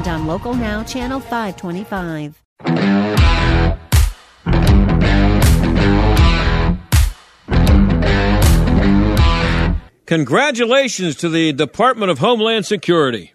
and 0.00 0.08
on 0.08 0.26
Local 0.26 0.54
Now, 0.54 0.82
Channel 0.82 1.20
525. 1.20 2.42
Congratulations 10.06 11.16
to 11.16 11.28
the 11.28 11.52
Department 11.52 12.10
of 12.10 12.18
Homeland 12.18 12.66
Security. 12.66 13.32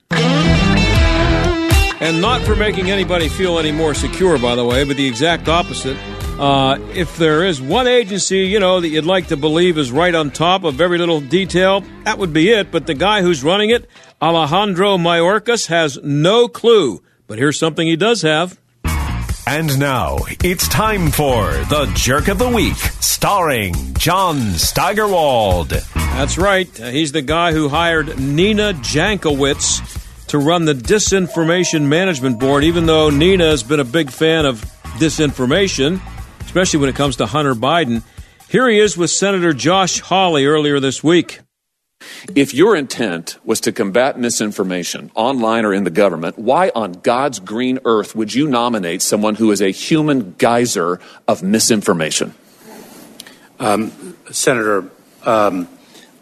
And 2.01 2.19
not 2.21 2.41
for 2.41 2.55
making 2.55 2.91
anybody 2.91 3.29
feel 3.29 3.57
any 3.57 3.71
more 3.71 3.93
secure, 3.93 4.37
by 4.37 4.55
the 4.55 4.65
way, 4.65 4.83
but 4.83 4.97
the 4.97 5.07
exact 5.07 5.47
opposite. 5.47 5.97
Uh, 6.39 6.77
if 6.93 7.15
there 7.15 7.45
is 7.45 7.61
one 7.61 7.87
agency, 7.87 8.39
you 8.39 8.59
know, 8.59 8.81
that 8.81 8.89
you'd 8.89 9.05
like 9.05 9.27
to 9.27 9.37
believe 9.37 9.77
is 9.77 9.89
right 9.89 10.13
on 10.13 10.31
top 10.31 10.65
of 10.65 10.81
every 10.81 10.97
little 10.97 11.21
detail, 11.21 11.81
that 12.03 12.17
would 12.17 12.33
be 12.33 12.49
it. 12.49 12.71
But 12.71 12.87
the 12.87 12.93
guy 12.93 13.21
who's 13.21 13.41
running 13.41 13.69
it, 13.69 13.87
Alejandro 14.21 14.97
Mayorkas, 14.97 15.67
has 15.67 15.97
no 16.03 16.49
clue. 16.49 17.01
But 17.27 17.37
here's 17.37 17.57
something 17.57 17.87
he 17.87 17.95
does 17.95 18.21
have. 18.23 18.59
And 19.47 19.79
now 19.79 20.17
it's 20.43 20.67
time 20.67 21.09
for 21.09 21.51
the 21.69 21.89
Jerk 21.95 22.27
of 22.27 22.37
the 22.37 22.49
Week, 22.49 22.75
starring 22.99 23.93
John 23.93 24.37
Steigerwald. 24.39 25.69
That's 25.69 26.37
right. 26.37 26.67
Uh, 26.81 26.89
he's 26.89 27.13
the 27.13 27.21
guy 27.21 27.53
who 27.53 27.69
hired 27.69 28.19
Nina 28.19 28.73
Jankowicz 28.73 30.27
to 30.27 30.37
run 30.39 30.65
the 30.65 30.73
Disinformation 30.73 31.83
Management 31.83 32.39
Board, 32.39 32.63
even 32.63 32.87
though 32.87 33.09
Nina 33.09 33.45
has 33.45 33.63
been 33.63 33.79
a 33.79 33.85
big 33.85 34.09
fan 34.09 34.45
of 34.45 34.61
disinformation, 34.97 36.01
especially 36.45 36.79
when 36.79 36.89
it 36.89 36.95
comes 36.95 37.17
to 37.17 37.25
Hunter 37.25 37.55
Biden. 37.55 38.03
Here 38.49 38.69
he 38.69 38.79
is 38.79 38.95
with 38.95 39.09
Senator 39.09 39.53
Josh 39.53 39.99
Hawley 39.99 40.45
earlier 40.45 40.79
this 40.79 41.03
week. 41.03 41.39
If 42.35 42.53
your 42.53 42.75
intent 42.75 43.37
was 43.43 43.59
to 43.61 43.71
combat 43.71 44.19
misinformation 44.19 45.11
online 45.15 45.65
or 45.65 45.73
in 45.73 45.83
the 45.83 45.89
government, 45.89 46.37
why 46.37 46.71
on 46.75 46.93
God's 46.93 47.39
green 47.39 47.79
earth 47.85 48.15
would 48.15 48.33
you 48.33 48.47
nominate 48.47 49.01
someone 49.01 49.35
who 49.35 49.51
is 49.51 49.61
a 49.61 49.71
human 49.71 50.35
geyser 50.37 50.99
of 51.27 51.41
misinformation? 51.41 52.33
Um, 53.59 54.15
Senator, 54.31 54.89
um, 55.23 55.67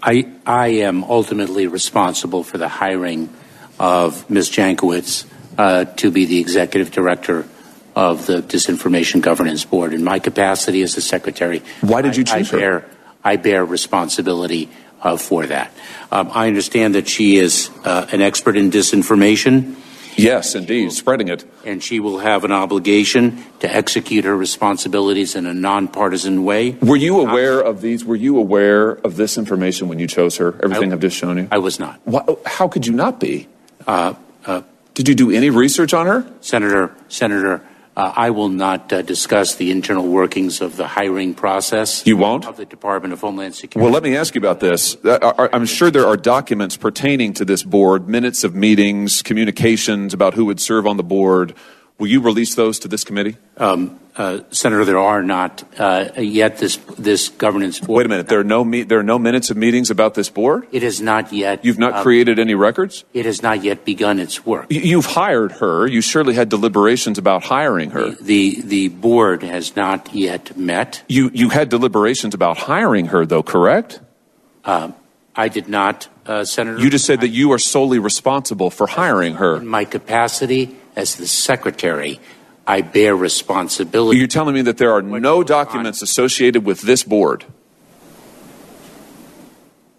I, 0.01 0.31
I 0.45 0.67
am 0.67 1.03
ultimately 1.03 1.67
responsible 1.67 2.43
for 2.43 2.57
the 2.57 2.67
hiring 2.67 3.33
of 3.79 4.29
Ms. 4.29 4.49
Jankowicz 4.49 5.25
uh, 5.57 5.85
to 5.85 6.11
be 6.11 6.25
the 6.25 6.39
executive 6.39 6.91
director 6.91 7.47
of 7.95 8.25
the 8.25 8.41
Disinformation 8.41 9.21
Governance 9.21 9.65
Board. 9.65 9.93
In 9.93 10.03
my 10.03 10.19
capacity 10.19 10.81
as 10.81 10.95
the 10.95 11.01
secretary, 11.01 11.61
why 11.81 12.01
did 12.01 12.15
you 12.15 12.23
choose 12.23 12.53
I, 12.53 12.57
I 12.57 12.59
bear, 12.59 12.79
her? 12.79 12.89
I 13.23 13.35
bear 13.37 13.65
responsibility 13.65 14.69
uh, 15.01 15.17
for 15.17 15.45
that. 15.45 15.71
Um, 16.11 16.31
I 16.33 16.47
understand 16.47 16.95
that 16.95 17.07
she 17.07 17.37
is 17.37 17.69
uh, 17.83 18.07
an 18.11 18.21
expert 18.21 18.57
in 18.57 18.71
disinformation. 18.71 19.75
Yes, 20.15 20.53
indeed, 20.53 20.91
spreading 20.91 21.27
it. 21.27 21.43
And 21.65 21.83
she 21.83 21.99
will 21.99 22.19
have 22.19 22.43
an 22.43 22.51
obligation 22.51 23.43
to 23.59 23.75
execute 23.75 24.25
her 24.25 24.37
responsibilities 24.37 25.35
in 25.35 25.47
a 25.47 25.53
nonpartisan 25.53 26.45
way. 26.45 26.71
Were 26.71 26.95
you 26.95 27.19
aware 27.19 27.59
of 27.59 27.81
these? 27.81 28.05
Were 28.05 28.15
you 28.15 28.37
aware 28.37 28.91
of 28.91 29.15
this 29.15 29.39
information 29.39 29.87
when 29.87 29.97
you 29.97 30.05
chose 30.05 30.37
her? 30.37 30.53
Everything 30.63 30.89
I, 30.89 30.93
have 30.93 30.99
just 30.99 31.17
shown 31.17 31.37
you? 31.37 31.47
I 31.51 31.57
was 31.57 31.79
not. 31.79 31.99
Why, 32.03 32.23
how 32.45 32.67
could 32.67 32.85
you 32.85 32.93
not 32.93 33.19
be? 33.19 33.47
Uh, 33.87 34.13
uh, 34.45 34.61
Did 34.93 35.07
you 35.07 35.15
do 35.15 35.31
any 35.31 35.49
research 35.49 35.95
on 35.95 36.05
her? 36.05 36.31
Senator, 36.41 36.95
Senator, 37.07 37.61
uh, 37.95 38.13
I 38.15 38.31
will 38.31 38.49
not 38.49 38.91
uh, 38.91 39.01
discuss 39.01 39.55
the 39.55 39.69
internal 39.71 40.07
workings 40.07 40.61
of 40.61 40.77
the 40.77 40.87
hiring 40.87 41.33
process. 41.35 42.05
You 42.05 42.17
won't? 42.17 42.45
Of 42.45 42.57
the 42.57 42.65
Department 42.65 43.13
of 43.13 43.21
Homeland 43.21 43.55
Security. 43.55 43.83
Well, 43.83 43.93
let 43.93 44.03
me 44.03 44.15
ask 44.15 44.33
you 44.33 44.39
about 44.39 44.59
this. 44.59 44.97
Uh, 45.05 45.47
I'm 45.53 45.65
sure 45.65 45.91
there 45.91 46.07
are 46.07 46.17
documents 46.17 46.75
pertaining 46.75 47.33
to 47.33 47.45
this 47.45 47.63
board, 47.63 48.09
minutes 48.09 48.43
of 48.43 48.55
meetings, 48.55 49.21
communications 49.21 50.13
about 50.13 50.33
who 50.33 50.45
would 50.45 50.59
serve 50.59 50.87
on 50.87 50.97
the 50.97 51.03
board. 51.03 51.53
Will 51.99 52.07
you 52.07 52.19
release 52.19 52.55
those 52.55 52.79
to 52.79 52.87
this 52.87 53.03
committee? 53.03 53.37
Um, 53.57 53.99
uh, 54.15 54.39
Senator, 54.51 54.85
there 54.85 54.99
are 54.99 55.23
not 55.23 55.63
uh, 55.79 56.09
yet 56.17 56.57
this 56.57 56.77
this 56.99 57.29
governance 57.29 57.79
board. 57.79 57.97
Wait 57.97 58.05
a 58.05 58.09
minute. 58.09 58.27
There 58.27 58.39
are 58.39 58.43
no 58.43 58.63
me- 58.63 58.83
there 58.83 58.99
are 58.99 59.03
no 59.03 59.17
minutes 59.17 59.49
of 59.49 59.57
meetings 59.57 59.89
about 59.89 60.13
this 60.13 60.29
board. 60.29 60.67
It 60.71 60.83
has 60.83 61.01
not 61.01 61.33
yet. 61.33 61.65
You've 61.65 61.79
not 61.79 61.93
um, 61.93 62.03
created 62.03 62.37
any 62.37 62.53
records. 62.53 63.05
It 63.13 63.25
has 63.25 63.41
not 63.41 63.63
yet 63.63 63.85
begun 63.85 64.19
its 64.19 64.45
work. 64.45 64.67
Y- 64.69 64.81
you've 64.83 65.07
hired 65.07 65.53
her. 65.53 65.87
You 65.87 66.01
surely 66.01 66.35
had 66.35 66.49
deliberations 66.49 67.17
about 67.17 67.43
hiring 67.43 67.91
her. 67.91 68.11
The, 68.11 68.61
the 68.61 68.61
the 68.61 68.87
board 68.89 69.41
has 69.41 69.75
not 69.75 70.13
yet 70.13 70.55
met. 70.55 71.03
You 71.07 71.31
you 71.33 71.49
had 71.49 71.69
deliberations 71.69 72.33
about 72.35 72.57
hiring 72.57 73.07
her, 73.07 73.25
though, 73.25 73.43
correct? 73.43 73.99
Um, 74.63 74.93
I 75.35 75.49
did 75.49 75.67
not, 75.67 76.07
uh, 76.27 76.45
Senator. 76.45 76.79
You 76.79 76.91
just 76.91 77.05
said 77.05 77.21
that 77.21 77.29
you 77.29 77.51
are 77.53 77.57
solely 77.57 77.97
responsible 77.97 78.69
for 78.69 78.85
hiring 78.85 79.35
her. 79.35 79.57
In 79.57 79.65
my 79.67 79.83
capacity 79.85 80.77
as 80.95 81.15
the 81.15 81.25
secretary, 81.25 82.19
I 82.65 82.81
bear 82.81 83.15
responsibility. 83.15 84.19
You're 84.19 84.27
telling 84.27 84.55
me 84.55 84.61
that 84.63 84.77
there 84.77 84.93
are 84.93 85.01
no 85.01 85.43
documents 85.43 86.01
associated 86.01 86.65
with 86.65 86.81
this 86.81 87.03
board? 87.03 87.45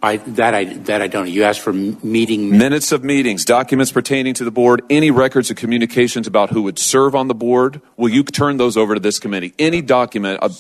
I, 0.05 0.19
that 0.19 0.55
I 0.55 0.65
that 0.65 1.01
I 1.01 1.07
don't 1.07 1.25
know. 1.25 1.31
You 1.31 1.45
asked 1.45 1.61
for 1.61 1.73
meeting 1.73 2.51
minutes 2.51 2.93
of 2.93 3.03
meetings, 3.03 3.45
documents 3.45 3.91
pertaining 3.91 4.35
to 4.35 4.45
the 4.45 4.51
board, 4.51 4.83
any 4.91 5.11
records 5.11 5.51
of 5.51 5.57
communications 5.57 6.27
about 6.27 6.51
who 6.51 6.63
would 6.63 6.79
serve 6.79 7.15
on 7.15 7.29
the 7.29 7.35
board. 7.35 7.81
Will 7.97 8.11
you 8.11 8.23
turn 8.23 8.59
those 8.59 8.77
over 8.77 8.93
to 8.95 9.01
this 9.01 9.19
committee? 9.19 9.55
Any 9.59 9.81
document 9.81 10.41
uh, 10.43 10.51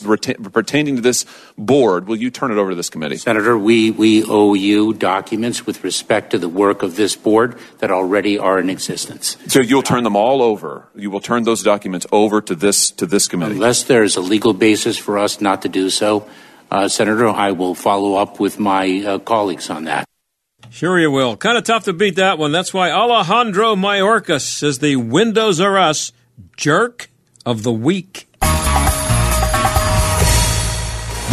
pertaining 0.50 0.96
to 0.96 1.02
this 1.02 1.26
board, 1.58 2.08
will 2.08 2.16
you 2.16 2.30
turn 2.30 2.52
it 2.52 2.56
over 2.56 2.70
to 2.70 2.76
this 2.76 2.88
committee? 2.88 3.18
Senator, 3.18 3.58
we 3.58 3.90
we 3.90 4.24
owe 4.24 4.54
you 4.54 4.94
documents 4.94 5.66
with 5.66 5.84
respect 5.84 6.30
to 6.30 6.38
the 6.38 6.48
work 6.48 6.82
of 6.82 6.96
this 6.96 7.14
board 7.14 7.58
that 7.80 7.90
already 7.90 8.38
are 8.38 8.58
in 8.58 8.70
existence. 8.70 9.36
So 9.48 9.60
you'll 9.60 9.82
turn 9.82 10.04
them 10.04 10.16
all 10.16 10.40
over. 10.40 10.88
You 10.94 11.10
will 11.10 11.20
turn 11.20 11.42
those 11.44 11.62
documents 11.62 12.06
over 12.12 12.40
to 12.40 12.54
this 12.54 12.90
to 12.92 13.04
this 13.04 13.28
committee, 13.28 13.56
unless 13.56 13.82
there 13.84 14.04
is 14.04 14.16
a 14.16 14.22
legal 14.22 14.54
basis 14.54 14.96
for 14.96 15.18
us 15.18 15.42
not 15.42 15.60
to 15.62 15.68
do 15.68 15.90
so 15.90 16.26
uh, 16.70 16.88
Senator, 16.88 17.28
I 17.28 17.52
will 17.52 17.74
follow 17.74 18.14
up 18.14 18.40
with 18.40 18.58
my 18.58 19.02
uh, 19.04 19.18
colleagues 19.18 19.70
on 19.70 19.84
that. 19.84 20.06
Sure, 20.70 20.98
you 20.98 21.10
will. 21.10 21.36
Kind 21.36 21.56
of 21.56 21.64
tough 21.64 21.84
to 21.84 21.92
beat 21.92 22.16
that 22.16 22.36
one. 22.36 22.50
That's 22.50 22.74
why 22.74 22.90
Alejandro 22.90 23.76
Mayorkas 23.76 24.62
is 24.62 24.80
the 24.80 24.96
Windows 24.96 25.60
R 25.60 25.78
Us 25.78 26.12
Jerk 26.56 27.10
of 27.46 27.62
the 27.62 27.72
Week. 27.72 28.28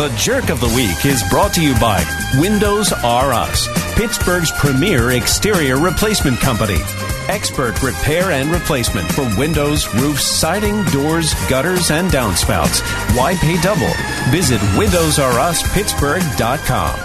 The 0.01 0.09
Jerk 0.17 0.49
of 0.49 0.59
the 0.59 0.73
Week 0.75 1.05
is 1.05 1.23
brought 1.29 1.53
to 1.53 1.61
you 1.61 1.79
by 1.79 2.03
Windows 2.39 2.91
R 2.91 3.33
Us, 3.33 3.67
Pittsburgh's 3.95 4.51
premier 4.53 5.11
exterior 5.11 5.77
replacement 5.77 6.39
company. 6.39 6.79
Expert 7.27 7.83
repair 7.83 8.31
and 8.31 8.49
replacement 8.49 9.07
for 9.11 9.21
windows, 9.37 9.93
roofs, 9.93 10.25
siding, 10.25 10.83
doors, 10.85 11.35
gutters, 11.47 11.91
and 11.91 12.09
downspouts. 12.09 12.81
Why 13.15 13.35
pay 13.35 13.61
double? 13.61 13.93
Visit 14.31 14.59
WindowsRUsPittsburgh.com. 14.73 16.99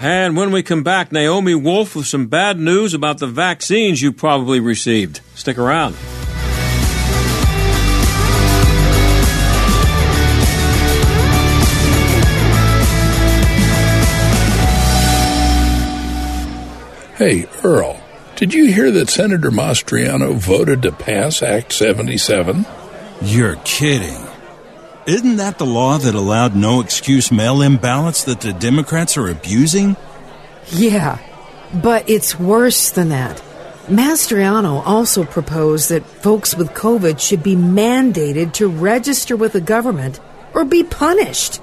And 0.00 0.36
when 0.36 0.52
we 0.52 0.62
come 0.62 0.84
back, 0.84 1.10
Naomi 1.10 1.56
Wolf 1.56 1.96
with 1.96 2.06
some 2.06 2.28
bad 2.28 2.60
news 2.60 2.94
about 2.94 3.18
the 3.18 3.26
vaccines 3.26 4.00
you 4.00 4.12
probably 4.12 4.60
received. 4.60 5.22
Stick 5.34 5.58
around. 5.58 5.96
Hey, 17.18 17.48
Earl. 17.64 18.00
Did 18.36 18.54
you 18.54 18.72
hear 18.72 18.92
that 18.92 19.10
Senator 19.10 19.50
Mastriano 19.50 20.36
voted 20.36 20.82
to 20.82 20.92
pass 20.92 21.42
Act 21.42 21.72
77? 21.72 22.64
You're 23.20 23.56
kidding. 23.64 24.24
Isn't 25.04 25.38
that 25.38 25.58
the 25.58 25.66
law 25.66 25.98
that 25.98 26.14
allowed 26.14 26.54
no 26.54 26.80
excuse 26.80 27.32
mail 27.32 27.60
in 27.60 27.78
ballots 27.78 28.22
that 28.22 28.40
the 28.40 28.52
Democrats 28.52 29.16
are 29.16 29.28
abusing? 29.28 29.96
Yeah, 30.68 31.18
but 31.74 32.08
it's 32.08 32.38
worse 32.38 32.92
than 32.92 33.08
that. 33.08 33.42
Mastriano 33.88 34.80
also 34.86 35.24
proposed 35.24 35.88
that 35.88 36.06
folks 36.06 36.54
with 36.54 36.68
COVID 36.68 37.18
should 37.18 37.42
be 37.42 37.56
mandated 37.56 38.52
to 38.52 38.68
register 38.68 39.34
with 39.36 39.54
the 39.54 39.60
government 39.60 40.20
or 40.54 40.64
be 40.64 40.84
punished. 40.84 41.60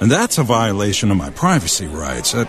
And 0.00 0.10
that's 0.10 0.38
a 0.38 0.42
violation 0.42 1.12
of 1.12 1.16
my 1.18 1.30
privacy 1.30 1.86
rights. 1.86 2.34
Uh, 2.34 2.46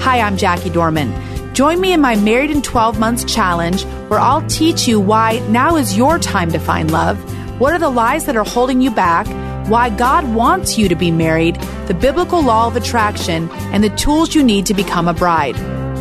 Hi, 0.00 0.18
I'm 0.18 0.36
Jackie 0.36 0.70
Dorman. 0.70 1.14
Join 1.54 1.80
me 1.80 1.92
in 1.92 2.00
my 2.00 2.16
Married 2.16 2.50
in 2.50 2.60
12 2.60 2.98
Months 2.98 3.22
challenge 3.32 3.84
where 4.08 4.18
I'll 4.18 4.44
teach 4.48 4.88
you 4.88 4.98
why 4.98 5.38
now 5.48 5.76
is 5.76 5.96
your 5.96 6.18
time 6.18 6.50
to 6.50 6.58
find 6.58 6.90
love 6.90 7.16
what 7.58 7.72
are 7.72 7.78
the 7.78 7.88
lies 7.88 8.26
that 8.26 8.36
are 8.36 8.44
holding 8.44 8.80
you 8.80 8.90
back? 8.90 9.26
Why 9.68 9.90
God 9.90 10.34
wants 10.34 10.78
you 10.78 10.88
to 10.88 10.94
be 10.94 11.10
married, 11.10 11.56
the 11.86 11.94
biblical 11.94 12.42
law 12.42 12.66
of 12.66 12.76
attraction, 12.76 13.48
and 13.72 13.82
the 13.82 13.90
tools 13.90 14.34
you 14.34 14.42
need 14.42 14.66
to 14.66 14.74
become 14.74 15.08
a 15.08 15.14
bride. 15.14 15.56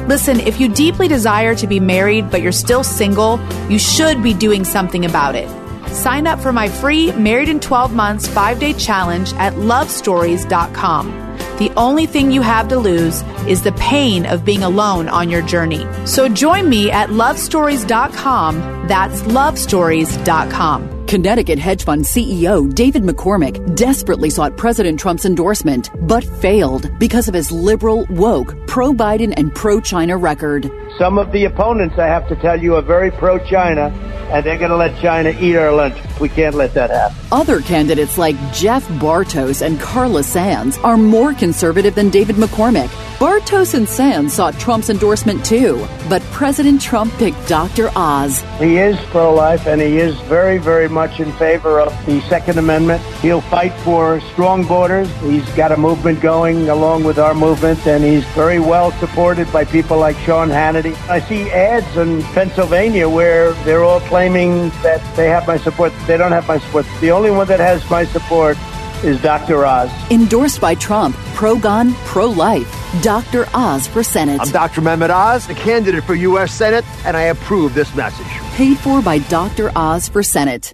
Listen, 0.08 0.40
if 0.40 0.60
you 0.60 0.70
deeply 0.70 1.08
desire 1.08 1.56
to 1.56 1.66
be 1.66 1.80
married 1.80 2.30
but 2.30 2.42
you're 2.42 2.52
still 2.52 2.84
single, 2.84 3.40
you 3.70 3.80
should 3.80 4.22
be 4.22 4.34
doing 4.34 4.64
something 4.64 5.06
about 5.06 5.36
it. 5.36 5.50
Sign 5.90 6.28
up 6.28 6.40
for 6.40 6.52
my 6.52 6.68
free 6.68 7.12
Married 7.14 7.50
in 7.50 7.60
12 7.60 7.94
Months 7.94 8.28
5 8.28 8.60
day 8.60 8.74
challenge 8.74 9.34
at 9.34 9.54
lovestories.com. 9.54 11.26
The 11.58 11.72
only 11.78 12.06
thing 12.06 12.32
you 12.32 12.42
have 12.42 12.68
to 12.68 12.78
lose 12.78 13.22
is 13.48 13.64
the 13.64 13.72
pain 13.74 14.26
of 14.26 14.44
being 14.44 14.64
alone 14.64 15.08
on 15.08 15.30
your 15.30 15.42
journey. 15.42 15.88
So 16.06 16.28
join 16.28 16.70
me 16.70 16.92
at 16.92 17.10
lovestories.com. 17.10 18.88
That's 18.88 19.22
lovestories.com. 19.22 20.95
Connecticut 21.08 21.60
hedge 21.60 21.84
fund 21.84 22.04
CEO 22.04 22.74
David 22.74 23.04
McCormick 23.04 23.76
desperately 23.76 24.32
sought 24.32 24.58
President 24.58 25.00
Trump's 25.00 25.26
endorsement, 25.26 25.92
but 26.08 26.24
failed 26.24 26.90
because 27.00 27.28
of 27.28 27.36
his 27.36 27.52
liberal, 27.52 28.08
woke, 28.10 28.56
pro 28.68 28.92
Biden, 28.92 29.32
and 29.38 29.54
pro 29.54 29.80
China 29.80 30.18
record. 30.18 30.72
Some 30.98 31.18
of 31.18 31.34
the 31.34 31.44
opponents, 31.44 32.00
I 32.00 32.08
have 32.08 32.26
to 32.30 32.38
tell 32.38 32.62
you, 32.62 32.76
are 32.76 32.82
very 32.82 33.12
pro 33.12 33.38
China, 33.38 33.92
and 34.32 34.46
they're 34.46 34.58
going 34.58 34.70
to 34.72 34.78
let 34.78 34.98
China 35.02 35.30
eat 35.42 35.58
our 35.58 35.74
lunch. 35.74 35.98
We 36.22 36.30
can't 36.30 36.56
let 36.56 36.74
that 36.76 36.90
happen. 36.90 37.18
Other 37.34 37.60
candidates 37.60 38.18
like 38.18 38.38
Jeff 38.54 38.88
Bartos 38.88 39.62
and 39.62 39.78
Carla 39.78 40.24
Sands 40.24 40.78
are 40.78 40.96
more 40.96 41.34
conservative 41.34 41.96
than 41.96 42.10
David 42.10 42.38
McCormick. 42.38 42.88
Bartos 43.18 43.74
and 43.74 43.88
Sands 43.88 44.34
sought 44.34 44.58
Trump's 44.60 44.90
endorsement 44.90 45.44
too, 45.46 45.86
but 46.10 46.22
President 46.32 46.82
Trump 46.82 47.14
picked 47.14 47.48
Dr. 47.48 47.90
Oz. 47.96 48.42
He 48.60 48.78
is 48.78 48.98
pro 49.08 49.34
life, 49.34 49.68
and 49.68 49.82
he 49.82 49.98
is 49.98 50.16
very, 50.22 50.58
very 50.58 50.88
much 50.88 51.20
in 51.20 51.32
favor 51.34 51.80
of 51.80 52.06
the 52.06 52.22
Second 52.22 52.58
Amendment. 52.58 53.02
He'll 53.22 53.42
fight 53.42 53.74
for 53.84 54.20
strong 54.32 54.66
borders. 54.66 55.10
He's 55.22 55.48
got 55.56 55.72
a 55.72 55.78
movement 55.78 56.22
going 56.22 56.70
along 56.70 57.04
with 57.04 57.18
our 57.18 57.34
movement, 57.34 57.86
and 57.86 58.04
he's 58.04 58.26
very 58.28 58.60
well 58.60 58.92
supported 58.94 59.52
by 59.52 59.66
people 59.66 59.98
like 59.98 60.18
Sean 60.20 60.50
Hannity. 60.50 60.85
I 60.94 61.20
see 61.20 61.50
ads 61.52 61.98
in 61.98 62.22
Pennsylvania 62.34 63.10
where 63.10 63.54
they're 63.64 63.84
all 63.84 64.02
claiming 64.02 64.70
that 64.84 65.02
they 65.16 65.28
have 65.30 65.48
my 65.48 65.58
support. 65.58 65.94
They 66.06 66.18
don't 66.18 66.32
have 66.32 66.48
my 66.48 66.60
support. 66.60 66.86
The 67.02 67.12
only 67.12 67.32
one 67.32 67.48
that 67.48 67.60
has 67.60 67.90
my 67.90 68.06
support 68.06 68.58
is 69.04 69.22
Dr. 69.22 69.66
Oz. 69.66 69.90
Endorsed 70.12 70.62
by 70.62 70.76
Trump, 70.76 71.16
pro 71.34 71.58
gun, 71.58 71.94
pro 72.06 72.28
life. 72.28 72.72
Dr. 73.02 73.48
Oz 73.54 73.88
for 73.88 74.04
Senate. 74.04 74.40
I'm 74.42 74.50
Dr. 74.50 74.82
Mehmet 74.82 75.10
Oz, 75.10 75.48
the 75.48 75.56
candidate 75.56 76.04
for 76.04 76.16
U.S. 76.16 76.54
Senate, 76.54 76.86
and 77.06 77.16
I 77.18 77.24
approve 77.24 77.74
this 77.74 77.94
message. 77.96 78.28
Paid 78.56 78.78
for 78.78 79.02
by 79.02 79.20
Dr. 79.20 79.72
Oz 79.76 80.08
for 80.10 80.24
Senate. 80.24 80.74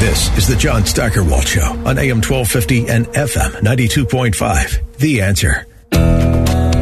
This 0.00 0.36
is 0.38 0.48
the 0.48 0.56
John 0.56 0.86
Steigerwald 0.86 1.46
Show 1.46 1.72
on 1.84 1.98
AM 1.98 2.22
1250 2.22 2.88
and 2.88 3.06
FM 3.08 3.50
92.5. 3.60 4.96
The 4.96 5.20
answer. 5.20 5.66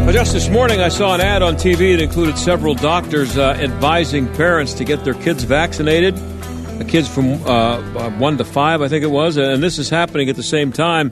Well, 0.09 0.15
just 0.15 0.33
this 0.33 0.49
morning, 0.49 0.81
I 0.81 0.89
saw 0.89 1.15
an 1.15 1.21
ad 1.21 1.43
on 1.43 1.57
TV 1.57 1.95
that 1.95 2.03
included 2.03 2.39
several 2.39 2.75
doctors 2.75 3.37
uh, 3.37 3.51
advising 3.61 4.27
parents 4.37 4.73
to 4.73 4.85
get 4.85 5.05
their 5.05 5.13
kids 5.13 5.45
vaccinated. 5.45 6.17
The 6.79 6.87
kids 6.89 7.07
from 7.07 7.35
uh, 7.47 8.09
one 8.13 8.39
to 8.39 8.45
five, 8.47 8.81
I 8.81 8.89
think 8.89 9.05
it 9.05 9.11
was, 9.11 9.37
and 9.37 9.63
this 9.63 9.77
is 9.77 9.91
happening 9.91 10.31
at 10.31 10.37
the 10.37 10.43
same 10.43 10.73
time 10.73 11.11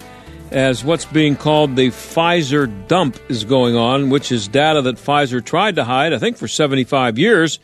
as 0.50 0.82
what's 0.82 1.04
being 1.04 1.36
called 1.36 1.76
the 1.76 1.88
Pfizer 1.88 2.88
dump 2.88 3.18
is 3.28 3.44
going 3.44 3.76
on, 3.76 4.08
which 4.08 4.32
is 4.32 4.48
data 4.48 4.80
that 4.80 4.96
Pfizer 4.96 5.44
tried 5.44 5.76
to 5.76 5.84
hide, 5.84 6.14
I 6.14 6.18
think, 6.18 6.38
for 6.38 6.48
75 6.48 7.18
years 7.18 7.58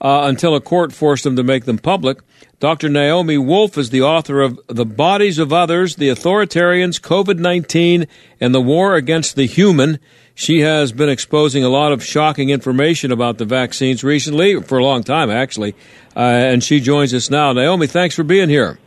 uh, 0.00 0.22
until 0.24 0.56
a 0.56 0.60
court 0.60 0.92
forced 0.92 1.22
them 1.22 1.36
to 1.36 1.44
make 1.44 1.66
them 1.66 1.78
public. 1.78 2.18
Dr. 2.58 2.88
Naomi 2.88 3.38
Wolf 3.38 3.78
is 3.78 3.90
the 3.90 4.02
author 4.02 4.40
of 4.40 4.58
The 4.66 4.84
Bodies 4.84 5.38
of 5.38 5.52
Others, 5.52 5.94
The 5.94 6.08
Authoritarians, 6.08 7.00
COVID 7.00 7.38
19, 7.38 8.08
and 8.40 8.52
the 8.52 8.60
War 8.60 8.96
Against 8.96 9.36
the 9.36 9.46
Human. 9.46 10.00
She 10.34 10.60
has 10.60 10.92
been 10.92 11.08
exposing 11.08 11.62
a 11.62 11.68
lot 11.68 11.92
of 11.92 12.04
shocking 12.04 12.50
information 12.50 13.12
about 13.12 13.38
the 13.38 13.44
vaccines 13.44 14.02
recently, 14.02 14.60
for 14.60 14.78
a 14.78 14.84
long 14.84 15.04
time, 15.04 15.30
actually. 15.30 15.74
Uh, 16.16 16.20
and 16.20 16.62
she 16.62 16.80
joins 16.80 17.14
us 17.14 17.30
now. 17.30 17.52
Naomi, 17.52 17.86
thanks 17.86 18.16
for 18.16 18.24
being 18.24 18.48
here. 18.48 18.78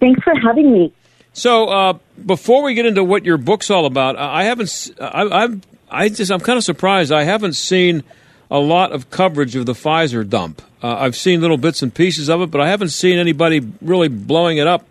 Thanks 0.00 0.22
for 0.22 0.34
having 0.38 0.70
me. 0.70 0.92
So, 1.32 1.68
uh, 1.68 1.98
before 2.24 2.62
we 2.62 2.74
get 2.74 2.86
into 2.86 3.04
what 3.04 3.24
your 3.24 3.38
book's 3.38 3.70
all 3.70 3.86
about, 3.86 4.16
I 4.16 4.44
haven't, 4.44 4.90
I, 5.00 5.22
I've, 5.22 5.62
I 5.90 6.08
just, 6.08 6.30
I'm 6.30 6.40
kind 6.40 6.58
of 6.58 6.64
surprised. 6.64 7.12
I 7.12 7.24
haven't 7.24 7.54
seen 7.54 8.04
a 8.50 8.58
lot 8.58 8.92
of 8.92 9.10
coverage 9.10 9.56
of 9.56 9.66
the 9.66 9.72
Pfizer 9.72 10.28
dump. 10.28 10.62
Uh, 10.82 10.96
I've 10.96 11.16
seen 11.16 11.40
little 11.40 11.56
bits 11.56 11.82
and 11.82 11.92
pieces 11.92 12.28
of 12.28 12.42
it, 12.42 12.50
but 12.50 12.60
I 12.60 12.68
haven't 12.68 12.90
seen 12.90 13.18
anybody 13.18 13.60
really 13.80 14.08
blowing 14.08 14.58
it 14.58 14.66
up. 14.66 14.86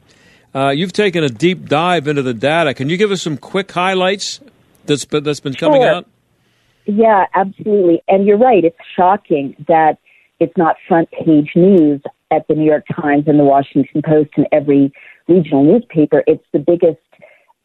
Uh, 0.54 0.70
you've 0.70 0.94
taken 0.94 1.24
a 1.24 1.30
deep 1.30 1.68
dive 1.68 2.08
into 2.08 2.22
the 2.22 2.34
data. 2.34 2.74
Can 2.74 2.90
you 2.90 2.98
give 2.98 3.12
us 3.12 3.22
some 3.22 3.38
quick 3.38 3.72
highlights 3.72 4.40
that's 4.88 5.06
been, 5.06 5.24
that's 5.24 5.40
been 5.40 5.54
coming 5.54 5.82
sure. 5.82 5.90
out? 5.90 6.08
Yeah, 6.86 7.26
absolutely. 7.34 8.04
And 8.08 8.26
you're 8.28 8.38
right. 8.38 8.64
It's 8.64 8.78
shocking 8.96 9.56
that 9.68 9.98
it's 10.40 10.56
not 10.58 10.76
front 10.88 11.10
page 11.12 11.52
news 11.56 12.02
at 12.32 12.48
the 12.48 12.54
New 12.54 12.66
York 12.66 12.86
Times 12.96 13.24
and 13.28 13.40
the 13.40 13.44
Washington 13.44 14.02
Post 14.06 14.32
and 14.38 14.48
every 14.52 14.92
regional 15.28 15.64
newspaper. 15.64 16.24
It's 16.28 16.44
the 16.54 16.60
biggest, 16.60 17.00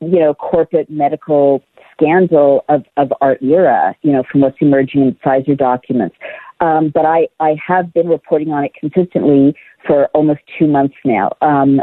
you 0.01 0.19
know, 0.19 0.35
corporate 0.35 0.89
medical 0.89 1.63
scandal 1.93 2.65
of, 2.69 2.85
of 2.97 3.13
our 3.21 3.37
era, 3.43 3.95
you 4.03 4.13
know, 4.13 4.23
from 4.31 4.41
what's 4.41 4.57
emerging 4.61 5.03
in 5.03 5.15
Pfizer 5.25 5.57
documents. 5.57 6.17
Um, 6.61 6.91
but 6.93 7.05
I, 7.05 7.29
I 7.41 7.57
have 7.67 7.93
been 7.93 8.09
reporting 8.09 8.51
on 8.51 8.65
it 8.65 8.73
consistently 8.79 9.55
for 9.87 10.07
almost 10.09 10.41
two 10.59 10.67
months 10.67 10.95
now. 11.05 11.33
Um, 11.43 11.83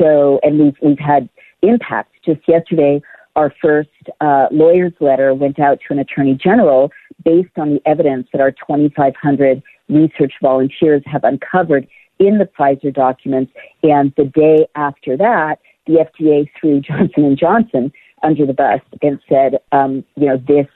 so, 0.00 0.40
and 0.42 0.58
we've, 0.58 0.76
we've 0.82 0.98
had 0.98 1.28
impact. 1.62 2.10
Just 2.24 2.40
yesterday, 2.48 3.02
our 3.36 3.52
first 3.62 3.90
uh, 4.20 4.46
lawyer's 4.50 4.92
letter 5.00 5.34
went 5.34 5.58
out 5.58 5.78
to 5.86 5.92
an 5.92 5.98
attorney 5.98 6.34
general 6.34 6.90
based 7.24 7.56
on 7.56 7.74
the 7.74 7.80
evidence 7.86 8.28
that 8.32 8.40
our 8.40 8.50
2,500 8.50 9.62
research 9.88 10.32
volunteers 10.42 11.02
have 11.06 11.24
uncovered 11.24 11.86
in 12.18 12.38
the 12.38 12.48
Pfizer 12.58 12.92
documents. 12.92 13.52
And 13.82 14.12
the 14.16 14.24
day 14.24 14.66
after 14.74 15.16
that, 15.16 15.56
the 15.86 16.04
FDA 16.04 16.48
threw 16.58 16.80
Johnson 16.88 17.24
and 17.24 17.38
Johnson 17.38 17.92
under 18.22 18.46
the 18.46 18.52
bus 18.52 18.80
and 19.02 19.18
said, 19.28 19.58
um, 19.72 20.04
you 20.16 20.26
know, 20.26 20.36
this 20.36 20.66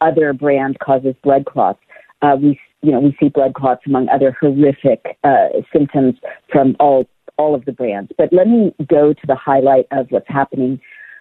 other 0.00 0.32
brand 0.32 0.78
causes 0.80 1.14
blood 1.22 1.44
clots. 1.46 1.80
Uh, 2.22 2.36
we, 2.40 2.58
you 2.82 2.90
know, 2.90 3.00
we 3.00 3.16
see 3.20 3.28
blood 3.28 3.54
clots 3.54 3.82
among 3.86 4.08
other 4.08 4.36
horrific 4.40 5.18
uh, 5.24 5.48
symptoms 5.72 6.14
from 6.50 6.76
all 6.80 7.06
all 7.36 7.54
of 7.54 7.64
the 7.66 7.72
brands. 7.72 8.10
But 8.18 8.32
let 8.32 8.48
me 8.48 8.74
go 8.88 9.12
to 9.12 9.26
the 9.26 9.36
highlight 9.36 9.86
of 9.92 10.08
what's 10.10 10.26
happening. 10.26 10.80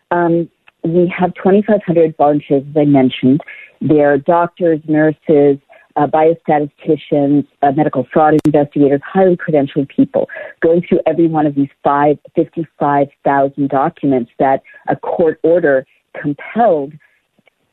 Um, 0.09 0.49
we 0.93 1.13
have 1.17 1.33
2,500 1.35 2.15
volunteers, 2.17 2.63
as 2.69 2.77
I 2.77 2.85
mentioned. 2.85 3.41
They're 3.81 4.17
doctors, 4.17 4.79
nurses, 4.87 5.59
uh, 5.95 6.07
biostatisticians, 6.07 7.47
uh, 7.61 7.71
medical 7.71 8.07
fraud 8.13 8.35
investigators, 8.45 9.01
highly 9.03 9.35
credentialed 9.35 9.89
people 9.89 10.29
going 10.61 10.83
through 10.87 10.99
every 11.05 11.27
one 11.27 11.45
of 11.45 11.55
these 11.55 11.69
five, 11.83 12.17
55,000 12.35 13.69
documents 13.69 14.31
that 14.39 14.61
a 14.87 14.95
court 14.95 15.39
order 15.43 15.85
compelled 16.19 16.93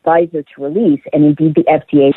Pfizer 0.05 0.45
to 0.55 0.63
release, 0.63 1.01
and 1.13 1.25
indeed 1.25 1.55
the 1.55 1.65
FDA 1.65 2.13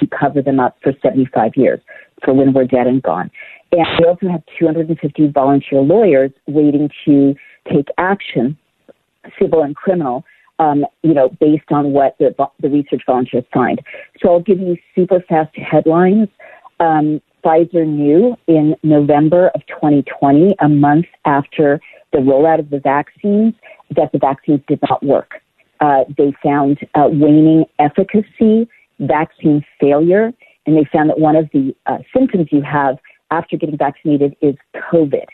to 0.00 0.06
cover 0.06 0.42
them 0.42 0.58
up 0.58 0.76
for 0.82 0.92
75 1.02 1.52
years 1.54 1.80
for 2.24 2.32
when 2.32 2.52
we're 2.52 2.64
dead 2.64 2.86
and 2.86 3.02
gone. 3.02 3.30
And 3.72 3.86
we 3.98 4.06
also 4.06 4.28
have 4.28 4.42
250 4.58 5.28
volunteer 5.28 5.80
lawyers 5.80 6.30
waiting 6.46 6.88
to 7.04 7.34
take 7.70 7.88
action, 7.98 8.56
civil 9.40 9.62
and 9.62 9.76
criminal, 9.76 10.24
um, 10.58 10.84
you 11.02 11.14
know, 11.14 11.30
based 11.40 11.70
on 11.70 11.92
what 11.92 12.16
the, 12.18 12.34
the 12.60 12.68
research 12.68 13.02
volunteers 13.06 13.44
find. 13.52 13.80
So 14.20 14.30
I'll 14.30 14.40
give 14.40 14.58
you 14.58 14.76
super 14.94 15.20
fast 15.28 15.54
headlines. 15.56 16.28
Um, 16.80 17.20
Pfizer 17.44 17.86
knew 17.86 18.36
in 18.48 18.74
November 18.82 19.48
of 19.54 19.60
2020, 19.68 20.56
a 20.60 20.68
month 20.68 21.06
after 21.24 21.80
the 22.12 22.18
rollout 22.18 22.58
of 22.58 22.70
the 22.70 22.80
vaccines, 22.80 23.54
that 23.94 24.10
the 24.12 24.18
vaccines 24.18 24.60
did 24.66 24.80
not 24.88 25.02
work. 25.02 25.34
Uh, 25.80 26.04
they 26.16 26.32
found 26.42 26.78
uh, 26.94 27.06
waning 27.06 27.64
efficacy, 27.78 28.68
vaccine 28.98 29.64
failure, 29.80 30.32
and 30.66 30.76
they 30.76 30.88
found 30.92 31.10
that 31.10 31.20
one 31.20 31.36
of 31.36 31.48
the 31.52 31.74
uh, 31.86 31.98
symptoms 32.14 32.48
you 32.50 32.62
have 32.62 32.98
after 33.30 33.56
getting 33.56 33.76
vaccinated 33.76 34.34
is 34.40 34.54
COVID. 34.92 35.26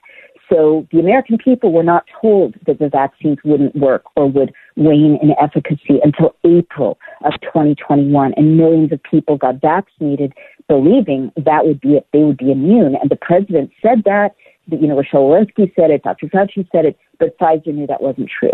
So 0.50 0.86
the 0.92 0.98
American 0.98 1.38
people 1.38 1.72
were 1.72 1.82
not 1.82 2.04
told 2.20 2.54
that 2.66 2.78
the 2.78 2.88
vaccines 2.88 3.38
wouldn't 3.44 3.74
work 3.76 4.04
or 4.16 4.28
would 4.28 4.52
wane 4.76 5.18
in 5.22 5.34
efficacy 5.40 6.00
until 6.02 6.34
April 6.44 6.98
of 7.24 7.32
2021. 7.42 8.34
And 8.36 8.56
millions 8.56 8.92
of 8.92 9.02
people 9.02 9.36
got 9.36 9.60
vaccinated 9.60 10.32
believing 10.68 11.32
that 11.36 11.64
would 11.64 11.80
be 11.80 11.94
it. 11.94 12.06
They 12.12 12.22
would 12.22 12.38
be 12.38 12.50
immune. 12.50 12.96
And 13.00 13.10
the 13.10 13.16
president 13.16 13.70
said 13.80 14.02
that. 14.04 14.34
You 14.68 14.86
know, 14.86 14.96
Rochelle 14.96 15.22
Walensky 15.22 15.74
said 15.74 15.90
it. 15.90 16.02
Dr. 16.02 16.28
Fauci 16.28 16.68
said 16.70 16.84
it. 16.84 16.96
But 17.18 17.36
Pfizer 17.38 17.74
knew 17.74 17.86
that 17.86 18.02
wasn't 18.02 18.30
true. 18.30 18.52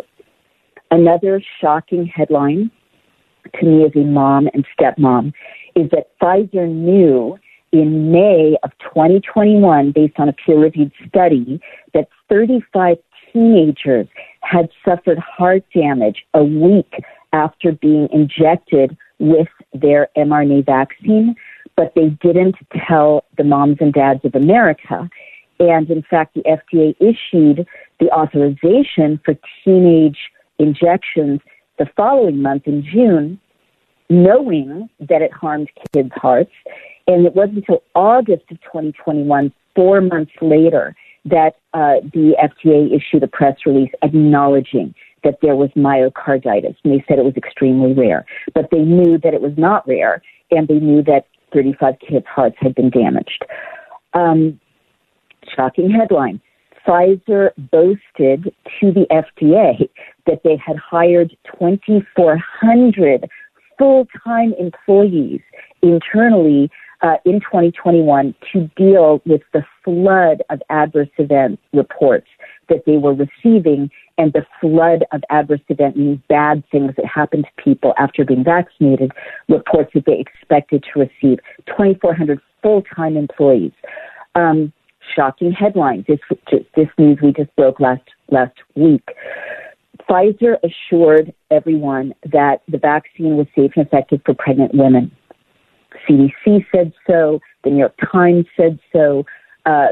Another 0.91 1.43
shocking 1.61 2.07
headline 2.07 2.71
to 3.61 3.67
me 3.67 3.85
as 3.85 3.93
a 3.95 4.05
mom 4.05 4.49
and 4.55 4.67
stepmom 4.79 5.33
is 5.75 5.91
that 5.91 6.11
Pfizer 6.21 6.69
knew 6.69 7.39
in 7.73 8.11
May 8.11 8.57
of 8.63 8.71
2021, 8.79 9.93
based 9.93 10.15
on 10.19 10.29
a 10.29 10.33
peer 10.33 10.59
reviewed 10.59 10.93
study, 11.07 11.61
that 11.95 12.09
35 12.29 12.97
teenagers 13.33 14.07
had 14.41 14.69
suffered 14.85 15.19
heart 15.19 15.65
damage 15.75 16.25
a 16.35 16.43
week 16.43 16.95
after 17.33 17.73
being 17.73 18.09
injected 18.13 18.97
with 19.19 19.49
their 19.73 20.09
mRNA 20.17 20.65
vaccine, 20.65 21.35
but 21.77 21.93
they 21.95 22.09
didn't 22.23 22.57
tell 22.87 23.25
the 23.37 23.45
moms 23.45 23.77
and 23.81 23.93
dads 23.93 24.25
of 24.25 24.35
America. 24.35 25.09
And 25.61 25.91
in 25.91 26.03
fact, 26.03 26.35
the 26.35 26.43
FDA 26.43 26.95
issued 27.01 27.67
the 28.01 28.11
authorization 28.11 29.21
for 29.25 29.35
teenage 29.65 30.19
injections 30.59 31.41
the 31.79 31.87
following 31.97 32.41
month 32.43 32.67
in 32.67 32.83
June, 32.83 33.41
knowing 34.09 34.89
that 35.01 35.23
it 35.23 35.33
harmed 35.33 35.69
kids' 35.93 36.11
hearts. 36.15 36.53
And 37.09 37.27
it 37.27 37.35
wasn't 37.35 37.59
until 37.59 37.83
August 37.95 38.45
of 38.51 38.61
2021, 38.61 39.53
four 39.75 40.01
months 40.01 40.33
later, 40.41 40.95
that 41.25 41.57
uh, 41.75 41.97
the 42.13 42.35
FDA 42.39 42.95
issued 42.95 43.23
a 43.23 43.27
press 43.27 43.57
release 43.67 43.91
acknowledging 44.03 44.95
that 45.25 45.39
there 45.43 45.57
was 45.57 45.71
myocarditis. 45.71 46.77
And 46.85 46.93
they 46.93 47.05
said 47.09 47.19
it 47.19 47.25
was 47.25 47.37
extremely 47.37 47.93
rare. 47.95 48.25
But 48.55 48.69
they 48.71 48.81
knew 48.81 49.19
that 49.19 49.35
it 49.35 49.41
was 49.41 49.55
not 49.57 49.89
rare, 49.89 50.23
and 50.51 50.69
they 50.69 50.79
knew 50.79 51.03
that 51.05 51.27
35 51.53 51.95
kids' 52.07 52.27
hearts 52.29 52.57
had 52.61 52.75
been 52.75 52.91
damaged. 52.91 53.45
Um, 54.13 54.61
shocking 55.57 55.91
headline. 55.91 56.41
Pfizer 56.87 57.51
boasted 57.71 58.55
to 58.81 58.93
the 58.93 59.07
FDA 59.11 59.89
that 60.27 60.43
they 60.45 60.57
had 60.57 60.77
hired 60.77 61.37
2,400 61.59 63.29
full 63.79 64.07
time 64.25 64.55
employees 64.59 65.41
internally 65.83 66.71
uh, 67.03 67.17
in 67.25 67.41
2021 67.41 68.35
to 68.53 68.71
deal 68.77 69.23
with 69.25 69.43
the 69.53 69.65
flood 69.85 70.43
of 70.51 70.61
adverse 70.71 71.09
event 71.19 71.61
reports 71.73 72.27
that 72.69 72.85
they 72.87 72.97
were 72.97 73.15
receiving 73.15 73.91
and 74.19 74.33
the 74.33 74.45
flood 74.61 75.05
of 75.13 75.23
adverse 75.31 75.61
event 75.69 75.97
means 75.97 76.19
bad 76.29 76.65
things 76.71 76.93
that 76.97 77.07
happened 77.07 77.45
to 77.45 77.63
people 77.63 77.95
after 77.99 78.25
being 78.25 78.45
vaccinated, 78.45 79.13
reports 79.49 79.93
that 79.95 80.05
they 80.07 80.19
expected 80.19 80.85
to 80.93 81.01
receive. 81.01 81.39
2,400 81.67 82.41
full-time 82.63 83.17
employees. 83.17 83.73
Um, 84.35 84.73
shocking 85.15 85.53
headlines. 85.53 86.05
This, 86.09 86.19
this 86.77 86.89
news 86.99 87.19
we 87.23 87.33
just 87.33 87.55
broke 87.57 87.81
last 87.81 88.03
last 88.31 88.57
week. 88.75 89.05
Pfizer 90.09 90.57
assured 90.65 91.33
everyone 91.51 92.15
that 92.33 92.63
the 92.69 92.79
vaccine 92.79 93.37
was 93.37 93.47
safe 93.55 93.73
and 93.77 93.87
effective 93.87 94.21
for 94.25 94.35
pregnant 94.35 94.75
women. 94.75 95.11
CDC 96.09 96.67
said 96.75 96.93
so. 97.07 97.41
The 97.65 97.71
New 97.71 97.79
York 97.79 97.95
Times 98.13 98.47
said 98.57 98.79
so. 98.93 99.25
Uh, 99.67 99.89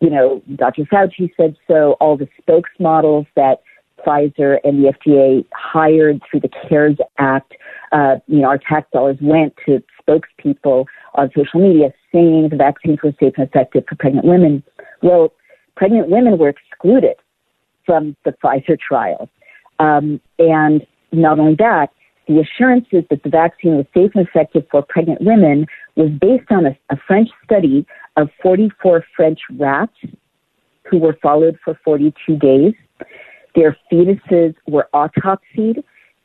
you 0.00 0.10
know, 0.10 0.42
Dr. 0.56 0.84
Fauci 0.84 1.30
said 1.36 1.56
so. 1.66 1.92
All 2.00 2.16
the 2.16 2.28
spokesmodels 2.42 3.26
that 3.36 3.62
Pfizer 4.04 4.58
and 4.64 4.84
the 4.84 4.92
FDA 4.92 5.44
hired 5.52 6.20
through 6.28 6.40
the 6.40 6.50
CARES 6.68 6.96
Act, 7.18 7.54
uh, 7.92 8.16
you 8.26 8.40
know, 8.40 8.48
our 8.48 8.58
tax 8.58 8.88
dollars 8.92 9.18
went 9.20 9.54
to 9.66 9.82
spokespeople 10.00 10.86
on 11.14 11.30
social 11.36 11.60
media 11.60 11.92
saying 12.12 12.48
the 12.50 12.56
vaccines 12.56 12.98
were 13.02 13.12
safe 13.20 13.34
and 13.36 13.46
effective 13.46 13.84
for 13.88 13.96
pregnant 13.96 14.26
women. 14.26 14.62
Well, 15.02 15.32
pregnant 15.76 16.08
women 16.08 16.38
were 16.38 16.48
excluded 16.48 17.16
from 17.84 18.16
the 18.24 18.32
Pfizer 18.32 18.78
trials. 18.78 19.28
Um, 19.78 20.20
and 20.38 20.86
not 21.12 21.38
only 21.38 21.54
that, 21.56 21.90
the 22.28 22.40
assurances 22.40 23.04
that 23.10 23.22
the 23.22 23.30
vaccine 23.30 23.76
was 23.76 23.86
safe 23.94 24.10
and 24.14 24.28
effective 24.28 24.64
for 24.70 24.82
pregnant 24.82 25.22
women 25.22 25.66
was 25.96 26.10
based 26.20 26.50
on 26.50 26.66
a, 26.66 26.78
a 26.90 26.96
French 27.06 27.30
study 27.42 27.86
of 28.16 28.28
44 28.42 29.04
French 29.16 29.40
rats 29.56 29.94
who 30.84 30.98
were 30.98 31.16
followed 31.22 31.58
for 31.64 31.78
42 31.84 32.36
days. 32.36 32.74
Their 33.54 33.76
fetuses 33.90 34.54
were 34.66 34.88
autopsied, 34.94 35.82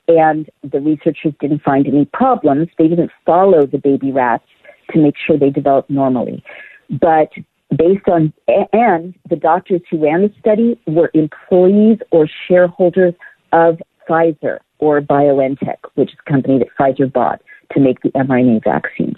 and 0.09 0.49
the 0.61 0.81
researchers 0.81 1.33
didn't 1.39 1.63
find 1.63 1.87
any 1.87 2.05
problems. 2.05 2.67
They 2.77 2.89
didn't 2.89 3.11
follow 3.25 3.65
the 3.65 3.77
baby 3.77 4.11
rats 4.11 4.45
to 4.91 4.99
make 4.99 5.15
sure 5.25 5.37
they 5.37 5.49
developed 5.49 5.89
normally. 5.89 6.43
But 6.89 7.29
based 7.77 8.07
on, 8.11 8.33
and 8.73 9.15
the 9.29 9.37
doctors 9.37 9.81
who 9.89 10.03
ran 10.03 10.23
the 10.23 10.33
study 10.39 10.79
were 10.85 11.11
employees 11.13 11.99
or 12.11 12.27
shareholders 12.47 13.13
of 13.53 13.81
Pfizer 14.07 14.59
or 14.83 14.99
BioNTech, 15.01 15.77
which 15.95 16.09
is 16.11 16.17
a 16.27 16.29
company 16.29 16.59
that 16.59 16.67
Pfizer 16.77 17.11
bought 17.11 17.41
to 17.71 17.79
make 17.79 18.01
the 18.01 18.09
mRNA 18.09 18.63
vaccines. 18.65 19.15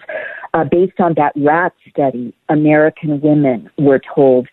Uh, 0.53 0.63
based 0.63 0.99
on 0.99 1.15
that 1.15 1.33
rat 1.35 1.73
study, 1.89 2.33
American 2.49 3.19
women 3.19 3.69
were 3.79 3.99
told 3.99 4.47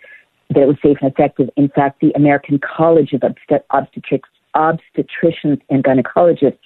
that 0.49 0.62
it 0.62 0.66
was 0.66 0.76
safe 0.83 0.97
and 1.02 1.12
effective. 1.12 1.50
In 1.57 1.69
fact, 1.69 2.00
the 2.00 2.12
American 2.16 2.59
College 2.59 3.12
of 3.12 3.23
Obstetrics, 3.23 4.28
Obstetricians 4.57 5.61
and 5.71 5.85
Gynecologists, 5.85 6.59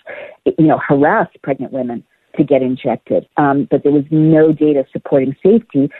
you 0.44 0.66
know, 0.66 0.80
harassed 0.88 1.36
pregnant 1.42 1.72
women 1.72 2.04
to 2.36 2.44
get 2.44 2.62
injected, 2.62 3.26
um, 3.36 3.66
but 3.70 3.82
there 3.82 3.92
was 3.92 4.04
no 4.10 4.52
data 4.52 4.84
supporting 4.92 5.34
safety. 5.42 5.90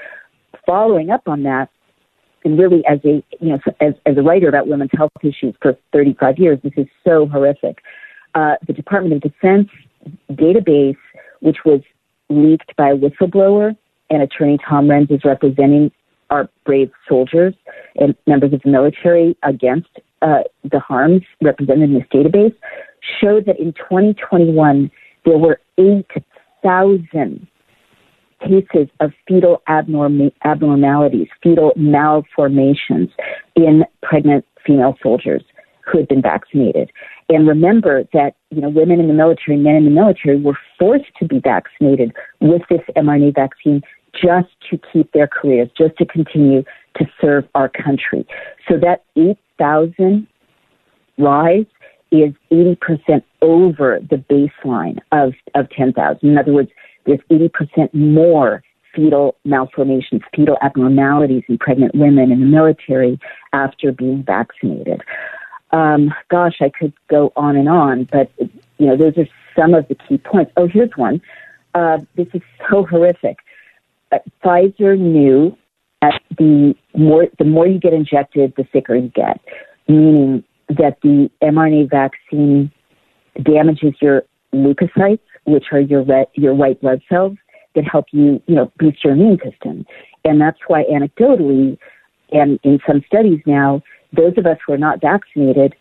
Following 0.67 1.11
up 1.11 1.23
on 1.27 1.43
that, 1.45 1.69
and 2.45 2.59
really 2.59 2.85
as 2.87 2.99
a 3.05 3.23
you 3.41 3.51
know 3.51 3.59
as, 3.81 3.95
as 4.07 4.17
a 4.17 4.23
writer 4.23 4.49
about 4.49 4.69
women's 4.69 4.91
health 4.97 5.13
issues 5.23 5.55
for 5.61 5.77
35 5.93 6.39
years, 6.39 6.59
this 6.63 6.73
is 6.77 6.87
so 7.05 7.27
horrific. 7.27 7.79
Uh, 8.37 8.55
the 8.67 8.73
Department 8.75 9.15
of 9.15 9.23
Defense 9.23 9.69
database, 10.31 10.99
which 11.41 11.57
was 11.65 11.81
leaked 12.29 12.77
by 12.77 12.91
a 12.91 12.95
whistleblower, 12.95 13.75
and 14.11 14.23
Attorney 14.23 14.59
Tom 14.69 14.89
Renz 14.89 15.11
is 15.11 15.25
representing 15.25 15.91
our 16.29 16.47
brave 16.67 16.91
soldiers 17.09 17.55
and 17.99 18.15
members 18.27 18.53
of 18.53 18.61
the 18.61 18.69
military 18.69 19.39
against 19.43 19.89
uh, 20.21 20.41
the 20.71 20.79
harms 20.79 21.23
represented 21.41 21.85
in 21.85 21.95
this 21.95 22.05
database, 22.13 22.55
showed 23.23 23.47
that 23.47 23.59
in 23.59 23.73
2021 23.73 24.91
there 25.25 25.39
were 25.39 25.59
8,000 25.79 27.47
cases 28.43 28.89
of 29.01 29.13
fetal 29.27 29.63
abnorm- 29.67 30.33
abnormalities, 30.45 31.29
fetal 31.43 31.73
malformations 31.75 33.09
in 33.55 33.83
pregnant 34.03 34.45
female 34.67 34.95
soldiers 35.03 35.43
who 35.87 35.99
had 35.99 36.09
been 36.09 36.23
vaccinated. 36.23 36.91
And 37.29 37.47
remember 37.47 38.05
that, 38.13 38.35
you 38.51 38.61
know, 38.61 38.69
women 38.69 39.01
in 39.01 39.09
the 39.09 39.15
military, 39.15 39.57
men 39.57 39.77
in 39.77 39.85
the 39.85 39.91
military 39.91 40.41
were 40.41 40.59
forced 40.79 41.11
to 41.19 41.27
be 41.27 41.39
vaccinated 41.39 42.13
with 42.41 42.63
this 42.69 42.81
mRNA 42.97 43.35
vaccine 43.35 43.83
just 44.13 44.49
to 44.71 44.79
keep 44.93 45.13
their 45.13 45.27
careers, 45.27 45.69
just 45.77 45.97
to 45.99 46.07
continue 46.07 46.63
to 46.97 47.05
serve 47.21 47.45
our 47.55 47.69
country. 47.69 48.27
So 48.69 48.79
that 48.79 49.05
8,000 49.17 50.27
rise 51.19 51.67
is 52.11 52.33
80% 52.51 53.23
over 53.43 54.01
the 54.11 54.17
baseline 54.17 54.99
of, 55.13 55.35
of 55.55 55.69
10,000. 55.71 56.19
In 56.23 56.39
other 56.39 56.53
words, 56.53 56.71
there's 57.05 57.21
80% 57.31 57.93
more 57.93 58.63
fetal 58.95 59.37
malformations, 59.45 60.23
fetal 60.35 60.57
abnormalities 60.63 61.43
in 61.49 61.59
pregnant 61.59 61.95
women 61.95 62.33
in 62.33 62.41
the 62.41 62.47
military 62.47 63.21
after 63.53 63.93
being 63.93 64.25
vaccinated. 64.27 65.03
Um, 65.73 66.15
gosh, 66.31 66.57
I 66.61 66.71
could 66.71 66.93
go 67.09 67.33
on 67.37 67.57
and 67.57 67.69
on, 67.69 68.09
but 68.11 68.31
you 68.39 68.87
know, 68.87 68.97
those 68.97 69.17
are 69.19 69.27
some 69.59 69.75
of 69.75 69.89
the 69.89 69.95
key 69.95 70.19
points. 70.19 70.53
Oh, 70.57 70.69
here's 70.69 70.91
one. 70.97 71.21
Uh, 71.75 71.99
this 72.17 72.29
is 72.35 72.43
so 72.71 72.87
horrific. 72.91 73.39
Uh, 74.13 74.19
Pfizer 74.45 74.99
knew 74.99 75.57
that 76.03 76.21
the 76.39 76.75
more 76.95 77.27
the 77.39 77.45
more 77.45 77.67
you 77.67 77.79
get 77.79 77.93
injected, 77.93 78.55
the 78.57 78.67
sicker 78.73 78.95
you 78.95 79.09
get, 79.09 79.41
meaning 79.89 80.45
that 80.69 80.99
the 81.03 81.31
mRNA 81.43 81.91
vaccine 81.91 82.71
damages 83.43 83.95
your 84.01 84.23
leukocytes, 84.55 85.21
which 85.45 85.67
are 85.73 85.81
your 85.81 86.03
red, 86.03 86.27
your 86.35 86.55
white 86.55 86.81
blood 86.81 87.03
cells 87.09 87.37
that 87.75 87.85
help 87.85 88.07
you, 88.11 88.43
you 88.47 88.55
know, 88.55 88.73
boost 88.79 89.05
your 89.05 89.13
immune 89.13 89.39
system. 89.45 89.87
And 90.25 90.41
that's 90.41 90.59
why 90.67 90.85
anecdotally, 90.85 91.79
and 92.33 92.59
in 92.63 92.81
some 92.87 93.03
studies 93.07 93.41
now, 93.47 93.83
those 94.13 94.35
of 94.37 94.47
us 94.47 94.59
who 94.67 94.73
are 94.73 94.79
not 94.79 95.01
vaccinated, 95.01 95.75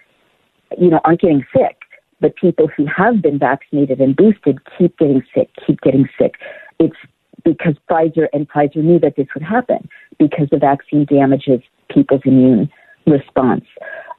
you 0.80 0.90
know, 0.90 1.00
aren't 1.04 1.22
getting 1.22 1.46
sick. 1.56 1.78
But 2.22 2.36
people 2.38 2.70
who 2.76 2.86
have 2.86 3.22
been 3.22 3.38
vaccinated 3.38 4.00
and 4.00 4.16
boosted 4.16 4.60
keep 4.78 4.98
getting 4.98 5.22
sick, 5.34 5.50
keep 5.66 5.82
getting 5.82 6.08
sick. 6.18 6.36
It's 6.80 6.96
because 7.44 7.76
Pfizer 7.90 8.28
and 8.34 8.50
Pfizer 8.50 8.78
knew 8.78 9.00
that 9.00 9.16
this 9.16 9.28
would 9.34 9.44
happen 9.44 9.90
because 10.18 10.48
the 10.50 10.58
vaccine 10.58 11.06
damages 11.06 11.62
people's 11.90 12.22
immune 12.26 12.70
response. 13.06 13.66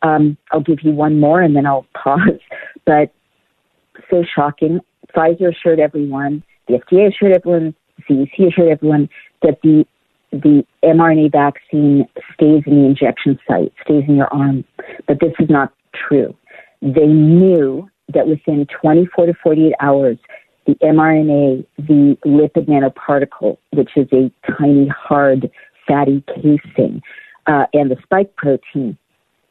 Um, 0.03 0.37
I'll 0.53 0.61
give 0.61 0.83
you 0.83 0.93
one 0.93 1.19
more 1.19 1.41
and 1.43 1.57
then 1.57 1.67
I'll 1.67 1.87
pause. 1.95 2.41
But 2.85 3.13
so 4.11 4.25
shocking. 4.35 4.81
Pfizer 5.15 5.55
assured 5.55 5.81
everyone, 5.81 6.43
the 6.69 6.75
FDA 6.75 7.09
assured 7.09 7.33
everyone, 7.33 7.75
CDC 8.09 8.49
assured 8.49 8.69
everyone 8.69 9.09
that 9.43 9.59
the 9.63 9.87
the 10.33 10.65
mRNA 10.85 11.33
vaccine 11.33 12.07
stays 12.35 12.63
in 12.67 12.83
the 12.83 12.87
injection 12.87 13.39
site, 13.47 13.73
stays 13.85 14.05
in 14.09 14.17
your 14.17 14.33
arm. 14.33 14.65
But 15.07 15.21
this 15.21 15.33
is 15.39 15.49
not 15.49 15.73
true. 15.95 16.35
They 16.83 17.07
knew 17.07 17.89
that 18.13 18.29
within 18.29 18.67
24 18.81 19.27
to 19.27 19.35
48 19.43 19.75
hours, 19.81 20.19
the 20.67 20.75
mRNA, 20.83 21.65
the 21.79 22.17
lipid 22.25 22.69
nanoparticle, 22.69 23.57
which 23.73 23.91
is 23.97 24.09
a 24.13 24.31
tiny, 24.59 24.89
hard, 24.89 25.51
fatty 25.87 26.23
casing, 26.35 27.03
uh, 27.47 27.67
and 27.73 27.91
the 27.91 27.97
spike 28.03 28.35
protein 28.37 28.99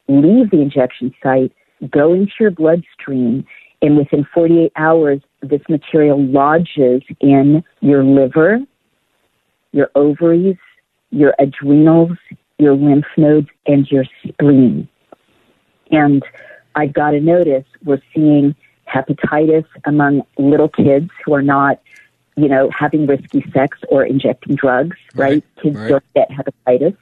leave 0.08 0.50
the 0.50 0.60
injection 0.60 1.12
site, 1.22 1.52
go 1.90 2.12
into 2.12 2.32
your 2.40 2.50
bloodstream, 2.50 3.44
and 3.82 3.96
within 3.96 4.26
48 4.32 4.72
hours, 4.76 5.20
this 5.42 5.60
material 5.68 6.22
lodges 6.22 7.02
in 7.20 7.62
your 7.80 8.04
liver, 8.04 8.58
your 9.72 9.90
ovaries, 9.94 10.56
your 11.10 11.34
adrenals, 11.38 12.16
your 12.58 12.74
lymph 12.74 13.06
nodes, 13.16 13.48
and 13.66 13.90
your 13.90 14.04
spleen. 14.26 14.88
And 15.90 16.22
I've 16.74 16.92
got 16.92 17.12
to 17.12 17.20
notice 17.20 17.64
we're 17.84 18.02
seeing 18.14 18.54
hepatitis 18.88 19.66
among 19.84 20.22
little 20.38 20.68
kids 20.68 21.10
who 21.24 21.34
are 21.34 21.42
not, 21.42 21.80
you 22.36 22.48
know, 22.48 22.70
having 22.70 23.06
risky 23.06 23.44
sex 23.52 23.78
or 23.88 24.04
injecting 24.04 24.56
drugs, 24.56 24.96
right? 25.14 25.32
right? 25.32 25.44
Kids 25.62 25.76
right. 25.76 25.88
don't 25.88 26.04
get 26.14 26.28
hepatitis. 26.30 26.96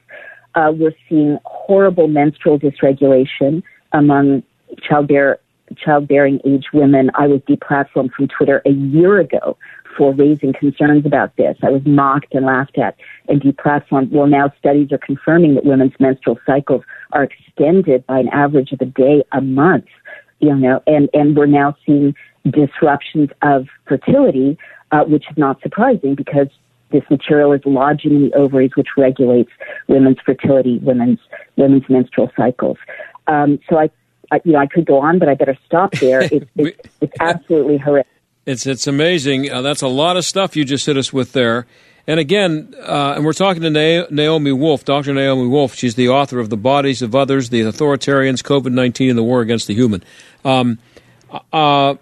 Uh, 0.54 0.72
we're 0.74 0.94
seeing 1.08 1.38
horrible 1.44 2.08
menstrual 2.08 2.58
dysregulation 2.58 3.62
among 3.92 4.42
childbear, 4.78 5.36
childbearing 5.76 6.40
age 6.44 6.66
women. 6.72 7.10
I 7.14 7.26
was 7.26 7.40
deplatformed 7.40 8.12
from 8.12 8.28
Twitter 8.28 8.62
a 8.64 8.70
year 8.70 9.18
ago 9.18 9.56
for 9.96 10.12
raising 10.12 10.52
concerns 10.52 11.06
about 11.06 11.36
this. 11.36 11.56
I 11.62 11.70
was 11.70 11.82
mocked 11.84 12.34
and 12.34 12.46
laughed 12.46 12.78
at 12.78 12.96
and 13.28 13.40
deplatformed. 13.40 14.10
Well, 14.10 14.26
now 14.26 14.52
studies 14.58 14.92
are 14.92 14.98
confirming 14.98 15.54
that 15.54 15.64
women's 15.64 15.98
menstrual 15.98 16.38
cycles 16.46 16.82
are 17.12 17.24
extended 17.24 18.06
by 18.06 18.18
an 18.18 18.28
average 18.28 18.72
of 18.72 18.80
a 18.80 18.86
day 18.86 19.22
a 19.32 19.40
month. 19.40 19.86
You 20.40 20.54
know, 20.54 20.82
and 20.86 21.08
and 21.14 21.36
we're 21.36 21.46
now 21.46 21.76
seeing 21.86 22.14
disruptions 22.50 23.30
of 23.42 23.68
fertility, 23.86 24.58
uh, 24.92 25.04
which 25.04 25.24
is 25.30 25.36
not 25.36 25.60
surprising 25.62 26.14
because 26.14 26.48
this 26.90 27.02
material 27.10 27.52
is 27.52 27.62
lodging 27.64 28.14
in 28.14 28.22
the 28.28 28.34
ovaries, 28.34 28.70
which 28.76 28.88
regulates 28.96 29.50
women's 29.88 30.18
fertility, 30.24 30.78
women's 30.78 31.18
women's 31.56 31.88
menstrual 31.88 32.30
cycles. 32.36 32.78
Um, 33.26 33.58
so 33.68 33.78
I, 33.78 33.90
I, 34.30 34.40
you 34.44 34.52
know, 34.52 34.58
I 34.58 34.66
could 34.66 34.86
go 34.86 35.00
on, 35.00 35.18
but 35.18 35.28
I 35.28 35.34
better 35.34 35.58
stop 35.66 35.92
there. 35.92 36.22
It's, 36.32 36.46
it's, 36.56 36.88
it's 37.00 37.12
absolutely 37.20 37.78
horrific. 37.78 38.13
It's 38.46 38.66
it's 38.66 38.86
amazing. 38.86 39.50
Uh, 39.50 39.62
that's 39.62 39.82
a 39.82 39.88
lot 39.88 40.16
of 40.16 40.24
stuff 40.24 40.56
you 40.56 40.64
just 40.64 40.86
hit 40.86 40.96
us 40.96 41.12
with 41.12 41.32
there. 41.32 41.66
And 42.06 42.20
again, 42.20 42.74
uh, 42.82 43.14
and 43.16 43.24
we're 43.24 43.32
talking 43.32 43.62
to 43.62 43.70
Na- 43.70 44.06
Naomi 44.10 44.52
Wolf, 44.52 44.84
Dr. 44.84 45.14
Naomi 45.14 45.46
Wolf. 45.46 45.74
She's 45.74 45.94
the 45.94 46.10
author 46.10 46.38
of 46.38 46.50
The 46.50 46.56
Bodies 46.56 47.00
of 47.00 47.14
Others, 47.14 47.48
The 47.48 47.62
Authoritarians, 47.62 48.42
COVID 48.42 48.72
19, 48.72 49.10
and 49.10 49.18
the 49.18 49.22
War 49.22 49.40
Against 49.40 49.66
the 49.66 49.74
Human. 49.74 50.04
Um, 50.44 50.78
uh, 51.52 51.94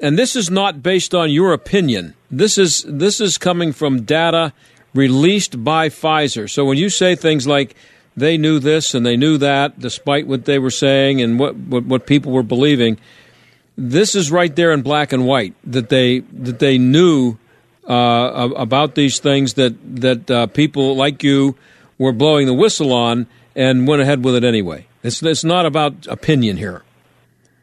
and 0.00 0.16
this 0.16 0.36
is 0.36 0.48
not 0.48 0.80
based 0.82 1.12
on 1.14 1.32
your 1.32 1.52
opinion. 1.52 2.14
This 2.30 2.56
is, 2.56 2.84
this 2.86 3.20
is 3.20 3.36
coming 3.36 3.72
from 3.72 4.02
data 4.02 4.52
released 4.94 5.64
by 5.64 5.88
Pfizer. 5.88 6.48
So 6.48 6.64
when 6.64 6.78
you 6.78 6.88
say 6.88 7.16
things 7.16 7.48
like 7.48 7.74
they 8.16 8.36
knew 8.36 8.60
this 8.60 8.94
and 8.94 9.04
they 9.04 9.16
knew 9.16 9.38
that, 9.38 9.80
despite 9.80 10.28
what 10.28 10.44
they 10.44 10.60
were 10.60 10.70
saying 10.70 11.20
and 11.20 11.38
what, 11.38 11.56
what, 11.56 11.84
what 11.84 12.06
people 12.06 12.30
were 12.30 12.44
believing, 12.44 12.98
this 13.78 14.16
is 14.16 14.32
right 14.32 14.54
there 14.56 14.72
in 14.72 14.82
black 14.82 15.12
and 15.12 15.24
white 15.24 15.54
that 15.64 15.88
they 15.88 16.18
that 16.18 16.58
they 16.58 16.76
knew 16.78 17.36
uh, 17.88 18.50
about 18.56 18.96
these 18.96 19.20
things 19.20 19.54
that 19.54 19.74
that 20.00 20.30
uh, 20.30 20.46
people 20.48 20.96
like 20.96 21.22
you 21.22 21.54
were 21.96 22.12
blowing 22.12 22.46
the 22.46 22.54
whistle 22.54 22.92
on 22.92 23.26
and 23.54 23.86
went 23.86 24.02
ahead 24.02 24.24
with 24.24 24.34
it 24.34 24.42
anyway. 24.42 24.86
It's 25.04 25.22
it's 25.22 25.44
not 25.44 25.64
about 25.64 26.06
opinion 26.08 26.56
here. 26.56 26.82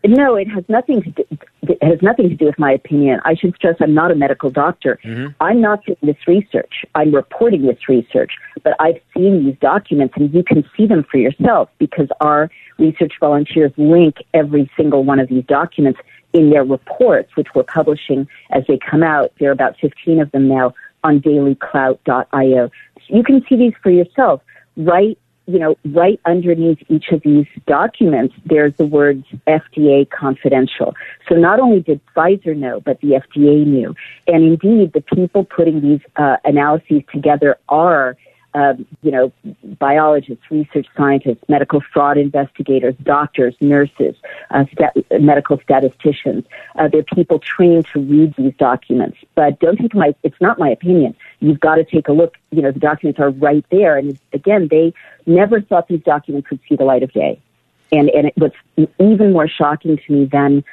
No, 0.08 0.36
it 0.36 0.48
has 0.50 0.64
nothing 0.68 1.02
to 1.02 1.12
do, 1.12 1.24
it 1.64 1.84
has 1.84 2.02
nothing 2.02 2.30
to 2.30 2.36
do 2.36 2.46
with 2.46 2.60
my 2.60 2.72
opinion. 2.72 3.20
I 3.26 3.36
should 3.36 3.56
stress 3.56 3.76
I'm 3.80 3.94
not 3.94 4.12
a 4.12 4.16
medical 4.16 4.50
doctor. 4.50 5.00
Mm-hmm. 5.04 5.34
I'm 5.42 5.62
not 5.62 5.86
doing 5.86 5.98
this 6.02 6.18
research. 6.28 6.86
I'm 6.94 7.14
reporting 7.14 7.66
this 7.66 7.90
research, 7.90 8.34
but 8.64 8.74
I've 8.80 9.00
seen 9.16 9.46
these 9.46 9.58
documents 9.60 10.14
and 10.18 10.34
you 10.34 10.44
can 10.44 10.64
see 10.76 10.86
them 10.86 11.06
for 11.10 11.18
yourself 11.18 11.70
because 11.80 12.08
our 12.22 12.50
research 12.78 13.14
volunteers 13.20 13.72
link 13.78 14.18
every 14.34 14.70
single 14.78 15.04
one 15.04 15.20
of 15.20 15.30
these 15.30 15.46
documents 15.46 16.00
in 16.34 16.50
their 16.50 16.66
reports, 16.66 17.36
which 17.36 17.48
we're 17.56 17.64
publishing 17.64 18.28
as 18.52 18.64
they 18.68 18.78
come 18.78 19.04
out. 19.04 19.32
There 19.40 19.50
are 19.50 19.54
about 19.54 19.76
15 19.80 20.22
of 20.22 20.32
them 20.32 20.48
now 20.48 20.74
on 21.04 21.22
dailyclout.io. 21.22 22.70
So 23.08 23.16
you 23.16 23.24
can 23.24 23.46
see 23.48 23.56
these 23.56 23.74
for 23.82 23.90
yourself. 23.90 24.42
Right 24.76 25.18
you 25.48 25.60
know, 25.60 25.76
right 25.86 26.20
underneath 26.26 26.80
each 26.90 27.10
of 27.12 27.22
these 27.22 27.46
documents, 27.68 28.36
there's 28.46 28.74
the 28.76 28.86
words 28.86 29.26
FDA 29.48 30.10
confidential. 30.10 30.96
So 31.30 31.36
not 31.36 31.60
only 31.60 31.82
did 31.82 32.02
Pfizer 32.16 32.56
know, 32.56 32.80
but 32.80 33.00
the 33.02 33.10
FDA 33.10 33.66
knew. 33.66 33.96
And 34.28 34.44
indeed, 34.44 34.94
the 34.94 35.02
people 35.02 35.44
putting 35.44 35.82
these 35.82 36.02
uh, 36.16 36.38
analyses 36.44 37.04
together 37.14 37.58
are, 37.70 38.18
um, 38.56 38.88
you 39.04 39.12
know, 39.12 39.32
biologists, 39.80 40.44
research 40.50 40.88
scientists, 40.96 41.44
medical 41.50 41.82
fraud 41.94 42.18
investigators, 42.18 42.96
doctors, 43.04 43.54
nurses, 43.60 44.16
uh, 44.50 44.64
medical 45.20 45.60
statisticians. 45.60 46.46
Uh, 46.76 46.88
they're 46.88 47.04
people 47.04 47.38
trained 47.40 47.86
to 47.92 48.00
read 48.00 48.34
these 48.38 48.54
documents. 48.58 49.18
But 49.36 49.60
don't 49.60 49.78
take 49.78 49.94
my, 49.94 50.16
it's 50.24 50.40
not 50.40 50.58
my 50.58 50.70
opinion. 50.70 51.16
You've 51.42 51.60
got 51.60 51.76
to 51.76 51.84
take 51.84 52.08
a 52.08 52.14
look. 52.14 52.36
You 52.52 52.62
know, 52.62 52.72
the 52.72 52.80
documents 52.80 53.20
are 53.20 53.30
right 53.30 53.66
there. 53.72 53.98
And 53.98 54.18
again, 54.32 54.70
they 54.72 54.94
never 55.26 55.60
thought 55.60 55.90
these 55.90 56.04
documents 56.04 56.50
would 56.50 56.62
see 56.70 56.78
the 56.78 56.86
light 56.86 57.04
of 57.04 57.12
day. 57.12 57.42
And, 57.92 58.10
and 58.10 58.28
it, 58.28 58.34
was 58.38 58.52
even 59.00 59.34
more 59.34 59.50
shocking 59.50 59.98
to 59.98 60.14
me 60.14 60.26
than 60.26 60.64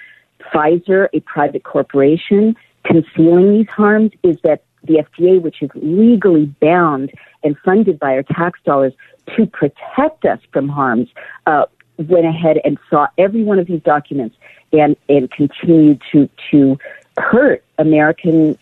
Pfizer, 0.41 1.09
a 1.13 1.21
private 1.21 1.65
corporation, 1.65 2.57
concealing 2.85 3.59
these 3.59 3.69
harms 3.69 4.13
is 4.23 4.37
that 4.43 4.63
the 4.85 4.95
FDA, 4.95 5.41
which 5.41 5.63
is 5.63 5.71
legally 5.75 6.47
bound 6.61 7.13
and 7.43 7.57
funded 7.65 7.99
by 7.99 8.15
our 8.15 8.23
tax 8.23 8.61
dollars 8.65 8.93
to 9.37 9.47
protect 9.47 10.25
us 10.25 10.41
from 10.53 10.69
harms, 10.69 11.09
uh, 11.47 11.65
went 11.99 12.27
ahead 12.27 12.59
and 12.65 12.79
saw 12.91 13.07
every 13.19 13.45
one 13.45 13.59
of 13.59 13.67
these 13.67 13.83
documents 13.83 14.37
and, 14.73 14.97
and 15.09 15.31
continued 15.31 16.01
to, 16.13 16.29
to 16.51 16.79
hurt 17.17 17.65
American 17.79 18.59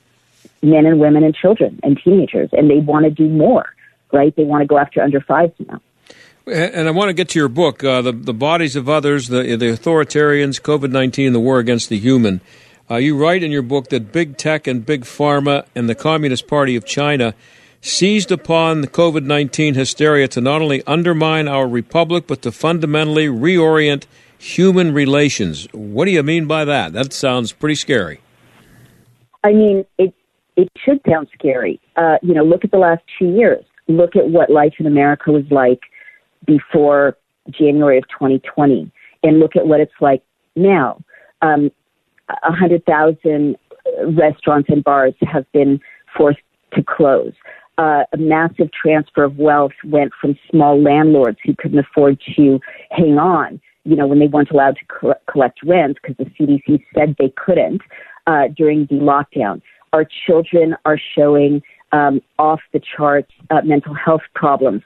men 0.62 0.86
and 0.86 1.00
women 1.00 1.24
and 1.24 1.34
children 1.34 1.80
and 1.82 1.98
teenagers, 2.02 2.50
and 2.52 2.70
they 2.70 2.78
want 2.78 3.04
to 3.04 3.10
do 3.10 3.28
more, 3.28 3.72
right? 4.12 4.34
They 4.36 4.44
want 4.44 4.62
to 4.62 4.66
go 4.66 4.78
after 4.78 5.02
under 5.02 5.20
fives 5.20 5.54
now. 5.66 5.80
And 6.46 6.88
I 6.88 6.90
want 6.90 7.10
to 7.10 7.12
get 7.12 7.28
to 7.30 7.38
your 7.38 7.48
book, 7.48 7.84
uh, 7.84 8.02
the 8.02 8.12
the 8.12 8.34
bodies 8.34 8.74
of 8.74 8.88
others, 8.88 9.28
the 9.28 9.56
the 9.56 9.66
authoritarians, 9.66 10.60
COVID 10.60 10.90
nineteen, 10.90 11.32
the 11.32 11.38
war 11.38 11.58
against 11.58 11.90
the 11.90 11.98
human. 11.98 12.40
Uh, 12.90 12.96
you 12.96 13.16
write 13.16 13.44
in 13.44 13.52
your 13.52 13.62
book 13.62 13.88
that 13.90 14.10
big 14.10 14.36
tech 14.36 14.66
and 14.66 14.84
big 14.84 15.02
pharma 15.02 15.64
and 15.76 15.88
the 15.88 15.94
Communist 15.94 16.48
Party 16.48 16.74
of 16.74 16.84
China 16.84 17.34
seized 17.80 18.32
upon 18.32 18.80
the 18.80 18.88
COVID 18.88 19.24
19 19.24 19.74
hysteria 19.74 20.26
to 20.26 20.40
not 20.40 20.60
only 20.60 20.82
undermine 20.88 21.46
our 21.46 21.68
republic, 21.68 22.24
but 22.26 22.42
to 22.42 22.50
fundamentally 22.50 23.26
reorient 23.26 24.06
human 24.36 24.92
relations. 24.92 25.68
What 25.72 26.06
do 26.06 26.10
you 26.10 26.22
mean 26.24 26.46
by 26.46 26.64
that? 26.64 26.92
That 26.92 27.12
sounds 27.12 27.52
pretty 27.52 27.76
scary. 27.76 28.20
I 29.44 29.52
mean, 29.52 29.84
it 29.96 30.12
it 30.56 30.68
should 30.84 31.00
sound 31.08 31.28
scary. 31.32 31.80
Uh, 31.94 32.16
you 32.22 32.34
know, 32.34 32.42
look 32.42 32.64
at 32.64 32.72
the 32.72 32.78
last 32.78 33.02
two 33.18 33.28
years. 33.28 33.64
Look 33.86 34.16
at 34.16 34.28
what 34.28 34.50
life 34.50 34.74
in 34.80 34.86
America 34.86 35.30
was 35.30 35.44
like 35.50 35.80
before 36.44 37.16
January 37.50 37.98
of 37.98 38.04
2020, 38.08 38.90
and 39.22 39.38
look 39.38 39.54
at 39.54 39.66
what 39.66 39.78
it's 39.78 39.92
like 40.00 40.22
now. 40.56 41.00
Um, 41.40 41.70
a 42.42 42.52
hundred 42.52 42.84
thousand 42.84 43.56
restaurants 44.06 44.68
and 44.68 44.84
bars 44.84 45.14
have 45.22 45.50
been 45.52 45.80
forced 46.16 46.40
to 46.74 46.82
close 46.82 47.32
uh, 47.80 48.04
a 48.12 48.16
massive 48.18 48.70
transfer 48.72 49.24
of 49.24 49.38
wealth 49.38 49.72
went 49.86 50.12
from 50.20 50.38
small 50.50 50.80
landlords 50.80 51.38
who 51.42 51.54
couldn't 51.56 51.78
afford 51.78 52.20
to 52.36 52.60
hang 52.90 53.18
on, 53.18 53.58
you 53.84 53.96
know, 53.96 54.06
when 54.06 54.18
they 54.18 54.26
weren't 54.26 54.50
allowed 54.50 54.76
to 54.76 54.84
co- 54.84 55.14
collect 55.30 55.60
rent 55.64 55.96
because 56.02 56.16
the 56.18 56.30
CDC 56.38 56.84
said 56.94 57.16
they 57.18 57.32
couldn't 57.42 57.80
uh, 58.26 58.48
during 58.54 58.84
the 58.86 58.96
lockdown. 58.96 59.62
Our 59.94 60.06
children 60.26 60.76
are 60.84 60.98
showing 61.16 61.62
um, 61.92 62.20
off 62.38 62.60
the 62.74 62.80
charts 62.80 63.32
uh, 63.48 63.62
mental 63.64 63.94
health 63.94 64.22
problems, 64.34 64.82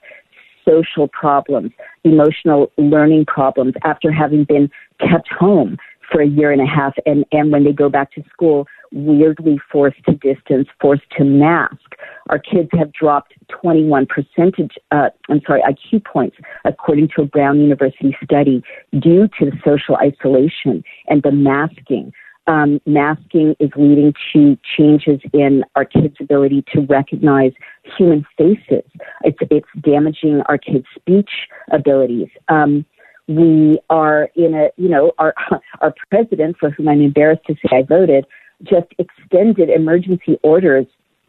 social 0.65 1.09
problems, 1.09 1.73
emotional 2.05 2.71
learning 2.79 3.27
problems 3.27 3.75
after 3.83 4.13
having 4.13 4.45
been 4.45 4.71
kept 5.01 5.29
home 5.33 5.79
for 6.11 6.21
a 6.21 6.27
year 6.27 6.51
and 6.51 6.61
a 6.61 6.67
half. 6.67 6.95
And, 7.07 7.25
and 7.33 7.53
when 7.53 7.64
they 7.64 7.73
go 7.73 7.88
back 7.88 8.12
to 8.12 8.23
school, 8.33 8.67
weirdly 8.93 9.59
forced 9.71 10.03
to 10.05 10.12
distance, 10.12 10.69
forced 10.81 11.09
to 11.19 11.25
mask. 11.25 11.97
Our 12.31 12.38
kids 12.38 12.69
have 12.73 12.93
dropped 12.93 13.35
21 13.49 14.07
percentage, 14.07 14.77
uh, 14.90 15.11
I'm 15.29 15.40
sorry, 15.47 15.62
IQ 15.62 16.05
points, 16.05 16.37
according 16.64 17.09
to 17.17 17.23
a 17.23 17.27
Brown 17.27 17.61
University 17.61 18.17
study, 18.23 18.62
due 18.99 19.29
to 19.38 19.47
the 19.47 19.53
social 19.64 19.97
isolation 19.97 20.83
and 21.09 21.23
the 21.23 21.33
masking. 21.33 22.12
Um, 22.47 22.79
masking 22.85 23.57
is 23.59 23.71
leading 23.75 24.12
to 24.35 24.59
changes 24.77 25.21
in 25.33 25.64
our 25.77 25.85
kids' 25.87 26.17
ability 26.21 26.64
to 26.75 26.83
recognize 26.83 27.53
human 27.97 28.27
faces. 28.37 28.85
It's, 29.23 29.38
it's 29.51 29.67
damaging 29.81 30.43
our 30.47 30.59
kids' 30.59 30.85
speech 30.95 31.31
abilities. 31.73 32.29
Um, 32.49 32.85
we 33.29 33.79
are 33.91 34.29
in 34.35 34.55
a, 34.55 34.69
you 34.77 34.89
know, 34.89 35.13
our, 35.19 35.35
our 35.81 35.95
president, 36.11 36.57
for 36.59 36.71
whom 36.71 36.89
I'm 36.89 37.01
embarrassed 37.01 37.45
to 37.47 37.55
say 37.55 37.79
I 37.79 37.83
voted, 37.83 38.27
just 38.63 38.87
extended 38.99 39.71
emergency 39.71 40.39
orders, 40.43 40.87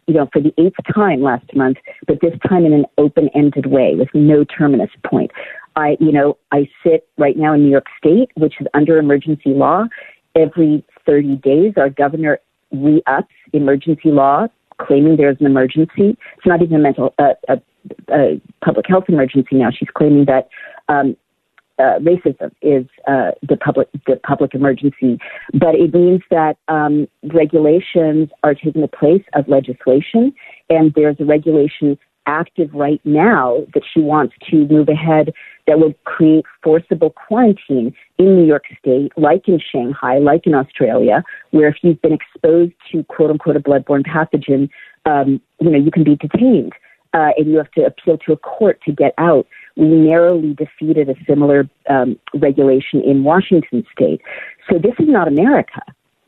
you 0.08 0.14
know, 0.14 0.30
for 0.32 0.42
the 0.42 0.54
eighth 0.58 0.76
time 0.94 1.22
last 1.22 1.46
month, 1.56 1.78
but 2.08 2.20
this 2.22 2.34
time 2.48 2.66
in 2.66 2.74
an 2.74 2.86
open-ended 2.98 3.66
way 3.66 3.96
with 3.96 4.10
no 4.14 4.44
terminus 4.44 4.92
point. 5.06 5.32
I, 5.76 5.98
you 6.00 6.12
know, 6.12 6.38
I 6.52 6.70
sit 6.84 7.08
right 7.18 7.36
now 7.36 7.54
in 7.54 7.64
New 7.64 7.72
York 7.72 7.88
State, 7.98 8.30
which 8.36 8.56
is 8.62 8.68
under 8.74 8.98
emergency 8.98 9.50
law. 9.50 9.86
Every 10.36 10.86
30 11.06 11.38
days, 11.38 11.74
our 11.78 11.90
governor 11.90 12.40
re-ups 12.72 13.34
emergency 13.54 14.12
law, 14.12 14.48
claiming 14.80 15.18
there's 15.18 15.38
an 15.40 15.46
emergency. 15.46 16.18
It's 16.38 16.46
not 16.46 16.62
even 16.62 16.76
a 16.76 16.80
mental, 16.80 17.14
uh, 17.20 17.34
a, 17.50 17.62
a 18.10 18.42
public 18.64 18.86
health 18.88 19.06
emergency 19.08 19.56
now. 19.56 19.70
She's 19.72 19.90
claiming 19.94 20.26
that 20.26 20.50
um, 20.88 21.16
uh, 21.78 22.00
racism 22.00 22.52
is 22.62 22.86
uh, 23.08 23.32
the 23.48 23.58
public 23.58 23.90
the 24.08 24.16
public 24.18 24.54
emergency, 24.54 25.20
but 25.54 25.76
it 25.76 25.94
means 25.94 26.22
that 26.32 26.58
um, 26.68 27.08
regulations 27.34 28.30
are 28.44 28.56
taking 28.56 28.82
the 28.82 28.88
place 28.88 29.24
of 29.34 29.48
legislation, 29.48 30.34
and 30.70 30.94
there's 30.96 31.18
a 31.20 31.26
regulation 31.26 31.98
active 32.28 32.74
right 32.74 33.02
now 33.04 33.66
that 33.74 33.84
she 33.94 34.00
wants 34.00 34.34
to 34.50 34.66
move 34.68 34.90
ahead 34.90 35.32
that 35.68 35.80
would 35.80 35.96
create 36.06 36.44
forcible 36.64 37.12
quarantine 37.12 37.94
in 38.18 38.36
New 38.36 38.46
York 38.46 38.64
State, 38.80 39.12
like 39.16 39.48
in 39.48 39.60
Shanghai, 39.60 40.18
like 40.18 40.48
in 40.48 40.56
Australia, 40.56 41.24
where 41.52 41.68
if 41.68 41.76
you've 41.84 42.02
been 42.02 42.14
exposed 42.14 42.74
to 42.92 43.04
quote 43.04 43.32
unquote 43.32 43.56
a 43.56 43.60
bloodborne 43.60 44.06
pathogen, 44.06 44.70
um, 45.06 45.42
you 45.60 45.70
know 45.70 45.78
you 45.78 45.92
can 45.92 46.04
be 46.04 46.16
detained 46.16 46.74
uh, 47.16 47.30
and 47.38 47.48
you 47.48 47.58
have 47.58 47.72
to 47.72 47.86
appeal 47.86 48.18
to 48.18 48.34
a 48.34 48.38
court 48.38 48.80
to 48.86 48.92
get 48.92 49.14
out. 49.18 49.48
We 49.76 49.88
narrowly 49.88 50.54
defeated 50.54 51.10
a 51.10 51.16
similar 51.26 51.70
um, 51.90 52.18
regulation 52.34 53.02
in 53.02 53.24
Washington 53.24 53.86
state. 53.92 54.22
So 54.70 54.80
this 54.80 54.94
is 55.00 55.08
not 55.08 55.28
America, 55.28 55.82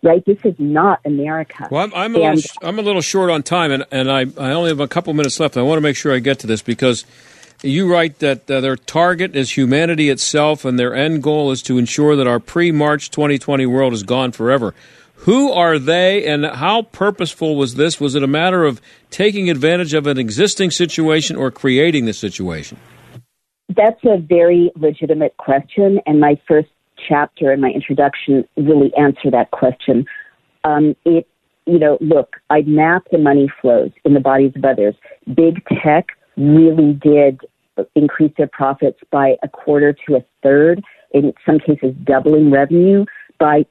right? 0.04 0.24
This 0.26 0.40
is 0.44 0.56
not 0.60 1.00
America. 1.06 1.68
Well, 1.72 1.84
I'm, 1.84 1.94
I'm 1.94 2.16
a, 2.16 2.20
little, 2.20 2.52
I'm 2.62 2.80
a 2.80 2.82
little 2.82 3.02
short 3.02 3.30
on 3.30 3.44
time, 3.44 3.72
and, 3.72 3.86
and 3.92 4.12
I, 4.12 4.26
I 4.38 4.52
only 4.52 4.70
have 4.70 4.80
a 4.80 4.88
couple 4.88 5.14
minutes 5.14 5.40
left. 5.40 5.58
I 5.58 5.62
want 5.62 5.78
to 5.78 5.82
make 5.82 5.96
sure 5.96 6.14
I 6.14 6.20
get 6.20 6.40
to 6.40 6.48
this 6.48 6.62
because 6.62 7.06
you 7.64 7.92
write 7.92 8.20
that 8.20 8.50
uh, 8.50 8.62
their 8.62 8.76
target 8.76 9.36
is 9.36 9.58
humanity 9.58 10.10
itself, 10.10 10.66
and 10.66 10.78
their 10.78 10.94
end 10.94 11.24
goal 11.24 11.52
is 11.52 11.62
to 11.64 11.78
ensure 11.78 12.16
that 12.16 12.28
our 12.28 12.40
pre 12.40 12.72
March 12.72 13.10
2020 13.12 13.66
world 13.66 13.94
is 13.94 14.04
gone 14.04 14.32
forever. 14.32 14.76
Who 15.22 15.52
are 15.52 15.80
they 15.80 16.26
and 16.26 16.46
how 16.46 16.84
purposeful 16.84 17.56
was 17.56 17.76
this? 17.76 18.00
Was 18.00 18.14
it 18.14 18.22
a 18.22 18.28
matter 18.28 18.66
of 18.66 18.80
taking 19.10 19.50
advantage 19.50 19.96
of 19.96 20.06
an 20.06 20.20
existing 20.20 20.70
situation 20.70 21.36
or 21.36 21.50
creating 21.50 22.06
the 22.06 22.14
situation? 22.14 22.78
That's 23.76 24.00
a 24.06 24.18
very 24.18 24.72
legitimate 24.76 25.36
question, 25.38 26.00
and 26.06 26.20
my 26.20 26.40
first 26.48 26.70
chapter 27.08 27.52
and 27.52 27.62
my 27.62 27.70
introduction 27.70 28.48
really 28.56 28.94
answer 28.96 29.30
that 29.32 29.52
question. 29.52 30.06
Um, 30.64 30.96
it, 31.06 31.28
you 31.66 31.78
know, 31.78 31.98
look, 32.00 32.38
I 32.50 32.62
map 32.62 33.04
the 33.12 33.18
money 33.18 33.52
flows 33.62 33.92
in 34.06 34.14
the 34.14 34.20
bodies 34.20 34.54
of 34.56 34.64
others. 34.64 34.96
Big 35.34 35.64
tech 35.84 36.08
really 36.38 36.94
did 36.94 37.42
increase 37.96 38.32
their 38.38 38.48
profits 38.48 39.00
by 39.12 39.36
a 39.44 39.50
quarter 39.50 39.96
to 40.08 40.16
a 40.16 40.24
third, 40.42 40.82
in 41.12 41.34
some 41.46 41.60
cases 41.60 41.94
doubling 42.04 42.52
revenue 42.52 43.06
by 43.40 43.66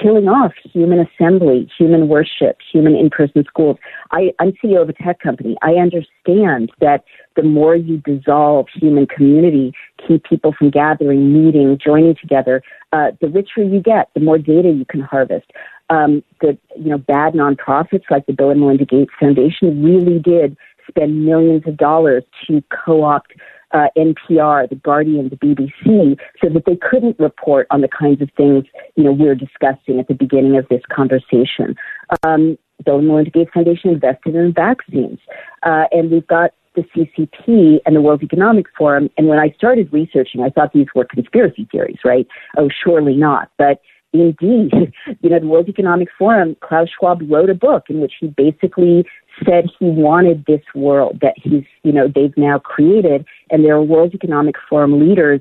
killing 0.00 0.28
off 0.28 0.52
human 0.62 1.00
assembly, 1.00 1.70
human 1.76 2.08
worship, 2.08 2.58
human 2.72 2.94
in-person 2.94 3.44
schools. 3.46 3.76
I, 4.10 4.32
I'm 4.38 4.52
CEO 4.52 4.82
of 4.82 4.88
a 4.88 4.92
tech 4.92 5.20
company. 5.20 5.56
I 5.62 5.74
understand 5.74 6.70
that 6.80 7.04
the 7.36 7.42
more 7.42 7.76
you 7.76 7.98
dissolve 7.98 8.66
human 8.74 9.06
community, 9.06 9.72
keep 10.06 10.24
people 10.24 10.54
from 10.56 10.70
gathering, 10.70 11.32
meeting, 11.32 11.78
joining 11.82 12.14
together, 12.16 12.62
uh, 12.92 13.12
the 13.20 13.28
richer 13.28 13.62
you 13.62 13.80
get, 13.80 14.10
the 14.14 14.20
more 14.20 14.38
data 14.38 14.70
you 14.70 14.84
can 14.84 15.00
harvest. 15.00 15.50
Um, 15.88 16.22
the 16.40 16.56
you 16.76 16.90
know 16.90 16.98
bad 16.98 17.34
nonprofits 17.34 18.04
like 18.10 18.26
the 18.26 18.32
Bill 18.32 18.50
and 18.50 18.60
Melinda 18.60 18.84
Gates 18.84 19.10
Foundation 19.18 19.82
really 19.82 20.20
did 20.20 20.56
spend 20.86 21.24
millions 21.24 21.62
of 21.66 21.76
dollars 21.76 22.24
to 22.46 22.62
co-opt 22.84 23.32
uh, 23.72 23.88
NPR, 23.96 24.68
The 24.68 24.76
Guardian, 24.76 25.28
the 25.28 25.36
BBC, 25.36 26.18
so 26.42 26.48
that 26.48 26.64
they 26.66 26.76
couldn't 26.76 27.18
report 27.18 27.66
on 27.70 27.80
the 27.80 27.88
kinds 27.88 28.20
of 28.20 28.30
things 28.36 28.64
you 28.96 29.04
know 29.04 29.12
we're 29.12 29.34
discussing 29.34 29.98
at 30.00 30.08
the 30.08 30.14
beginning 30.14 30.56
of 30.56 30.68
this 30.68 30.82
conversation. 30.92 31.76
Um, 32.22 32.58
Bill 32.84 32.98
and 32.98 33.08
Melinda 33.08 33.30
Gates 33.30 33.50
Foundation 33.52 33.90
invested 33.90 34.34
in 34.34 34.52
vaccines, 34.52 35.18
uh, 35.62 35.84
and 35.92 36.10
we've 36.10 36.26
got 36.26 36.52
the 36.74 36.82
CCP 36.82 37.80
and 37.84 37.96
the 37.96 38.00
World 38.00 38.22
Economic 38.22 38.66
Forum. 38.76 39.10
And 39.18 39.26
when 39.26 39.38
I 39.38 39.50
started 39.56 39.92
researching, 39.92 40.42
I 40.42 40.50
thought 40.50 40.72
these 40.72 40.86
were 40.94 41.04
conspiracy 41.04 41.68
theories, 41.70 41.98
right? 42.04 42.26
Oh, 42.56 42.68
surely 42.84 43.16
not. 43.16 43.50
But 43.58 43.80
indeed, 44.12 44.72
you 45.20 45.30
know, 45.30 45.40
the 45.40 45.46
World 45.46 45.68
Economic 45.68 46.08
Forum, 46.18 46.56
Klaus 46.60 46.88
Schwab 46.98 47.22
wrote 47.30 47.50
a 47.50 47.54
book 47.54 47.84
in 47.88 48.00
which 48.00 48.14
he 48.20 48.28
basically 48.28 49.04
said 49.44 49.66
he 49.78 49.86
wanted 49.86 50.44
this 50.46 50.62
world 50.74 51.18
that 51.22 51.34
he's, 51.36 51.64
you 51.82 51.92
know, 51.92 52.08
they've 52.12 52.36
now 52.36 52.58
created. 52.58 53.24
And 53.50 53.64
there 53.64 53.74
are 53.74 53.82
World 53.82 54.14
Economic 54.14 54.56
Forum 54.68 55.00
leaders, 55.00 55.40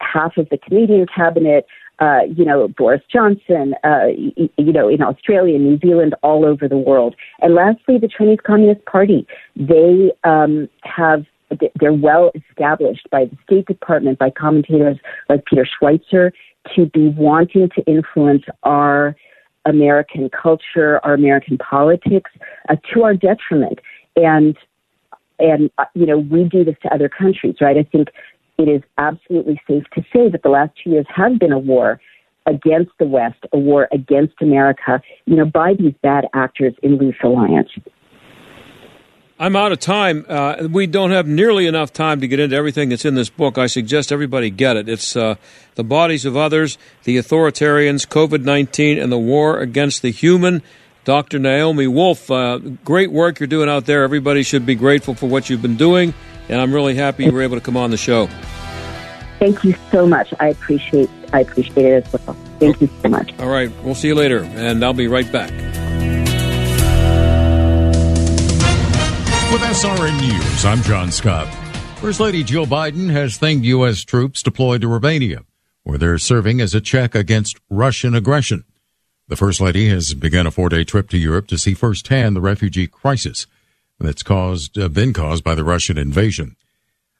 half 0.00 0.36
of 0.36 0.48
the 0.50 0.58
Canadian 0.58 1.06
cabinet, 1.14 1.66
uh, 2.00 2.20
you 2.36 2.44
know, 2.44 2.68
Boris 2.68 3.02
Johnson, 3.12 3.74
uh, 3.82 4.06
you, 4.16 4.72
know, 4.72 4.88
in 4.88 5.02
Australia, 5.02 5.58
New 5.58 5.78
Zealand, 5.80 6.14
all 6.22 6.44
over 6.44 6.68
the 6.68 6.78
world. 6.78 7.16
And 7.40 7.54
lastly, 7.54 7.98
the 7.98 8.08
Chinese 8.08 8.38
Communist 8.46 8.84
Party. 8.84 9.26
They 9.56 10.12
um, 10.22 10.68
have 10.84 11.24
they're 11.80 11.92
well 11.92 12.30
established 12.34 13.08
by 13.10 13.24
the 13.24 13.36
State 13.44 13.66
Department, 13.66 14.18
by 14.18 14.30
commentators 14.30 14.98
like 15.28 15.44
Peter 15.46 15.66
Schweizer, 15.66 16.30
to 16.76 16.86
be 16.86 17.08
wanting 17.08 17.68
to 17.76 17.82
influence 17.86 18.44
our 18.62 19.16
American 19.64 20.30
culture, 20.30 21.00
our 21.04 21.14
American 21.14 21.58
politics, 21.58 22.30
uh, 22.68 22.76
to 22.92 23.02
our 23.02 23.14
detriment. 23.14 23.80
And 24.16 24.56
and 25.38 25.70
uh, 25.78 25.84
you 25.94 26.06
know 26.06 26.18
we 26.18 26.44
do 26.44 26.64
this 26.64 26.76
to 26.82 26.92
other 26.92 27.08
countries, 27.08 27.56
right? 27.60 27.76
I 27.76 27.84
think 27.84 28.08
it 28.58 28.68
is 28.68 28.82
absolutely 28.98 29.60
safe 29.68 29.84
to 29.94 30.02
say 30.12 30.28
that 30.28 30.42
the 30.42 30.48
last 30.48 30.72
two 30.82 30.90
years 30.90 31.06
have 31.14 31.38
been 31.38 31.52
a 31.52 31.58
war 31.58 32.00
against 32.46 32.90
the 32.98 33.06
West, 33.06 33.38
a 33.52 33.58
war 33.58 33.88
against 33.92 34.34
America, 34.40 35.00
you 35.26 35.36
know, 35.36 35.44
by 35.44 35.74
these 35.78 35.94
bad 36.02 36.26
actors 36.34 36.74
in 36.82 36.96
loose 36.96 37.16
alliance. 37.22 37.68
I'm 39.40 39.54
out 39.54 39.70
of 39.70 39.78
time. 39.78 40.26
Uh, 40.28 40.66
we 40.70 40.88
don't 40.88 41.12
have 41.12 41.28
nearly 41.28 41.66
enough 41.66 41.92
time 41.92 42.20
to 42.22 42.28
get 42.28 42.40
into 42.40 42.56
everything 42.56 42.88
that's 42.88 43.04
in 43.04 43.14
this 43.14 43.30
book. 43.30 43.56
I 43.56 43.66
suggest 43.66 44.10
everybody 44.10 44.50
get 44.50 44.76
it. 44.76 44.88
It's 44.88 45.14
uh, 45.14 45.36
The 45.76 45.84
Bodies 45.84 46.24
of 46.24 46.36
Others, 46.36 46.76
The 47.04 47.18
Authoritarians, 47.18 48.06
COVID 48.08 48.42
19, 48.42 48.98
and 48.98 49.12
the 49.12 49.18
War 49.18 49.60
Against 49.60 50.02
the 50.02 50.10
Human. 50.10 50.62
Dr. 51.04 51.38
Naomi 51.38 51.86
Wolf, 51.86 52.30
uh, 52.30 52.58
great 52.84 53.12
work 53.12 53.40
you're 53.40 53.46
doing 53.46 53.68
out 53.68 53.86
there. 53.86 54.02
Everybody 54.02 54.42
should 54.42 54.66
be 54.66 54.74
grateful 54.74 55.14
for 55.14 55.26
what 55.26 55.48
you've 55.48 55.62
been 55.62 55.76
doing, 55.76 56.12
and 56.50 56.60
I'm 56.60 56.74
really 56.74 56.96
happy 56.96 57.24
you 57.24 57.32
were 57.32 57.40
able 57.40 57.56
to 57.56 57.62
come 57.62 57.78
on 57.78 57.90
the 57.90 57.96
show. 57.96 58.28
Thank 59.38 59.64
you 59.64 59.74
so 59.90 60.06
much. 60.06 60.34
I 60.40 60.48
appreciate 60.48 61.08
I 61.32 61.40
appreciate 61.40 61.86
it 61.86 62.06
as 62.06 62.26
well. 62.26 62.36
Thank 62.58 62.80
you 62.80 62.90
so 63.02 63.08
much. 63.08 63.32
All 63.38 63.48
right, 63.48 63.70
we'll 63.84 63.94
see 63.94 64.08
you 64.08 64.16
later, 64.16 64.42
and 64.42 64.84
I'll 64.84 64.92
be 64.92 65.06
right 65.06 65.30
back. 65.30 65.77
With 69.50 69.62
SRN 69.62 70.20
News, 70.20 70.64
I'm 70.66 70.82
John 70.82 71.10
Scott. 71.10 71.46
First 72.00 72.20
Lady 72.20 72.44
Jill 72.44 72.66
Biden 72.66 73.08
has 73.08 73.38
thanked 73.38 73.64
U.S. 73.64 74.04
troops 74.04 74.42
deployed 74.42 74.82
to 74.82 74.88
Romania, 74.88 75.46
where 75.84 75.96
they're 75.96 76.18
serving 76.18 76.60
as 76.60 76.74
a 76.74 76.82
check 76.82 77.14
against 77.14 77.58
Russian 77.70 78.14
aggression. 78.14 78.64
The 79.26 79.36
First 79.36 79.62
Lady 79.62 79.88
has 79.88 80.12
begun 80.12 80.46
a 80.46 80.50
four-day 80.50 80.84
trip 80.84 81.08
to 81.08 81.16
Europe 81.16 81.46
to 81.46 81.56
see 81.56 81.72
firsthand 81.72 82.36
the 82.36 82.42
refugee 82.42 82.86
crisis 82.86 83.46
that's 83.98 84.22
caused, 84.22 84.78
uh, 84.78 84.86
been 84.88 85.14
caused 85.14 85.44
by 85.44 85.54
the 85.54 85.64
Russian 85.64 85.96
invasion. 85.96 86.54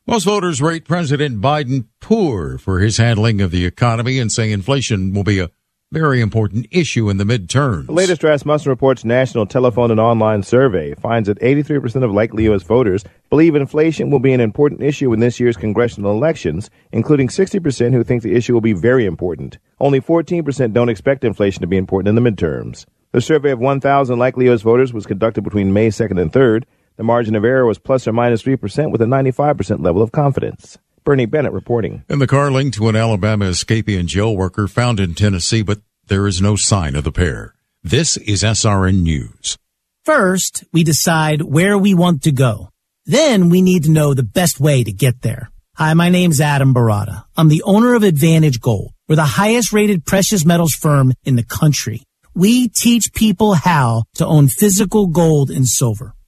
Most 0.07 0.25
voters 0.25 0.61
rate 0.61 0.85
President 0.85 1.41
Biden 1.41 1.87
poor 1.99 2.59
for 2.59 2.81
his 2.81 2.99
handling 2.99 3.41
of 3.41 3.53
the 3.53 3.65
economy 3.65 4.19
and 4.19 4.31
say 4.31 4.53
inflation 4.53 5.15
will 5.15 5.25
be 5.25 5.41
a 5.41 5.51
very 5.91 6.21
important 6.21 6.67
issue 6.71 7.09
in 7.09 7.17
the 7.17 7.25
midterms. 7.25 7.87
The 7.87 7.93
latest 7.93 8.23
Rasmussen 8.23 8.69
Reports 8.69 9.07
national 9.07 9.47
telephone 9.47 9.91
and 9.91 9.99
online 9.99 10.43
survey 10.43 10.95
finds 10.95 11.29
that 11.29 11.41
83% 11.41 12.05
of 12.05 12.13
likely 12.13 12.45
U.S. 12.45 12.63
voters 12.63 13.05
believe 13.31 13.55
inflation 13.55 14.11
will 14.11 14.19
be 14.19 14.35
an 14.35 14.41
important 14.41 14.83
issue 14.83 15.13
in 15.15 15.21
this 15.21 15.41
year's 15.41 15.57
congressional 15.57 16.13
elections, 16.13 16.69
including 16.93 17.29
60% 17.29 17.95
who 17.95 18.05
think 18.05 18.23
the 18.23 18.35
issue 18.35 18.53
will 18.53 18.61
be 18.61 18.75
very 18.75 19.07
important. 19.07 19.57
Only 19.81 20.01
14% 20.01 20.75
don't 20.75 20.91
expect 20.91 21.25
inflation 21.25 21.63
to 21.63 21.67
be 21.67 21.79
important 21.79 22.09
in 22.09 22.23
the 22.23 22.31
midterms. 22.31 22.85
The 23.13 23.23
survey 23.23 23.53
of 23.53 23.59
1,000 23.59 24.19
likely 24.19 24.45
U.S. 24.47 24.61
voters 24.61 24.93
was 24.93 25.07
conducted 25.07 25.43
between 25.43 25.73
May 25.73 25.89
2nd 25.89 26.21
and 26.21 26.31
3rd. 26.31 26.65
The 26.97 27.03
margin 27.05 27.35
of 27.35 27.45
error 27.45 27.65
was 27.65 27.79
plus 27.79 28.07
or 28.07 28.13
minus 28.13 28.43
3% 28.43 28.93
with 28.93 29.01
a 29.01 29.07
95% 29.07 29.83
level 29.83 30.03
of 30.03 30.13
confidence. 30.13 30.77
Bernie 31.09 31.25
Bennett 31.25 31.55
reporting. 31.55 32.05
In 32.11 32.19
the 32.19 32.27
car 32.27 32.51
linked 32.51 32.77
to 32.77 32.91
an 32.91 32.95
Alabama 32.95 33.47
escapee 33.47 33.99
and 33.99 34.11
jail 34.11 34.37
worker 34.37 34.69
found 34.69 35.01
in 35.01 35.15
Tennessee, 35.15 35.63
but 35.63 35.79
there 36.09 36.27
is 36.27 36.43
no 36.43 36.55
sign 36.55 36.95
of 36.95 37.03
the 37.03 37.11
pair. 37.11 37.55
This 37.83 38.19
is 38.19 38.43
SRN 38.43 39.01
News. 39.05 39.57
First, 40.05 40.65
we 40.71 40.85
decide 40.85 41.41
where 41.41 41.79
we 41.79 41.95
want 41.95 42.25
to 42.25 42.31
go. 42.31 42.69
Then 43.07 43.49
we 43.49 43.63
need 43.63 43.85
to 43.85 43.91
know 43.91 44.13
the 44.13 44.23
best 44.23 44.61
way 44.61 44.85
to 44.85 44.93
get 44.93 45.23
there. 45.23 45.51
Hi, 45.77 45.95
my 45.95 46.11
name's 46.11 46.43
Adam 46.43 46.75
Baratta. 46.75 47.25
I'm 47.39 47.49
the 47.49 47.63
owner 47.63 47.95
of 47.95 48.03
Advantage 48.03 48.61
Gold. 48.61 48.93
We're 49.09 49.17
the 49.17 49.25
highest 49.25 49.73
rated 49.73 50.05
precious 50.05 50.45
metals 50.45 50.75
firm 50.75 51.15
in 51.25 51.37
the 51.37 51.43
country. 51.43 52.03
We 52.35 52.69
teach 52.69 53.15
people 53.15 53.55
how 53.55 54.03
to 54.17 54.27
own 54.27 54.49
physical 54.49 55.07
gold 55.07 55.49
and 55.51 55.67
silver. 55.67 56.15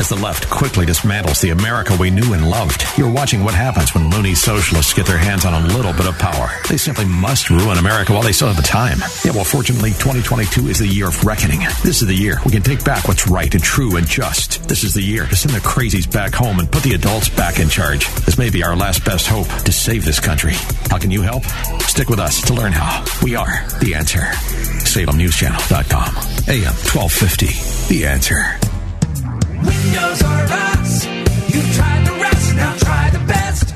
As 0.00 0.08
the 0.08 0.16
left 0.16 0.48
quickly 0.48 0.86
dismantles 0.86 1.42
the 1.42 1.50
America 1.50 1.94
we 2.00 2.08
knew 2.10 2.32
and 2.32 2.48
loved, 2.48 2.86
you're 2.96 3.12
watching 3.12 3.44
what 3.44 3.52
happens 3.52 3.92
when 3.92 4.08
loony 4.08 4.34
socialists 4.34 4.94
get 4.94 5.04
their 5.04 5.18
hands 5.18 5.44
on 5.44 5.52
a 5.52 5.66
little 5.76 5.92
bit 5.92 6.06
of 6.06 6.18
power. 6.18 6.48
They 6.70 6.78
simply 6.78 7.04
must 7.04 7.50
ruin 7.50 7.76
America 7.76 8.14
while 8.14 8.22
they 8.22 8.32
still 8.32 8.48
have 8.48 8.56
the 8.56 8.62
time. 8.62 8.96
Yeah, 9.26 9.32
well, 9.32 9.44
fortunately, 9.44 9.90
2022 9.90 10.68
is 10.68 10.78
the 10.78 10.88
year 10.88 11.08
of 11.08 11.22
reckoning. 11.22 11.60
This 11.84 12.00
is 12.00 12.08
the 12.08 12.14
year 12.14 12.38
we 12.46 12.50
can 12.50 12.62
take 12.62 12.82
back 12.82 13.08
what's 13.08 13.28
right 13.28 13.52
and 13.52 13.62
true 13.62 13.96
and 13.96 14.06
just. 14.06 14.66
This 14.66 14.84
is 14.84 14.94
the 14.94 15.02
year 15.02 15.26
to 15.26 15.36
send 15.36 15.54
the 15.54 15.60
crazies 15.60 16.10
back 16.10 16.32
home 16.32 16.60
and 16.60 16.72
put 16.72 16.82
the 16.82 16.94
adults 16.94 17.28
back 17.28 17.60
in 17.60 17.68
charge. 17.68 18.08
This 18.24 18.38
may 18.38 18.48
be 18.48 18.64
our 18.64 18.74
last 18.74 19.04
best 19.04 19.26
hope 19.26 19.48
to 19.64 19.70
save 19.70 20.06
this 20.06 20.18
country. 20.18 20.54
How 20.88 20.96
can 20.96 21.10
you 21.10 21.20
help? 21.20 21.44
Stick 21.82 22.08
with 22.08 22.20
us 22.20 22.40
to 22.46 22.54
learn 22.54 22.72
how. 22.72 23.04
We 23.22 23.36
are 23.36 23.68
the 23.80 23.92
answer. 23.94 24.20
SalemNewsChannel.com. 24.20 26.16
AM 26.48 26.74
1250. 26.88 27.92
The 27.94 28.06
answer. 28.06 28.59
Windows 29.62 30.22
are 30.22 30.46
us. 30.50 31.06
You've 31.52 31.72
tried 31.74 32.06
the 32.06 32.12
rest, 32.20 32.56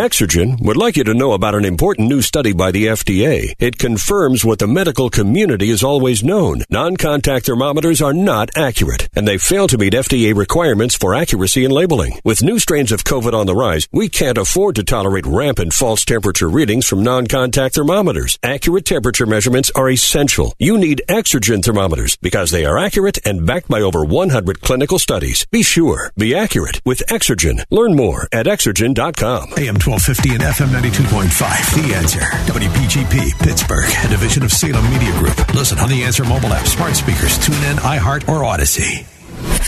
Exergen 0.00 0.58
would 0.62 0.78
like 0.78 0.96
you 0.96 1.04
to 1.04 1.12
know 1.12 1.32
about 1.32 1.54
an 1.54 1.66
important 1.66 2.08
new 2.08 2.22
study 2.22 2.54
by 2.54 2.70
the 2.70 2.86
FDA. 2.86 3.54
It 3.58 3.76
confirms 3.76 4.46
what 4.46 4.58
the 4.58 4.66
medical 4.66 5.10
community 5.10 5.68
has 5.68 5.82
always 5.82 6.24
known. 6.24 6.62
Non-contact 6.70 7.44
thermometers 7.44 8.00
are 8.00 8.14
not 8.14 8.48
accurate, 8.56 9.10
and 9.14 9.28
they 9.28 9.36
fail 9.36 9.66
to 9.68 9.76
meet 9.76 9.92
FDA 9.92 10.34
requirements 10.34 10.94
for 10.94 11.14
accuracy 11.14 11.66
in 11.66 11.70
labeling. 11.70 12.18
With 12.24 12.42
new 12.42 12.58
strains 12.58 12.92
of 12.92 13.04
COVID 13.04 13.34
on 13.34 13.44
the 13.44 13.54
rise, 13.54 13.88
we 13.92 14.08
can't 14.08 14.38
afford 14.38 14.76
to 14.76 14.84
tolerate 14.84 15.26
rampant 15.26 15.74
false 15.74 16.02
temperature 16.06 16.48
readings 16.48 16.86
from 16.86 17.02
non-contact 17.02 17.74
thermometers. 17.74 18.38
Accurate 18.42 18.86
temperature 18.86 19.26
measurements 19.26 19.70
are 19.74 19.90
essential. 19.90 20.54
You 20.58 20.78
need 20.78 21.02
Exergen 21.10 21.62
thermometers 21.62 22.16
because 22.16 22.52
they 22.52 22.64
are 22.64 22.78
accurate 22.78 23.18
and 23.26 23.46
backed 23.46 23.68
by 23.68 23.82
over 23.82 24.02
100 24.02 24.62
clinical 24.62 24.98
studies. 24.98 25.46
Be 25.50 25.62
sure, 25.62 26.10
be 26.16 26.34
accurate 26.34 26.80
with 26.86 27.06
Exergen. 27.10 27.66
Learn 27.68 27.94
more 27.94 28.28
at 28.32 28.46
exergen.com. 28.46 29.52
AM 29.58 29.76
1250 29.90 30.34
and 30.36 30.54
FM 30.54 30.68
92.5. 30.68 31.88
The 31.88 31.94
Answer. 31.96 32.20
WPGP, 32.46 33.36
Pittsburgh, 33.40 33.90
a 34.04 34.08
division 34.08 34.44
of 34.44 34.52
Salem 34.52 34.88
Media 34.88 35.10
Group. 35.18 35.36
Listen 35.52 35.80
on 35.80 35.88
the 35.88 36.04
Answer 36.04 36.22
mobile 36.22 36.52
app, 36.52 36.68
smart 36.68 36.94
speakers, 36.94 37.36
tune 37.44 37.60
in, 37.64 37.76
iHeart, 37.78 38.28
or 38.28 38.42
Audacy. 38.42 39.04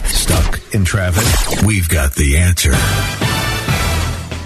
Stuck 0.07 0.61
in 0.73 0.85
traffic? 0.85 1.65
We've 1.67 1.89
got 1.89 2.15
the 2.15 2.39
answer. 2.39 2.71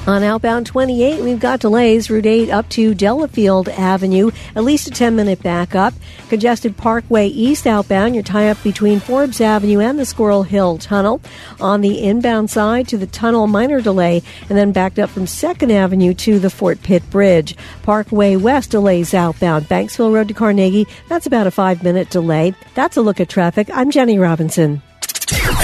On 0.06 0.22
outbound 0.22 0.66
28, 0.66 1.20
we've 1.20 1.40
got 1.40 1.58
delays. 1.58 2.08
Route 2.08 2.26
8 2.26 2.50
up 2.50 2.68
to 2.70 2.94
Delafield 2.94 3.68
Avenue, 3.68 4.30
at 4.54 4.62
least 4.62 4.86
a 4.86 4.92
10 4.92 5.16
minute 5.16 5.42
backup. 5.42 5.94
Congested 6.28 6.76
Parkway 6.76 7.26
East 7.26 7.66
outbound, 7.66 8.14
your 8.14 8.22
tie 8.22 8.48
up 8.48 8.62
between 8.62 9.00
Forbes 9.00 9.40
Avenue 9.40 9.80
and 9.80 9.98
the 9.98 10.06
Squirrel 10.06 10.44
Hill 10.44 10.78
Tunnel. 10.78 11.20
On 11.60 11.80
the 11.80 12.04
inbound 12.04 12.50
side 12.50 12.86
to 12.88 12.96
the 12.96 13.08
tunnel, 13.08 13.48
minor 13.48 13.80
delay, 13.80 14.22
and 14.48 14.56
then 14.56 14.70
backed 14.70 15.00
up 15.00 15.10
from 15.10 15.24
2nd 15.24 15.72
Avenue 15.72 16.14
to 16.14 16.38
the 16.38 16.50
Fort 16.50 16.80
Pitt 16.84 17.08
Bridge. 17.10 17.56
Parkway 17.82 18.36
West 18.36 18.70
delays 18.70 19.12
outbound. 19.12 19.66
Banksville 19.66 20.14
Road 20.14 20.28
to 20.28 20.34
Carnegie, 20.34 20.86
that's 21.08 21.26
about 21.26 21.48
a 21.48 21.50
five 21.50 21.82
minute 21.82 22.10
delay. 22.10 22.54
That's 22.76 22.96
a 22.96 23.02
look 23.02 23.18
at 23.18 23.28
traffic. 23.28 23.68
I'm 23.74 23.90
Jenny 23.90 24.20
Robinson. 24.20 24.82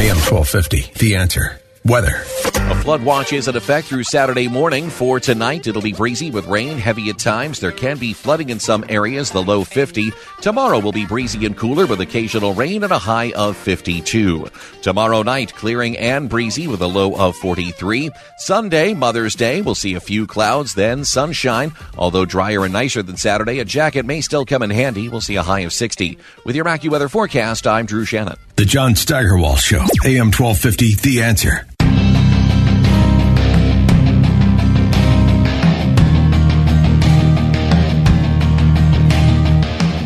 AM 0.01 0.19
1250, 0.19 0.99
The 0.99 1.15
Answer. 1.15 1.61
Weather. 1.85 2.25
A 2.71 2.83
flood 2.83 3.03
watch 3.03 3.33
is 3.33 3.49
in 3.49 3.57
effect 3.57 3.89
through 3.89 4.05
Saturday 4.05 4.49
morning. 4.49 4.89
For 4.89 5.21
tonight, 5.21 5.67
it'll 5.67 5.83
be 5.83 5.93
breezy 5.93 6.31
with 6.31 6.47
rain, 6.47 6.79
heavy 6.79 7.11
at 7.11 7.19
times. 7.19 7.61
There 7.61 7.71
can 7.71 7.99
be 7.99 8.13
flooding 8.13 8.49
in 8.49 8.59
some 8.59 8.85
areas, 8.89 9.31
the 9.31 9.43
low 9.43 9.63
50. 9.63 10.13
Tomorrow 10.41 10.79
will 10.79 10.93
be 10.93 11.05
breezy 11.05 11.45
and 11.45 11.57
cooler 11.57 11.87
with 11.87 12.01
occasional 12.01 12.55
rain 12.55 12.83
and 12.83 12.93
a 12.93 12.99
high 12.99 13.33
of 13.33 13.57
52. 13.57 14.49
Tomorrow 14.81 15.23
night, 15.23 15.55
clearing 15.55 15.99
and 15.99 16.31
breezy 16.31 16.67
with 16.67 16.81
a 16.81 16.87
low 16.87 17.15
of 17.15 17.37
43. 17.37 18.11
Sunday, 18.39 18.95
Mother's 18.95 19.35
Day, 19.35 19.61
we'll 19.61 19.75
see 19.75 19.95
a 19.95 20.01
few 20.01 20.27
clouds, 20.27 20.75
then 20.75 21.05
sunshine. 21.05 21.73
Although 21.99 22.25
drier 22.25 22.65
and 22.65 22.73
nicer 22.73 23.03
than 23.03 23.17
Saturday, 23.17 23.59
a 23.59 23.65
jacket 23.65 24.07
may 24.07 24.21
still 24.23 24.47
come 24.47 24.63
in 24.63 24.71
handy. 24.71 25.09
We'll 25.09 25.21
see 25.21 25.37
a 25.37 25.43
high 25.43 25.61
of 25.61 25.73
60. 25.73 26.17
With 26.45 26.57
your 26.57 26.65
AccuWeather 26.65 27.11
forecast, 27.11 27.67
I'm 27.67 27.87
Drew 27.87 28.05
Shannon. 28.05 28.37
The 28.57 28.65
John 28.65 28.95
Steigerwald 28.95 29.59
Show. 29.59 29.85
AM 30.05 30.31
1250, 30.31 30.95
The 30.97 31.23
Answer. 31.23 31.67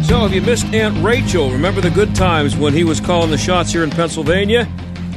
So, 0.07 0.25
if 0.25 0.33
you 0.33 0.41
missed 0.41 0.67
Aunt 0.67 1.03
Rachel, 1.05 1.51
remember 1.51 1.81
the 1.81 1.91
good 1.91 2.15
times 2.15 2.57
when 2.57 2.73
he 2.73 2.85
was 2.85 3.01
calling 3.01 3.33
the 3.33 3.37
shots 3.37 3.73
here 3.73 3.83
in 3.83 3.91
Pennsylvania? 3.91 4.69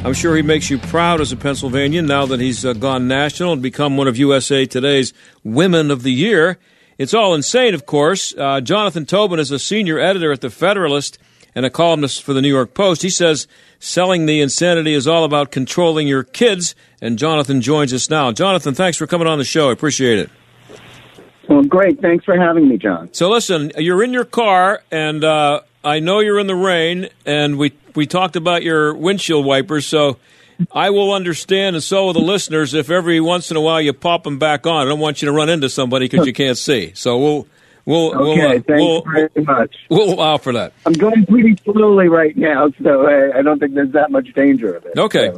I'm 0.03 0.15
sure 0.15 0.35
he 0.35 0.41
makes 0.41 0.71
you 0.71 0.79
proud 0.79 1.21
as 1.21 1.31
a 1.31 1.37
Pennsylvanian 1.37 2.07
now 2.07 2.25
that 2.25 2.39
he's 2.39 2.65
uh, 2.65 2.73
gone 2.73 3.07
national 3.07 3.53
and 3.53 3.61
become 3.61 3.97
one 3.97 4.07
of 4.07 4.17
USA 4.17 4.65
Today's 4.65 5.13
Women 5.43 5.91
of 5.91 6.01
the 6.01 6.11
Year. 6.11 6.57
It's 6.97 7.13
all 7.13 7.35
insane, 7.35 7.75
of 7.75 7.85
course. 7.85 8.33
Uh, 8.35 8.61
Jonathan 8.61 9.05
Tobin 9.05 9.37
is 9.37 9.51
a 9.51 9.59
senior 9.59 9.99
editor 9.99 10.31
at 10.31 10.41
The 10.41 10.49
Federalist 10.49 11.19
and 11.53 11.67
a 11.67 11.69
columnist 11.69 12.23
for 12.23 12.33
the 12.33 12.41
New 12.41 12.49
York 12.49 12.73
Post. 12.73 13.03
He 13.03 13.11
says 13.11 13.47
selling 13.77 14.25
the 14.25 14.41
insanity 14.41 14.95
is 14.95 15.07
all 15.07 15.23
about 15.23 15.51
controlling 15.51 16.07
your 16.07 16.23
kids, 16.23 16.73
and 16.99 17.19
Jonathan 17.19 17.61
joins 17.61 17.93
us 17.93 18.09
now. 18.09 18.31
Jonathan, 18.31 18.73
thanks 18.73 18.97
for 18.97 19.05
coming 19.05 19.27
on 19.27 19.37
the 19.37 19.43
show. 19.43 19.69
I 19.69 19.73
appreciate 19.73 20.17
it. 20.17 20.31
Well, 21.49 21.63
great. 21.63 21.99
Thanks 21.99 22.23
for 22.23 22.37
having 22.37 22.69
me, 22.69 22.77
John. 22.77 23.11
So 23.11 23.29
listen, 23.29 23.71
you're 23.75 24.03
in 24.03 24.13
your 24.13 24.23
car, 24.23 24.83
and 24.91 25.23
uh, 25.23 25.61
I 25.83 25.99
know 25.99 26.19
you're 26.19 26.39
in 26.39 26.45
the 26.47 26.55
rain, 26.55 27.09
and 27.25 27.57
we 27.57 27.73
we 27.95 28.05
talked 28.05 28.35
about 28.35 28.61
your 28.61 28.93
windshield 28.93 29.45
wipers. 29.45 29.87
So 29.87 30.17
I 30.71 30.91
will 30.91 31.11
understand, 31.11 31.75
and 31.75 31.83
so 31.83 32.05
will 32.05 32.13
the 32.13 32.19
listeners, 32.19 32.75
if 32.75 32.91
every 32.91 33.19
once 33.19 33.49
in 33.49 33.57
a 33.57 33.61
while 33.61 33.81
you 33.81 33.93
pop 33.93 34.23
them 34.23 34.37
back 34.37 34.67
on. 34.67 34.85
I 34.85 34.89
don't 34.89 34.99
want 34.99 35.21
you 35.21 35.25
to 35.25 35.31
run 35.31 35.49
into 35.49 35.69
somebody 35.69 36.07
because 36.07 36.27
you 36.27 36.33
can't 36.33 36.57
see. 36.57 36.91
So 36.93 37.17
we'll 37.17 37.47
we'll 37.85 38.15
Okay, 38.15 38.19
we'll, 38.19 38.47
uh, 38.47 38.51
thanks 38.51 38.67
we'll, 38.67 39.01
very 39.01 39.29
much. 39.43 39.75
we'll 39.89 40.13
allow 40.13 40.37
for 40.37 40.53
that. 40.53 40.73
I'm 40.85 40.93
going 40.93 41.25
pretty 41.25 41.57
slowly 41.63 42.09
right 42.09 42.37
now, 42.37 42.69
so 42.83 43.07
I, 43.07 43.39
I 43.39 43.41
don't 43.41 43.57
think 43.57 43.73
there's 43.73 43.93
that 43.93 44.11
much 44.11 44.31
danger 44.33 44.75
of 44.75 44.85
it. 44.85 44.99
Okay. 44.99 45.31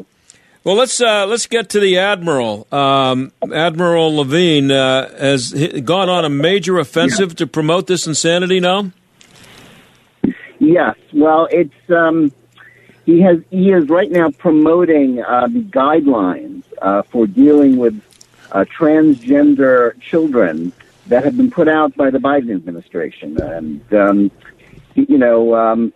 Well, 0.63 0.76
let's 0.76 1.02
uh, 1.02 1.26
let's 1.26 1.47
get 1.47 1.69
to 1.69 1.80
the 1.80 1.97
admiral. 1.97 2.67
Um, 2.71 3.32
admiral 3.52 4.15
Levine 4.15 4.71
uh, 4.71 5.10
has 5.17 5.54
gone 5.84 6.08
on 6.08 6.24
a 6.24 6.30
major 6.30 6.78
offensive 6.78 7.36
to 7.38 7.47
promote 7.47 7.88
this 7.88 8.06
insanity. 8.06 8.60
Now, 8.60 8.91
Yes. 10.62 10.95
Well, 11.12 11.47
it's 11.50 11.89
um, 11.89 12.32
he 13.08 13.19
has 13.21 13.39
he 13.50 13.71
is 13.71 13.89
right 13.89 14.12
now 14.12 14.30
promoting 14.30 15.19
uh, 15.19 15.47
the 15.47 15.63
guidelines 15.63 16.63
uh, 16.80 17.02
for 17.02 17.26
dealing 17.26 17.78
with 17.78 18.00
uh, 18.52 18.65
transgender 18.65 20.00
children 20.00 20.71
that 21.08 21.24
have 21.24 21.36
been 21.36 21.50
put 21.50 21.67
out 21.67 21.95
by 21.95 22.12
the 22.12 22.19
Biden 22.19 22.54
administration, 22.54 23.41
and 23.41 23.93
um, 23.95 24.32
you 24.93 25.17
know, 25.17 25.56
um, 25.56 25.91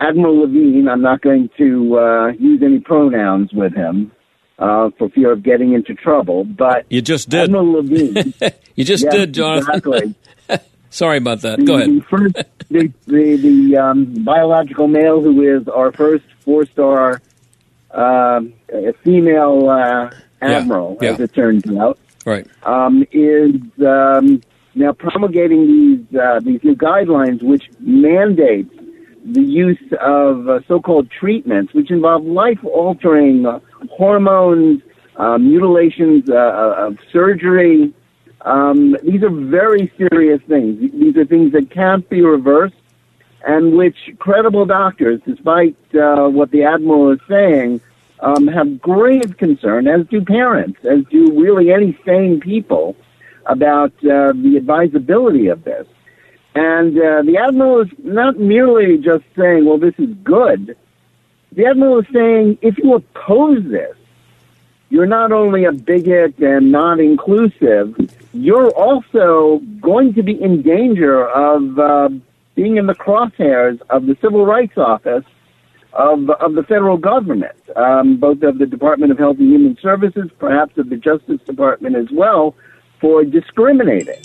Admiral 0.00 0.40
Levine. 0.42 0.88
I'm 0.88 1.02
not 1.02 1.20
going 1.22 1.50
to 1.58 1.98
uh, 1.98 2.26
use 2.38 2.62
any 2.62 2.80
pronouns 2.80 3.52
with 3.52 3.74
him. 3.74 4.12
Uh, 4.60 4.90
for 4.98 5.08
fear 5.10 5.30
of 5.30 5.44
getting 5.44 5.72
into 5.72 5.94
trouble, 5.94 6.42
but 6.42 6.84
you 6.90 7.00
just 7.00 7.28
did. 7.28 7.42
Admiral 7.44 7.74
Levine. 7.74 8.34
you 8.74 8.82
just 8.82 9.04
Yes, 9.04 9.14
did, 9.14 9.32
Jonathan. 9.32 9.68
Exactly. 9.76 10.14
Sorry 10.90 11.18
about 11.18 11.42
that. 11.42 11.60
the, 11.60 11.64
Go 11.64 11.76
ahead. 11.76 11.88
The, 11.90 12.00
first, 12.10 12.34
the, 12.68 12.92
the, 13.06 13.36
the 13.36 13.76
um, 13.76 14.24
biological 14.24 14.88
male 14.88 15.20
who 15.22 15.42
is 15.56 15.68
our 15.68 15.92
first 15.92 16.24
four-star 16.40 17.22
uh, 17.92 18.40
female 19.04 19.68
uh, 19.70 20.10
admiral, 20.42 20.98
yeah. 21.00 21.10
as 21.10 21.20
it 21.20 21.32
turns 21.34 21.62
out, 21.78 21.96
Right. 22.26 22.44
um, 22.64 23.06
is 23.12 23.54
um, 23.86 24.42
now 24.74 24.92
promulgating 24.92 25.66
these 26.08 26.18
uh, 26.20 26.40
these 26.40 26.64
new 26.64 26.74
guidelines, 26.74 27.44
which 27.44 27.70
mandate 27.78 28.68
the 29.32 29.42
use 29.42 29.92
of 30.00 30.48
uh, 30.48 30.60
so-called 30.66 31.10
treatments, 31.10 31.74
which 31.74 31.90
involve 31.90 32.24
life-altering 32.24 33.46
uh, 33.46 33.60
hormones, 33.90 34.82
uh, 35.16 35.38
mutilations, 35.38 36.28
uh, 36.30 36.34
uh, 36.34 36.86
of 36.86 36.98
surgery. 37.12 37.92
Um, 38.42 38.96
these 39.02 39.22
are 39.22 39.30
very 39.30 39.92
serious 39.96 40.40
things. 40.48 40.92
These 40.92 41.16
are 41.16 41.24
things 41.24 41.52
that 41.52 41.70
can't 41.70 42.08
be 42.08 42.22
reversed, 42.22 42.76
and 43.46 43.76
which 43.76 43.96
credible 44.18 44.64
doctors, 44.64 45.20
despite 45.26 45.76
uh, 45.94 46.28
what 46.28 46.50
the 46.50 46.64
admiral 46.64 47.10
is 47.10 47.20
saying, 47.28 47.80
um, 48.20 48.46
have 48.46 48.80
grave 48.80 49.36
concern, 49.36 49.86
as 49.86 50.06
do 50.06 50.24
parents, 50.24 50.78
as 50.84 51.04
do 51.10 51.40
really 51.40 51.72
any 51.72 51.98
sane 52.04 52.40
people, 52.40 52.96
about 53.46 53.92
the 54.00 54.54
advisability 54.56 55.46
of 55.48 55.64
this. 55.64 55.86
And 56.58 56.98
uh, 56.98 57.22
the 57.22 57.36
admiral 57.38 57.82
is 57.82 57.88
not 58.02 58.36
merely 58.38 58.98
just 58.98 59.24
saying, 59.36 59.64
"Well, 59.64 59.78
this 59.78 59.94
is 59.98 60.12
good." 60.24 60.76
The 61.52 61.66
admiral 61.66 62.00
is 62.00 62.06
saying, 62.12 62.58
if 62.62 62.78
you 62.78 62.94
oppose 62.94 63.62
this, 63.64 63.96
you're 64.90 65.06
not 65.06 65.30
only 65.32 65.64
a 65.64 65.72
bigot 65.72 66.38
and 66.38 66.72
not 66.72 66.98
inclusive, 66.98 67.96
you're 68.32 68.70
also 68.70 69.60
going 69.80 70.14
to 70.14 70.22
be 70.22 70.40
in 70.40 70.62
danger 70.62 71.28
of 71.28 71.78
uh, 71.78 72.08
being 72.54 72.76
in 72.76 72.86
the 72.86 72.94
crosshairs 72.94 73.80
of 73.88 74.06
the 74.06 74.16
Civil 74.20 74.44
Rights 74.44 74.76
Office 74.76 75.24
of, 75.92 76.28
of 76.30 76.54
the 76.54 76.64
federal 76.64 76.96
government, 76.96 77.56
um, 77.76 78.16
both 78.16 78.42
of 78.42 78.58
the 78.58 78.66
Department 78.66 79.12
of 79.12 79.18
Health 79.18 79.38
and 79.38 79.50
Human 79.50 79.78
Services, 79.80 80.28
perhaps 80.38 80.76
of 80.76 80.90
the 80.90 80.96
Justice 80.96 81.40
Department 81.46 81.96
as 81.96 82.10
well, 82.10 82.54
for 83.00 83.24
discriminating. 83.24 84.22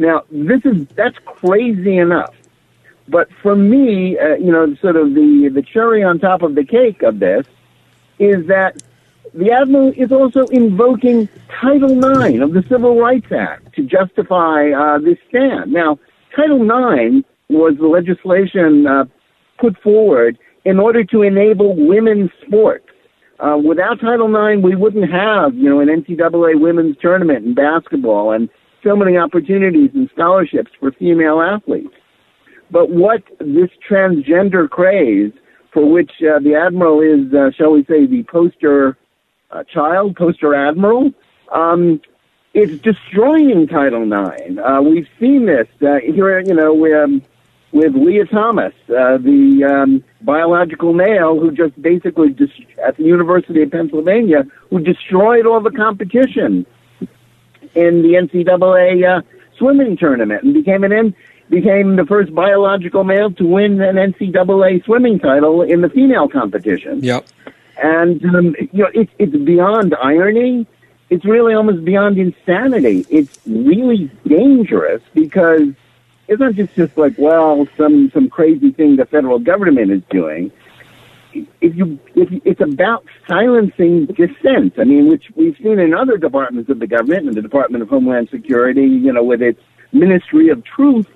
Now, 0.00 0.24
this 0.30 0.62
is 0.64 0.86
that's 0.96 1.18
crazy 1.26 1.98
enough. 1.98 2.34
But 3.06 3.28
for 3.42 3.54
me, 3.54 4.18
uh, 4.18 4.36
you 4.36 4.50
know, 4.50 4.74
sort 4.76 4.96
of 4.96 5.14
the 5.14 5.50
the 5.52 5.60
cherry 5.60 6.02
on 6.02 6.18
top 6.18 6.40
of 6.40 6.54
the 6.54 6.64
cake 6.64 7.02
of 7.02 7.18
this 7.18 7.44
is 8.18 8.46
that 8.46 8.82
the 9.34 9.52
admiral 9.52 9.92
is 9.94 10.10
also 10.10 10.46
invoking 10.46 11.28
Title 11.60 11.92
IX 11.98 12.40
of 12.40 12.54
the 12.54 12.64
Civil 12.66 12.98
Rights 12.98 13.30
Act 13.30 13.74
to 13.74 13.82
justify 13.82 14.70
uh, 14.70 14.98
this 15.00 15.18
stand. 15.28 15.70
Now, 15.70 15.98
Title 16.34 16.62
IX 16.62 17.22
was 17.50 17.76
the 17.76 17.86
legislation 17.86 18.86
uh, 18.86 19.04
put 19.58 19.78
forward 19.82 20.38
in 20.64 20.80
order 20.80 21.04
to 21.04 21.20
enable 21.22 21.76
women's 21.76 22.30
sports. 22.46 22.86
Uh, 23.38 23.58
without 23.62 24.00
Title 24.00 24.28
IX, 24.34 24.62
we 24.62 24.76
wouldn't 24.76 25.10
have, 25.10 25.54
you 25.54 25.68
know, 25.68 25.80
an 25.80 25.88
NCAA 25.88 26.58
women's 26.58 26.96
tournament 27.02 27.44
in 27.44 27.54
basketball 27.54 28.32
and 28.32 28.48
so 28.82 28.96
many 28.96 29.16
opportunities 29.16 29.90
and 29.94 30.08
scholarships 30.12 30.70
for 30.78 30.92
female 30.92 31.40
athletes. 31.40 31.94
But 32.70 32.90
what 32.90 33.22
this 33.38 33.70
transgender 33.88 34.68
craze, 34.68 35.32
for 35.72 35.90
which 35.90 36.10
uh, 36.22 36.38
the 36.38 36.54
admiral 36.54 37.00
is, 37.00 37.32
uh, 37.34 37.50
shall 37.56 37.72
we 37.72 37.84
say, 37.84 38.06
the 38.06 38.24
poster 38.24 38.96
uh, 39.50 39.64
child, 39.64 40.16
poster 40.16 40.54
admiral, 40.54 41.10
um, 41.52 42.00
it's 42.54 42.80
destroying 42.82 43.66
Title 43.66 44.02
IX. 44.02 44.58
Uh, 44.58 44.80
we've 44.82 45.08
seen 45.20 45.46
this 45.46 45.68
uh, 45.82 45.98
here, 46.04 46.40
you 46.40 46.54
know, 46.54 46.74
with, 46.74 47.22
with 47.72 47.94
Lia 47.94 48.24
Thomas, 48.26 48.72
uh, 48.88 49.18
the 49.18 49.64
um, 49.64 50.04
biological 50.22 50.92
male 50.92 51.38
who 51.38 51.52
just 51.52 51.80
basically 51.80 52.30
dis- 52.30 52.50
at 52.84 52.96
the 52.96 53.04
University 53.04 53.62
of 53.62 53.70
Pennsylvania, 53.70 54.44
who 54.68 54.80
destroyed 54.80 55.46
all 55.46 55.60
the 55.60 55.70
competition 55.70 56.66
in 57.74 58.02
the 58.02 58.14
NCAA 58.14 59.18
uh, 59.18 59.22
swimming 59.56 59.96
tournament 59.96 60.42
and 60.42 60.54
became 60.54 60.84
an 60.84 60.92
N- 60.92 61.14
became 61.48 61.96
the 61.96 62.04
first 62.06 62.32
biological 62.34 63.02
male 63.02 63.32
to 63.32 63.44
win 63.44 63.80
an 63.80 63.96
NCAA 63.96 64.84
swimming 64.84 65.18
title 65.18 65.62
in 65.62 65.80
the 65.80 65.88
female 65.88 66.28
competition. 66.28 67.02
Yep. 67.02 67.26
And 67.82 68.24
um, 68.24 68.54
you 68.72 68.84
know, 68.84 68.90
it's 68.94 69.12
it's 69.18 69.36
beyond 69.36 69.94
irony. 70.02 70.66
it's 71.10 71.24
really 71.24 71.54
almost 71.54 71.84
beyond 71.84 72.18
insanity. 72.18 73.04
It's 73.10 73.38
really 73.46 74.10
dangerous 74.26 75.02
because 75.12 75.62
it's 76.28 76.38
not 76.40 76.54
just 76.54 76.74
just 76.76 76.96
like 76.96 77.14
well 77.18 77.66
some 77.76 78.10
some 78.12 78.28
crazy 78.30 78.70
thing 78.70 78.96
the 78.96 79.06
federal 79.06 79.38
government 79.38 79.90
is 79.90 80.02
doing. 80.10 80.52
If 81.32 81.76
you 81.76 81.98
if 82.14 82.30
you, 82.30 82.40
it's 82.44 82.60
about 82.60 83.04
silencing 83.28 84.06
dissent. 84.06 84.74
I 84.78 84.84
mean, 84.84 85.08
which 85.08 85.24
we've 85.34 85.56
seen 85.62 85.78
in 85.78 85.94
other 85.94 86.16
departments 86.16 86.70
of 86.70 86.78
the 86.80 86.86
government, 86.86 87.28
in 87.28 87.34
the 87.34 87.42
Department 87.42 87.82
of 87.82 87.88
Homeland 87.88 88.28
Security, 88.30 88.86
you 88.86 89.12
know, 89.12 89.22
with 89.22 89.42
its 89.42 89.60
Ministry 89.92 90.48
of 90.48 90.64
Truth, 90.64 91.06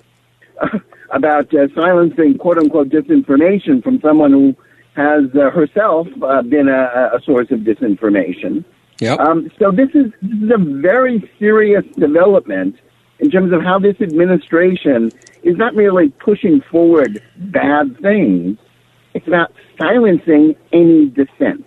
about 1.11 1.53
uh, 1.53 1.67
silencing 1.75 2.37
quote 2.37 2.57
unquote 2.57 2.89
disinformation 2.89 3.83
from 3.83 3.99
someone 4.01 4.31
who 4.31 4.55
has 4.95 5.23
uh, 5.35 5.49
herself 5.49 6.07
uh, 6.23 6.41
been 6.41 6.69
a, 6.69 7.11
a 7.15 7.19
source 7.25 7.51
of 7.51 7.59
disinformation. 7.59 8.63
Yep. 8.99 9.19
Um, 9.19 9.51
so 9.59 9.71
this 9.71 9.89
is 9.93 10.11
this 10.21 10.43
is 10.43 10.51
a 10.53 10.57
very 10.57 11.29
serious 11.37 11.83
development 11.97 12.77
in 13.19 13.29
terms 13.29 13.51
of 13.53 13.61
how 13.61 13.79
this 13.79 13.99
administration 13.99 15.11
is 15.43 15.57
not 15.57 15.75
merely 15.75 16.09
pushing 16.09 16.61
forward 16.71 17.21
bad 17.37 17.97
things; 18.01 18.57
it's 19.15 19.27
about 19.27 19.53
silencing 19.77 20.55
any 20.73 21.07
dissent. 21.07 21.65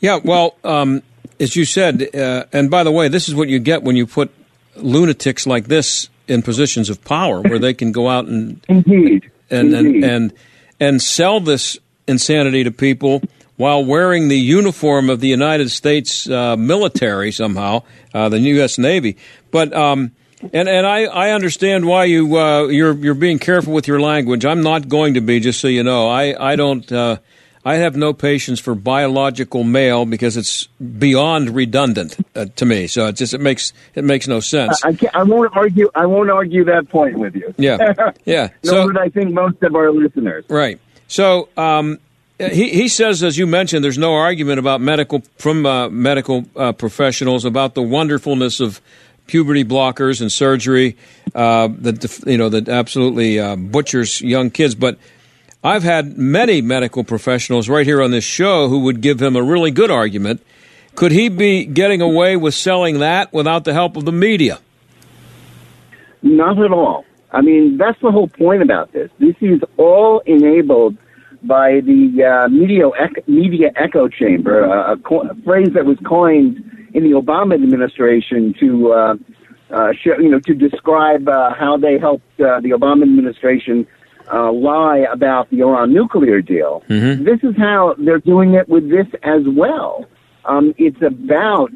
Yeah, 0.00 0.20
well, 0.22 0.56
um, 0.62 1.02
as 1.40 1.56
you 1.56 1.64
said, 1.64 2.14
uh, 2.14 2.44
and 2.52 2.70
by 2.70 2.84
the 2.84 2.92
way, 2.92 3.08
this 3.08 3.28
is 3.28 3.34
what 3.34 3.48
you 3.48 3.58
get 3.58 3.82
when 3.82 3.96
you 3.96 4.06
put 4.06 4.30
lunatics 4.76 5.46
like 5.46 5.68
this 5.68 6.08
in 6.28 6.42
positions 6.42 6.90
of 6.90 7.02
power, 7.04 7.40
where 7.40 7.58
they 7.58 7.72
can 7.72 7.92
go 7.92 8.08
out 8.08 8.26
and 8.26 8.60
indeed 8.68 9.30
and 9.50 9.74
Indeed. 9.74 10.04
and 10.04 10.04
and, 10.04 10.32
and 10.78 11.02
sell 11.02 11.40
this 11.40 11.78
insanity 12.06 12.64
to 12.64 12.70
people 12.70 13.22
while 13.56 13.84
wearing 13.84 14.28
the 14.28 14.38
uniform 14.38 15.08
of 15.08 15.20
the 15.20 15.28
United 15.28 15.70
States 15.70 16.28
uh, 16.28 16.56
military 16.56 17.30
somehow, 17.32 17.82
uh, 18.12 18.28
the 18.28 18.38
U.S. 18.40 18.76
Navy. 18.76 19.16
But 19.50 19.72
um, 19.72 20.10
and 20.52 20.68
and 20.68 20.86
I, 20.86 21.04
I 21.04 21.30
understand 21.30 21.86
why 21.86 22.04
you 22.04 22.36
uh, 22.36 22.66
you're 22.66 22.94
you're 22.94 23.14
being 23.14 23.38
careful 23.38 23.72
with 23.72 23.86
your 23.86 24.00
language. 24.00 24.44
I'm 24.44 24.62
not 24.62 24.88
going 24.88 25.14
to 25.14 25.20
be, 25.20 25.40
just 25.40 25.60
so 25.60 25.68
you 25.68 25.82
know. 25.82 26.08
I 26.08 26.52
I 26.52 26.56
don't. 26.56 26.90
Uh, 26.90 27.18
I 27.64 27.76
have 27.76 27.94
no 27.96 28.12
patience 28.12 28.58
for 28.58 28.74
biological 28.74 29.62
male 29.62 30.04
because 30.04 30.36
it's 30.36 30.66
beyond 30.98 31.50
redundant 31.50 32.16
uh, 32.34 32.46
to 32.56 32.66
me. 32.66 32.88
So 32.88 33.06
it 33.06 33.16
just 33.16 33.34
it 33.34 33.40
makes 33.40 33.72
it 33.94 34.02
makes 34.04 34.26
no 34.26 34.40
sense. 34.40 34.84
I, 34.84 34.88
I, 34.88 34.92
can't, 34.94 35.14
I 35.14 35.22
won't 35.22 35.56
argue. 35.56 35.90
I 35.94 36.06
won't 36.06 36.30
argue 36.30 36.64
that 36.64 36.88
point 36.88 37.18
with 37.18 37.36
you. 37.36 37.54
Yeah, 37.58 38.12
yeah. 38.24 38.48
So- 38.64 38.92
I 38.98 39.08
think 39.08 39.32
most 39.32 39.62
of 39.62 39.76
our 39.76 39.92
listeners. 39.92 40.44
Right. 40.48 40.80
So 41.06 41.48
um, 41.56 41.98
he 42.38 42.70
he 42.70 42.88
says, 42.88 43.22
as 43.22 43.38
you 43.38 43.46
mentioned, 43.46 43.84
there's 43.84 43.98
no 43.98 44.14
argument 44.14 44.58
about 44.58 44.80
medical 44.80 45.22
from 45.38 45.64
uh, 45.64 45.88
medical 45.88 46.44
uh, 46.56 46.72
professionals 46.72 47.44
about 47.44 47.74
the 47.74 47.82
wonderfulness 47.82 48.60
of 48.60 48.80
puberty 49.26 49.64
blockers 49.64 50.20
and 50.20 50.30
surgery 50.30 50.96
uh, 51.34 51.68
that 51.78 52.22
you 52.26 52.38
know 52.38 52.48
that 52.48 52.68
absolutely 52.68 53.38
uh, 53.38 53.56
butchers 53.56 54.20
young 54.20 54.50
kids, 54.50 54.74
but. 54.74 54.98
I've 55.64 55.84
had 55.84 56.18
many 56.18 56.60
medical 56.60 57.04
professionals 57.04 57.68
right 57.68 57.86
here 57.86 58.02
on 58.02 58.10
this 58.10 58.24
show 58.24 58.68
who 58.68 58.80
would 58.80 59.00
give 59.00 59.22
him 59.22 59.36
a 59.36 59.42
really 59.44 59.70
good 59.70 59.92
argument. 59.92 60.44
Could 60.96 61.12
he 61.12 61.28
be 61.28 61.64
getting 61.64 62.00
away 62.00 62.36
with 62.36 62.54
selling 62.54 62.98
that 62.98 63.32
without 63.32 63.62
the 63.62 63.72
help 63.72 63.96
of 63.96 64.04
the 64.04 64.10
media? 64.10 64.58
Not 66.22 66.58
at 66.60 66.72
all. 66.72 67.04
I 67.30 67.40
mean, 67.40 67.78
that's 67.78 68.00
the 68.00 68.10
whole 68.10 68.26
point 68.26 68.62
about 68.62 68.92
this. 68.92 69.10
This 69.20 69.36
is 69.40 69.60
all 69.76 70.20
enabled 70.26 70.96
by 71.44 71.80
the 71.80 72.24
uh, 72.24 72.48
media, 72.48 72.88
ec- 72.88 73.26
media 73.26 73.70
echo 73.74 74.08
chamber, 74.08 74.64
uh, 74.64 74.94
a, 74.94 75.14
a 75.14 75.34
phrase 75.44 75.70
that 75.74 75.84
was 75.84 75.98
coined 76.04 76.81
in 76.94 77.04
the 77.04 77.10
Obama 77.10 77.54
administration 77.54 78.54
to, 78.60 78.92
uh, 78.92 79.14
uh, 79.70 79.92
show, 80.02 80.18
you 80.18 80.28
know, 80.28 80.40
to 80.40 80.54
describe 80.54 81.28
uh, 81.28 81.54
how 81.54 81.76
they 81.76 81.98
helped 81.98 82.40
uh, 82.40 82.60
the 82.60 82.70
Obama 82.70 83.02
administration 83.02 83.86
uh, 84.32 84.52
lie 84.52 85.06
about 85.12 85.50
the 85.50 85.60
Iran 85.60 85.92
nuclear 85.92 86.40
deal. 86.40 86.82
This 87.24 87.40
is 87.42 87.56
how 87.56 87.94
they're 87.98 88.18
doing 88.18 88.54
it 88.54 88.68
with 88.68 88.90
this 88.90 89.06
as 89.22 89.42
well. 89.46 90.06
Um, 90.44 90.74
it's 90.76 91.00
about, 91.02 91.70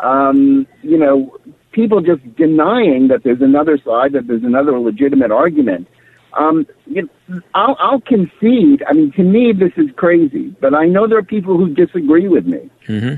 um, 0.00 0.66
you 0.82 0.98
know, 0.98 1.36
people 1.72 2.00
just 2.00 2.22
denying 2.36 3.08
that 3.08 3.22
there's 3.24 3.40
another 3.40 3.78
side, 3.78 4.12
that 4.12 4.26
there's 4.26 4.44
another 4.44 4.78
legitimate 4.78 5.30
argument. 5.30 5.88
Um, 6.34 6.66
you 6.86 7.02
know, 7.28 7.40
I'll, 7.54 7.76
I'll 7.80 8.00
concede. 8.00 8.82
I 8.88 8.92
mean, 8.92 9.12
to 9.12 9.22
me, 9.22 9.52
this 9.52 9.72
is 9.76 9.90
crazy, 9.96 10.54
but 10.60 10.74
I 10.74 10.86
know 10.86 11.06
there 11.06 11.18
are 11.18 11.22
people 11.22 11.56
who 11.56 11.74
disagree 11.74 12.28
with 12.28 12.46
me. 12.46 12.70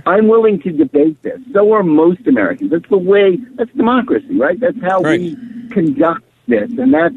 I'm 0.07 0.29
willing 0.29 0.61
to 0.63 0.71
debate 0.71 1.23
this. 1.23 1.41
So 1.53 1.73
are 1.73 1.83
most 1.83 2.27
Americans. 2.27 2.71
That's 2.71 2.89
the 2.89 2.99
way. 2.99 3.39
That's 3.57 3.71
democracy, 3.73 4.37
right? 4.37 4.59
That's 4.59 4.81
how 4.81 5.01
we 5.01 5.37
conduct 5.71 6.23
this, 6.49 6.71
and 6.79 6.93
that's 6.93 7.15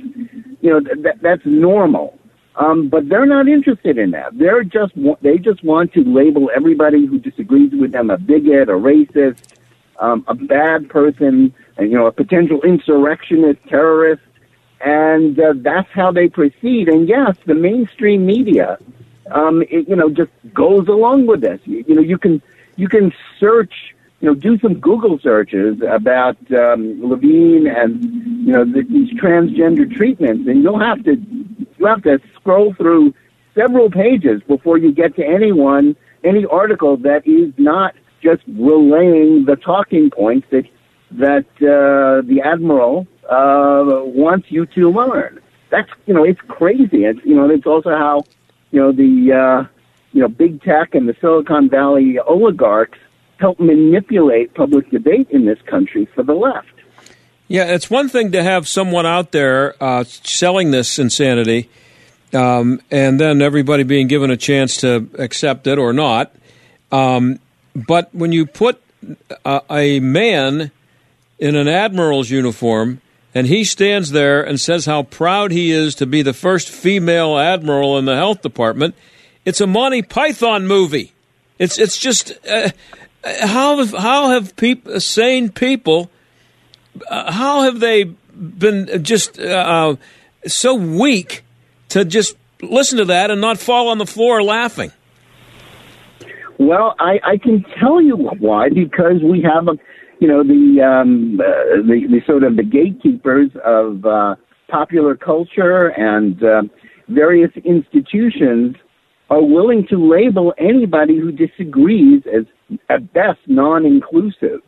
you 0.61 0.69
know 0.69 0.79
th- 0.79 0.97
that, 1.01 1.21
that's 1.21 1.45
normal. 1.45 2.17
Um, 2.55 2.87
but 2.87 3.09
they're 3.09 3.25
not 3.25 3.47
interested 3.47 3.97
in 3.97 4.11
that. 4.11 4.37
They're 4.37 4.63
just 4.63 4.93
they 5.21 5.37
just 5.37 5.63
want 5.63 5.93
to 5.93 6.03
label 6.03 6.51
everybody 6.55 7.05
who 7.05 7.19
disagrees 7.19 7.71
with 7.73 7.91
them 7.91 8.09
a 8.09 8.17
bigot, 8.17 8.69
a 8.69 8.73
racist, 8.73 9.39
um, 9.99 10.23
a 10.27 10.35
bad 10.35 10.89
person, 10.89 11.53
and 11.77 11.91
you 11.91 11.97
know 11.97 12.05
a 12.05 12.11
potential 12.11 12.61
insurrectionist, 12.61 13.59
terrorist, 13.67 14.21
and 14.83 15.39
uh, 15.39 15.53
that's 15.55 15.89
how 15.91 16.11
they 16.11 16.27
proceed. 16.27 16.89
And 16.89 17.07
yes, 17.07 17.37
the 17.45 17.55
mainstream 17.55 18.25
media, 18.25 18.77
um, 19.31 19.61
it, 19.63 19.87
you 19.87 19.95
know, 19.95 20.09
just 20.09 20.31
goes 20.53 20.87
along 20.87 21.25
with 21.25 21.41
this. 21.41 21.61
You, 21.65 21.83
you 21.87 21.95
know, 21.95 22.01
you 22.01 22.17
can 22.17 22.41
you 22.75 22.89
can 22.89 23.13
search, 23.39 23.73
you 24.19 24.27
know, 24.27 24.35
do 24.35 24.59
some 24.59 24.79
Google 24.79 25.19
searches 25.19 25.81
about 25.87 26.37
um, 26.51 27.01
Levine 27.07 27.67
and 27.67 28.03
you 28.45 28.51
know 28.51 28.65
the, 28.65 28.83
these 28.83 29.13
transgender 29.13 29.89
treatments, 29.95 30.47
and 30.47 30.61
you'll 30.61 30.79
have 30.79 31.03
to 31.05 31.15
you 31.77 31.85
have 31.85 32.03
to 32.03 32.19
scroll 32.35 32.73
through 32.73 33.13
several 33.55 33.89
pages 33.89 34.41
before 34.47 34.77
you 34.77 34.91
get 34.91 35.15
to 35.15 35.25
anyone 35.25 35.95
any 36.23 36.45
article 36.45 36.97
that 36.97 37.27
is 37.27 37.53
not 37.57 37.93
just 38.21 38.41
relaying 38.47 39.45
the 39.45 39.55
talking 39.55 40.09
points 40.09 40.47
that 40.49 40.65
that 41.11 41.45
uh, 41.61 42.25
the 42.27 42.41
admiral 42.43 43.07
uh, 43.29 43.83
wants 44.05 44.51
you 44.51 44.65
to 44.67 44.91
learn. 44.91 45.39
That's 45.69 45.89
you 46.05 46.13
know 46.13 46.23
it's 46.23 46.41
crazy. 46.41 47.05
It's 47.05 47.19
you 47.25 47.35
know 47.35 47.49
it's 47.49 47.65
also 47.65 47.89
how 47.89 48.23
you 48.71 48.79
know 48.79 48.91
the 48.91 49.33
uh, 49.33 49.67
you 50.11 50.21
know 50.21 50.27
big 50.27 50.61
tech 50.61 50.95
and 50.95 51.07
the 51.07 51.15
Silicon 51.19 51.69
Valley 51.69 52.19
oligarchs 52.19 52.99
help 53.39 53.59
manipulate 53.59 54.53
public 54.53 54.89
debate 54.89 55.29
in 55.31 55.45
this 55.45 55.59
country 55.65 56.07
for 56.13 56.23
the 56.23 56.33
left. 56.33 56.67
Yeah, 57.47 57.65
it's 57.65 57.89
one 57.89 58.07
thing 58.07 58.31
to 58.31 58.41
have 58.41 58.67
someone 58.67 59.05
out 59.05 59.31
there 59.31 59.75
uh, 59.83 60.03
selling 60.05 60.71
this 60.71 60.97
insanity, 60.97 61.69
um, 62.33 62.81
and 62.89 63.19
then 63.19 63.41
everybody 63.41 63.83
being 63.83 64.07
given 64.07 64.31
a 64.31 64.37
chance 64.37 64.77
to 64.77 65.09
accept 65.19 65.67
it 65.67 65.77
or 65.77 65.91
not. 65.91 66.33
Um, 66.91 67.39
but 67.75 68.13
when 68.13 68.31
you 68.31 68.45
put 68.45 68.81
a, 69.45 69.61
a 69.69 69.99
man 69.99 70.71
in 71.39 71.55
an 71.55 71.67
admiral's 71.67 72.29
uniform 72.29 73.01
and 73.33 73.47
he 73.47 73.63
stands 73.63 74.11
there 74.11 74.41
and 74.41 74.59
says 74.59 74.85
how 74.85 75.03
proud 75.03 75.51
he 75.51 75.71
is 75.71 75.95
to 75.95 76.05
be 76.05 76.21
the 76.21 76.33
first 76.33 76.69
female 76.69 77.37
admiral 77.37 77.97
in 77.97 78.05
the 78.05 78.15
health 78.15 78.41
department, 78.41 78.95
it's 79.45 79.61
a 79.61 79.67
Monty 79.67 80.01
Python 80.01 80.67
movie. 80.67 81.13
It's 81.59 81.77
it's 81.77 81.97
just 81.97 82.33
uh, 82.47 82.69
how 83.23 83.77
have, 83.77 83.93
how 83.93 84.29
have 84.29 84.55
peop- 84.55 84.87
sane 84.99 85.49
people 85.49 86.09
uh, 87.07 87.31
how 87.31 87.63
have 87.63 87.79
they 87.79 88.03
been 88.03 89.03
just 89.03 89.39
uh, 89.39 89.95
so 90.45 90.75
weak 90.75 91.43
to 91.89 92.05
just 92.05 92.35
listen 92.61 92.97
to 92.99 93.05
that 93.05 93.31
and 93.31 93.41
not 93.41 93.57
fall 93.57 93.89
on 93.89 93.97
the 93.97 94.05
floor 94.05 94.41
laughing? 94.43 94.91
Well, 96.59 96.95
I, 96.99 97.19
I 97.23 97.37
can 97.37 97.65
tell 97.79 97.99
you 97.99 98.15
why 98.15 98.69
because 98.69 99.21
we 99.21 99.41
have 99.41 99.67
a, 99.67 99.77
you 100.23 100.29
know, 100.29 100.41
the 100.41 100.81
um, 100.81 101.37
uh, 101.41 101.83
the, 101.85 102.07
the 102.09 102.21
sort 102.25 102.45
of 102.45 102.55
the 102.55 102.63
gatekeepers 102.63 103.49
of 103.65 104.05
uh, 104.05 104.35
popular 104.69 105.17
culture 105.17 105.87
and 105.87 106.41
uh, 106.41 106.61
various 107.09 107.51
institutions 107.65 108.77
are 109.29 109.43
willing 109.43 109.85
to 109.89 109.97
label 109.97 110.53
anybody 110.57 111.19
who 111.19 111.29
disagrees 111.29 112.23
as 112.33 112.45
at 112.89 113.11
best 113.11 113.39
non-inclusive. 113.47 114.61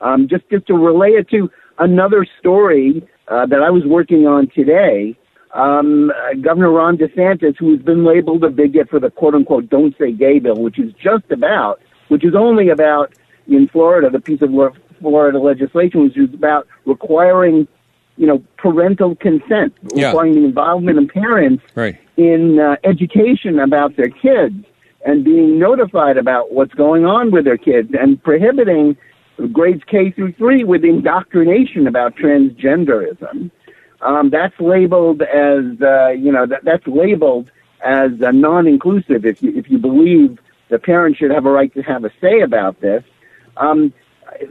Um, 0.00 0.26
just 0.28 0.42
just 0.50 0.66
to 0.66 0.74
relay 0.74 1.10
it 1.10 1.30
to 1.30 1.48
another 1.78 2.26
story 2.40 3.08
uh, 3.28 3.46
that 3.46 3.62
I 3.62 3.70
was 3.70 3.84
working 3.86 4.26
on 4.26 4.50
today. 4.56 5.16
Um, 5.54 6.10
Governor 6.42 6.72
Ron 6.72 6.98
DeSantis, 6.98 7.54
who 7.60 7.70
has 7.70 7.80
been 7.80 8.04
labeled 8.04 8.42
a 8.42 8.50
bigot 8.50 8.90
for 8.90 8.98
the 8.98 9.10
quote 9.10 9.36
unquote 9.36 9.70
"Don't 9.70 9.94
Say 10.00 10.10
Gay" 10.10 10.40
bill, 10.40 10.56
which 10.56 10.80
is 10.80 10.92
just 10.94 11.30
about, 11.30 11.80
which 12.08 12.24
is 12.24 12.34
only 12.34 12.70
about 12.70 13.14
in 13.46 13.68
Florida, 13.68 14.10
the 14.10 14.20
piece 14.20 14.42
of 14.42 14.50
Florida 15.00 15.38
legislation, 15.38 16.02
which 16.02 16.16
is 16.16 16.32
about 16.34 16.66
requiring, 16.84 17.66
you 18.16 18.26
know, 18.26 18.42
parental 18.56 19.14
consent, 19.16 19.72
Yeah. 19.94 20.08
requiring 20.08 20.34
the 20.34 20.44
involvement 20.44 20.98
of 20.98 21.08
parents 21.08 21.62
Right. 21.74 21.96
in 22.16 22.58
uh, 22.58 22.76
education 22.84 23.58
about 23.58 23.96
their 23.96 24.08
kids. 24.08 24.54
and 25.04 25.22
being 25.22 25.56
notified 25.56 26.16
about 26.16 26.50
what's 26.52 26.74
going 26.74 27.04
on 27.06 27.30
with 27.30 27.44
their 27.44 27.56
kids 27.56 27.90
and 27.94 28.20
prohibiting 28.24 28.96
grades 29.52 29.84
K 29.86 30.10
through 30.10 30.32
three 30.32 30.64
with 30.64 30.84
indoctrination 30.84 31.86
about 31.86 32.16
transgenderism. 32.16 33.52
Um, 34.00 34.30
that's 34.30 34.58
labeled 34.58 35.22
as 35.22 35.62
uh, 35.80 36.08
you 36.08 36.32
know 36.32 36.44
that, 36.46 36.64
that's 36.64 36.84
labeled 36.88 37.52
as 37.84 38.10
uh, 38.20 38.32
non-inclusive. 38.32 39.24
If 39.24 39.42
you 39.44 39.52
if 39.54 39.70
you 39.70 39.78
believe 39.78 40.38
the 40.70 40.78
parents 40.80 41.18
should 41.20 41.30
have 41.30 41.46
a 41.46 41.50
right 41.52 41.72
to 41.74 41.82
have 41.82 42.04
a 42.04 42.10
say 42.20 42.40
about 42.40 42.80
this, 42.80 43.04
um, 43.58 43.92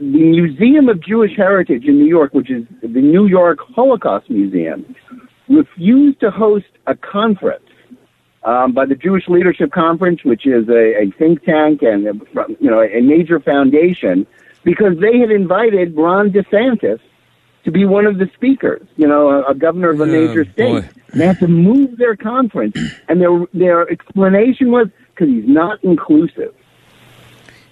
Museum 0.00 0.88
of 0.88 1.00
Jewish 1.00 1.36
Heritage 1.36 1.84
in 1.84 1.98
New 1.98 2.06
York, 2.06 2.34
which 2.34 2.50
is 2.50 2.64
the 2.82 3.00
New 3.00 3.26
York 3.26 3.58
Holocaust 3.60 4.30
Museum, 4.30 4.94
refused 5.48 6.20
to 6.20 6.30
host 6.30 6.66
a 6.86 6.94
conference 6.94 7.62
um, 8.44 8.72
by 8.72 8.86
the 8.86 8.94
Jewish 8.94 9.28
Leadership 9.28 9.72
Conference, 9.72 10.24
which 10.24 10.46
is 10.46 10.68
a, 10.68 11.02
a 11.02 11.10
think 11.18 11.44
tank 11.44 11.82
and 11.82 12.06
a, 12.06 12.12
you 12.60 12.70
know 12.70 12.80
a 12.80 13.00
major 13.00 13.40
foundation, 13.40 14.26
because 14.64 14.98
they 14.98 15.18
had 15.18 15.30
invited 15.30 15.96
Ron 15.96 16.30
DeSantis 16.30 17.00
to 17.64 17.72
be 17.72 17.84
one 17.84 18.06
of 18.06 18.18
the 18.18 18.30
speakers, 18.34 18.86
you 18.96 19.08
know, 19.08 19.28
a, 19.28 19.50
a 19.50 19.54
governor 19.54 19.90
of 19.90 20.00
a 20.00 20.06
major 20.06 20.44
state. 20.44 20.82
boy. 20.82 20.88
They 21.12 21.26
had 21.26 21.40
to 21.40 21.48
move 21.48 21.96
their 21.96 22.16
conference, 22.16 22.78
and 23.08 23.20
their 23.20 23.44
their 23.52 23.90
explanation 23.90 24.70
was 24.70 24.88
because 25.10 25.28
he's 25.28 25.48
not 25.48 25.82
inclusive. 25.82 26.54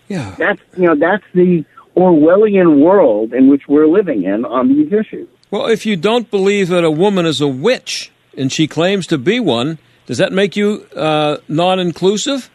Yeah, 0.09 0.35
that's 0.37 0.61
you 0.77 0.87
know 0.87 0.97
that's 0.97 1.25
the 1.35 1.65
Orwellian 1.97 2.81
world 2.81 3.33
in 3.33 3.49
which 3.49 3.63
we're 3.69 3.87
living 3.87 4.25
in 4.25 4.45
on 4.45 4.69
these 4.69 4.93
issues. 4.93 5.29
Well, 5.51 5.67
if 5.67 5.87
you 5.87 5.97
don't 5.97 6.31
believe 6.31 6.69
that 6.69 6.85
a 6.85 6.91
woman 6.91 7.27
is 7.27 7.41
a 7.41 7.49
witch 7.49 8.11
and 8.37 8.51
she 8.51 8.67
claims 8.67 9.07
to 9.09 9.19
be 9.19 9.39
one, 9.39 9.79
does 10.07 10.19
that 10.19 10.33
make 10.33 10.57
you 10.57 10.87
uh, 10.97 11.39
non-inclusive? 11.49 12.51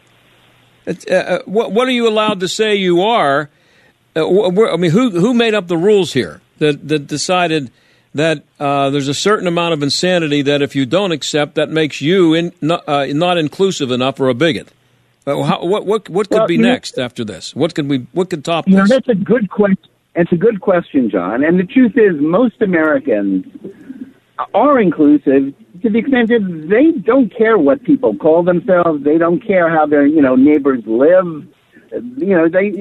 Uh, 0.86 0.94
uh, 1.10 1.40
what, 1.46 1.72
what 1.72 1.88
are 1.88 1.92
you 1.92 2.08
allowed 2.08 2.40
to 2.42 2.48
say 2.48 2.76
you 2.76 3.02
are? 3.02 3.50
Uh, 4.16 4.48
I 4.48 4.76
mean, 4.76 4.92
who 4.92 5.12
who 5.12 5.34
made 5.34 5.54
up 5.54 5.68
the 5.68 5.78
rules 5.78 6.14
here 6.14 6.42
that 6.58 6.88
that 6.88 7.08
decided 7.08 7.72
that 8.14 8.44
uh, 8.60 8.90
there's 8.90 9.08
a 9.08 9.14
certain 9.14 9.48
amount 9.48 9.74
of 9.74 9.84
insanity 9.84 10.42
that 10.42 10.62
if 10.62 10.76
you 10.76 10.86
don't 10.86 11.12
accept, 11.12 11.56
that 11.56 11.70
makes 11.70 12.02
you 12.02 12.34
in, 12.34 12.54
uh, 12.62 13.06
not 13.10 13.38
inclusive 13.38 13.92
enough 13.92 14.20
or 14.20 14.30
a 14.30 14.34
bigot? 14.34 14.70
Uh, 15.30 15.44
how, 15.44 15.64
what 15.66 15.86
what 15.86 16.10
what 16.10 16.30
could 16.30 16.38
Well, 16.40 16.48
be 16.48 16.56
you 16.56 16.62
know- 16.62 16.70
next 16.70 16.98
after 16.98 17.24
this? 17.24 17.56
What 17.56 17.76
could 17.76 17.88
we 17.90 18.08
what 18.14 18.30
could 18.30 18.44
top 18.44 18.68
You 18.68 18.76
know, 18.76 18.82
this? 18.84 18.90
that's 18.92 19.10
a 19.10 19.16
good 19.16 19.50
question. 19.50 19.78
It's 20.16 20.32
a 20.32 20.38
good 20.38 20.60
question, 20.60 21.10
John. 21.10 21.44
And 21.44 21.60
the 21.60 21.64
truth 21.64 21.94
is, 21.96 22.20
most 22.20 22.62
Americans 22.62 23.46
are 24.54 24.80
inclusive 24.80 25.54
to 25.82 25.90
the 25.90 26.00
extent 26.00 26.30
that 26.30 26.66
they 26.70 26.92
don't 27.00 27.30
care 27.36 27.58
what 27.58 27.84
people 27.84 28.16
call 28.16 28.44
themselves. 28.44 29.04
They 29.04 29.18
don't 29.18 29.40
care 29.46 29.70
how 29.70 29.86
their 29.86 30.06
you 30.06 30.22
know 30.22 30.36
neighbors 30.36 30.84
live. 30.86 31.46
You 32.18 32.36
know, 32.38 32.50
they 32.50 32.72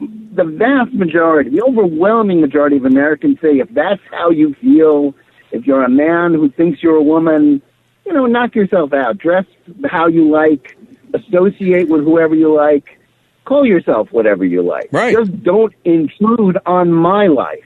the 0.00 0.44
vast 0.44 0.92
majority, 0.94 1.50
the 1.50 1.62
overwhelming 1.62 2.40
majority 2.40 2.76
of 2.76 2.84
Americans 2.84 3.38
say 3.42 3.58
if 3.58 3.68
that's 3.74 4.00
how 4.12 4.30
you 4.30 4.54
feel, 4.60 5.14
if 5.50 5.66
you're 5.66 5.82
a 5.82 5.90
man 5.90 6.34
who 6.34 6.48
thinks 6.50 6.82
you're 6.82 6.96
a 6.96 7.02
woman, 7.02 7.60
you 8.06 8.12
know, 8.12 8.24
knock 8.26 8.54
yourself 8.54 8.92
out. 8.92 9.18
Dress 9.18 9.44
how 9.86 10.06
you 10.06 10.30
like, 10.30 10.77
associate 11.14 11.88
with 11.88 12.04
whoever 12.04 12.34
you 12.34 12.54
like, 12.54 12.98
call 13.44 13.66
yourself 13.66 14.08
whatever 14.12 14.44
you 14.44 14.62
like. 14.62 14.88
Right. 14.92 15.14
Just 15.16 15.42
don't 15.42 15.74
intrude 15.84 16.58
on 16.66 16.92
my 16.92 17.26
life. 17.26 17.64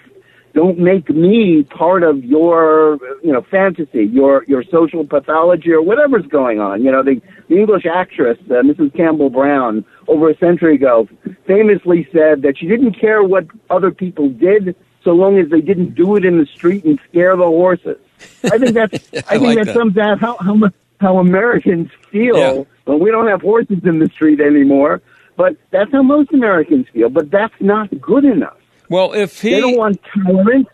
Don't 0.55 0.78
make 0.78 1.09
me 1.09 1.62
part 1.62 2.03
of 2.03 2.22
your, 2.22 2.99
you 3.24 3.32
know, 3.32 3.40
fantasy, 3.51 4.05
your 4.05 4.45
your 4.47 4.62
social 4.64 5.03
pathology, 5.07 5.72
or 5.72 5.80
whatever's 5.80 6.26
going 6.26 6.61
on. 6.61 6.82
You 6.84 6.93
know, 6.93 7.03
the 7.03 7.22
the 7.49 7.57
English 7.57 7.86
actress, 7.86 8.38
uh, 8.51 8.55
Mrs. 8.62 8.95
Campbell 8.95 9.30
Brown, 9.30 9.82
over 10.09 10.28
a 10.28 10.36
century 10.36 10.74
ago, 10.74 11.09
famously 11.47 12.07
said 12.12 12.43
that 12.43 12.59
she 12.59 12.66
didn't 12.66 12.93
care 13.01 13.22
what 13.24 13.47
other 13.70 13.90
people 13.90 14.28
did, 14.28 14.76
so 15.03 15.12
long 15.12 15.38
as 15.38 15.49
they 15.49 15.62
didn't 15.62 15.95
do 15.95 16.16
it 16.16 16.24
in 16.24 16.38
the 16.38 16.47
street 16.47 16.84
and 16.84 17.01
scare 17.09 17.34
the 17.34 17.45
horses. 17.45 17.97
I 18.45 18.59
think 18.59 18.74
that's 18.74 18.95
I, 19.14 19.36
I 19.36 19.38
think 19.38 19.43
like 19.43 19.57
that, 19.57 19.66
that. 19.68 19.74
sums 19.74 19.97
out 19.97 20.20
how 20.20 20.36
how 20.36 20.55
mu- 20.55 20.68
how 21.03 21.18
Americans 21.18 21.90
feel 22.11 22.36
Yeah. 22.38 22.62
when 22.84 22.98
we 23.00 23.11
don't 23.11 23.28
have 23.28 23.42
horses 23.42 23.80
in 23.84 23.98
the 23.98 24.09
street 24.09 24.40
anymore. 24.40 25.03
But 25.36 25.57
that's 25.70 25.90
how 25.92 26.03
most 26.03 26.32
Americans 26.32 26.86
feel. 26.92 27.09
But 27.11 27.30
that's 27.30 27.55
not 27.61 27.88
good 28.00 28.24
enough. 28.24 28.57
Well, 28.88 29.12
if 29.12 29.40
he 29.42 29.50
they 29.50 29.61
don't 29.61 29.76
want 29.76 30.00
tolerance, 30.14 30.68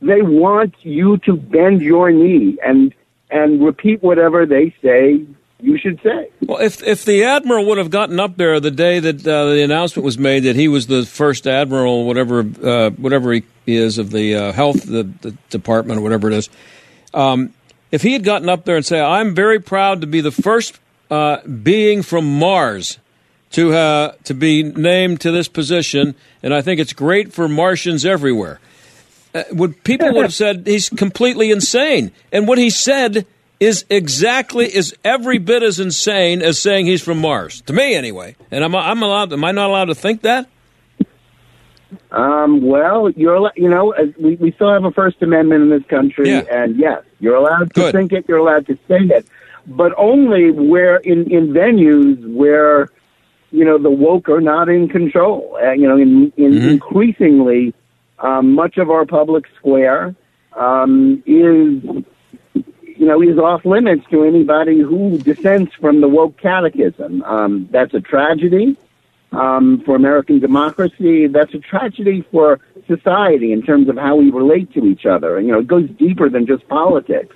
they 0.00 0.22
want 0.22 0.74
you 0.82 1.16
to 1.18 1.36
bend 1.36 1.80
your 1.82 2.10
knee 2.12 2.58
and 2.64 2.94
and 3.30 3.64
repeat 3.64 4.02
whatever 4.02 4.44
they 4.44 4.74
say 4.82 5.24
you 5.60 5.78
should 5.78 6.00
say. 6.02 6.28
Well, 6.44 6.58
if 6.60 6.82
if 6.82 7.04
the 7.04 7.22
admiral 7.24 7.64
would 7.66 7.78
have 7.78 7.90
gotten 7.90 8.18
up 8.18 8.36
there 8.36 8.58
the 8.58 8.72
day 8.72 8.98
that 8.98 9.24
uh, 9.26 9.50
the 9.50 9.62
announcement 9.62 10.04
was 10.04 10.18
made 10.18 10.40
that 10.40 10.56
he 10.56 10.66
was 10.66 10.88
the 10.88 11.06
first 11.06 11.46
admiral, 11.46 12.04
whatever 12.04 12.40
uh, 12.40 12.90
whatever 12.90 13.32
he 13.32 13.44
is 13.66 13.98
of 13.98 14.10
the 14.10 14.34
uh, 14.34 14.52
health 14.52 14.82
the, 14.82 15.04
the 15.22 15.30
department 15.50 16.00
or 16.00 16.02
whatever 16.02 16.26
it 16.28 16.34
is, 16.34 16.48
um, 17.14 17.54
if 17.92 18.02
he 18.02 18.14
had 18.14 18.24
gotten 18.24 18.48
up 18.48 18.64
there 18.64 18.76
and 18.76 18.84
said, 18.84 19.02
"I'm 19.02 19.34
very 19.34 19.60
proud 19.60 20.00
to 20.00 20.06
be 20.08 20.20
the 20.20 20.32
first 20.32 20.80
uh, 21.10 21.46
being 21.46 22.02
from 22.02 22.38
Mars." 22.38 22.98
To 23.52 23.74
uh, 23.74 24.12
to 24.24 24.32
be 24.32 24.62
named 24.62 25.20
to 25.20 25.30
this 25.30 25.46
position, 25.46 26.14
and 26.42 26.54
I 26.54 26.62
think 26.62 26.80
it's 26.80 26.94
great 26.94 27.34
for 27.34 27.48
Martians 27.48 28.06
everywhere. 28.06 28.60
Uh, 29.34 29.42
would 29.52 29.84
people 29.84 30.10
would 30.14 30.22
have 30.22 30.32
said 30.32 30.66
he's 30.66 30.88
completely 30.88 31.50
insane? 31.50 32.12
And 32.32 32.48
what 32.48 32.56
he 32.56 32.70
said 32.70 33.26
is 33.60 33.84
exactly 33.90 34.74
is 34.74 34.96
every 35.04 35.36
bit 35.36 35.62
as 35.62 35.78
insane 35.78 36.40
as 36.40 36.58
saying 36.58 36.86
he's 36.86 37.02
from 37.02 37.18
Mars 37.18 37.60
to 37.62 37.74
me, 37.74 37.94
anyway. 37.94 38.36
And 38.50 38.64
I'm 38.64 38.74
I'm 38.74 39.02
allowed. 39.02 39.34
Am 39.34 39.44
I 39.44 39.52
not 39.52 39.68
allowed 39.68 39.84
to 39.84 39.94
think 39.94 40.22
that? 40.22 40.48
Um, 42.10 42.62
well, 42.62 43.10
you're 43.10 43.36
al- 43.36 43.52
you 43.56 43.68
know 43.68 43.94
uh, 43.94 44.06
we 44.18 44.36
we 44.36 44.52
still 44.52 44.72
have 44.72 44.84
a 44.84 44.90
First 44.90 45.22
Amendment 45.22 45.62
in 45.62 45.70
this 45.70 45.84
country, 45.88 46.30
Yeah. 46.30 46.42
and 46.50 46.76
yes, 46.76 47.02
you're 47.20 47.34
allowed 47.36 47.72
to 47.74 47.80
Good. 47.80 47.92
think 47.92 48.12
it. 48.12 48.24
You're 48.28 48.38
allowed 48.38 48.66
to 48.66 48.74
say 48.88 48.98
it, 49.00 49.26
but 49.66 49.92
only 49.96 50.50
where 50.50 50.96
in 50.96 51.30
in 51.30 51.48
venues 51.48 52.16
where 52.34 52.88
you 53.50 53.64
know 53.64 53.78
the 53.78 53.90
woke 53.90 54.28
are 54.28 54.40
not 54.40 54.68
in 54.68 54.88
control. 54.88 55.58
Uh, 55.62 55.72
you 55.72 55.86
know, 55.88 55.96
in, 55.96 56.32
in 56.36 56.52
Mm-hmm. 56.52 56.68
increasingly 56.68 57.74
um, 58.18 58.54
much 58.54 58.78
of 58.78 58.90
our 58.90 59.04
public 59.04 59.44
square 59.58 60.14
um, 60.56 61.22
is 61.26 61.82
you 62.96 63.06
know 63.06 63.22
is 63.22 63.38
off 63.38 63.64
limits 63.64 64.04
to 64.10 64.24
anybody 64.24 64.80
who 64.80 65.18
dissents 65.18 65.74
from 65.80 66.00
the 66.00 66.08
woke 66.08 66.36
catechism. 66.38 67.22
Um, 67.22 67.68
that's 67.70 67.94
a 67.94 68.00
tragedy 68.00 68.76
um, 69.32 69.82
for 69.84 69.96
American 69.96 70.38
democracy. 70.38 71.26
That's 71.26 71.54
a 71.54 71.58
tragedy 71.58 72.26
for 72.30 72.60
society 72.86 73.52
in 73.52 73.62
terms 73.62 73.88
of 73.88 73.96
how 73.96 74.16
we 74.16 74.30
relate 74.30 74.72
to 74.74 74.84
each 74.86 75.06
other. 75.06 75.36
And, 75.36 75.46
you 75.46 75.52
know, 75.52 75.60
it 75.60 75.66
goes 75.66 75.88
deeper 75.90 76.28
than 76.28 76.46
just 76.46 76.66
politics, 76.68 77.34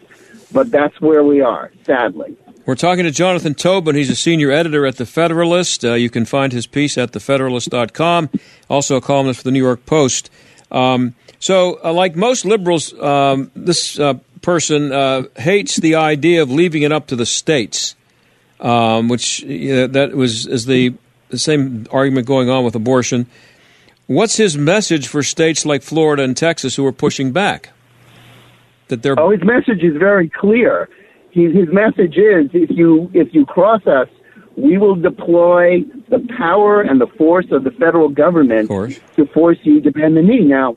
but 0.53 0.71
that's 0.71 1.01
where 1.01 1.25
we 1.25 1.41
are, 1.41 1.71
sadly. 1.85 2.37
We're 2.67 2.75
talking 2.75 3.05
to 3.05 3.13
Jonathan 3.13 3.55
Tobin. 3.55 3.95
He's 3.95 4.11
a 4.11 4.17
senior 4.17 4.51
editor 4.51 4.87
at 4.87 4.97
The 4.97 5.07
Federalist. 5.07 5.85
Uh, 5.85 5.95
you 5.95 6.11
can 6.11 6.25
find 6.25 6.53
his 6.53 6.67
piece 6.67 6.99
at 6.99 7.13
thefederalist.com, 7.13 8.31
also 8.69 8.97
a 8.97 9.01
columnist 9.01 9.41
for 9.41 9.45
the 9.45 9.53
New 9.53 9.63
York 9.63 9.87
Post. 9.87 10.31
Um, 10.73 11.15
so, 11.39 11.79
uh, 11.85 11.93
like 11.93 12.17
most 12.17 12.45
liberals, 12.45 12.93
um, 13.01 13.53
this 13.55 14.01
uh, 14.01 14.15
person 14.43 14.91
uh, 14.91 15.25
hates 15.37 15.77
the 15.77 15.95
idea 15.95 16.43
of 16.43 16.51
leaving 16.51 16.83
it 16.83 16.91
up 16.91 17.07
to 17.09 17.17
the 17.17 17.27
states, 17.27 17.95
um, 18.59 19.09
which 19.09 19.43
that 19.43 20.11
was 20.15 20.47
is 20.47 20.67
the, 20.67 20.95
the 21.29 21.39
same 21.39 21.87
argument 21.91 22.27
going 22.27 22.49
on 22.49 22.65
with 22.65 22.75
abortion. 22.75 23.27
What's 24.07 24.37
his 24.37 24.57
message 24.57 25.09
for 25.09 25.23
states 25.23 25.67
like 25.67 25.83
Florida 25.83 26.23
and 26.23 26.37
Texas 26.37 26.77
who 26.77 26.87
are 26.87 26.93
pushing 26.93 27.33
back? 27.33 27.71
That 28.89 29.03
they're 29.03 29.19
Oh, 29.19 29.31
his 29.31 29.43
message 29.43 29.83
is 29.83 29.97
very 29.97 30.29
clear. 30.29 30.89
He, 31.31 31.51
his 31.51 31.69
message 31.73 32.17
is 32.17 32.49
if 32.53 32.71
you 32.71 33.11
if 33.13 33.35
you 33.35 33.45
cross 33.45 33.85
us, 33.87 34.09
we 34.57 34.79
will 34.79 34.95
deploy 34.95 35.81
the 36.09 36.25
power 36.39 36.83
and 36.83 37.01
the 37.01 37.09
force 37.19 37.47
of 37.51 37.65
the 37.65 37.73
federal 37.73 38.09
government 38.09 38.69
to 39.17 39.27
force 39.35 39.59
you 39.65 39.81
to 39.81 39.91
bend 39.91 40.17
the 40.17 40.23
knee. 40.23 40.45
Now, 40.45 40.77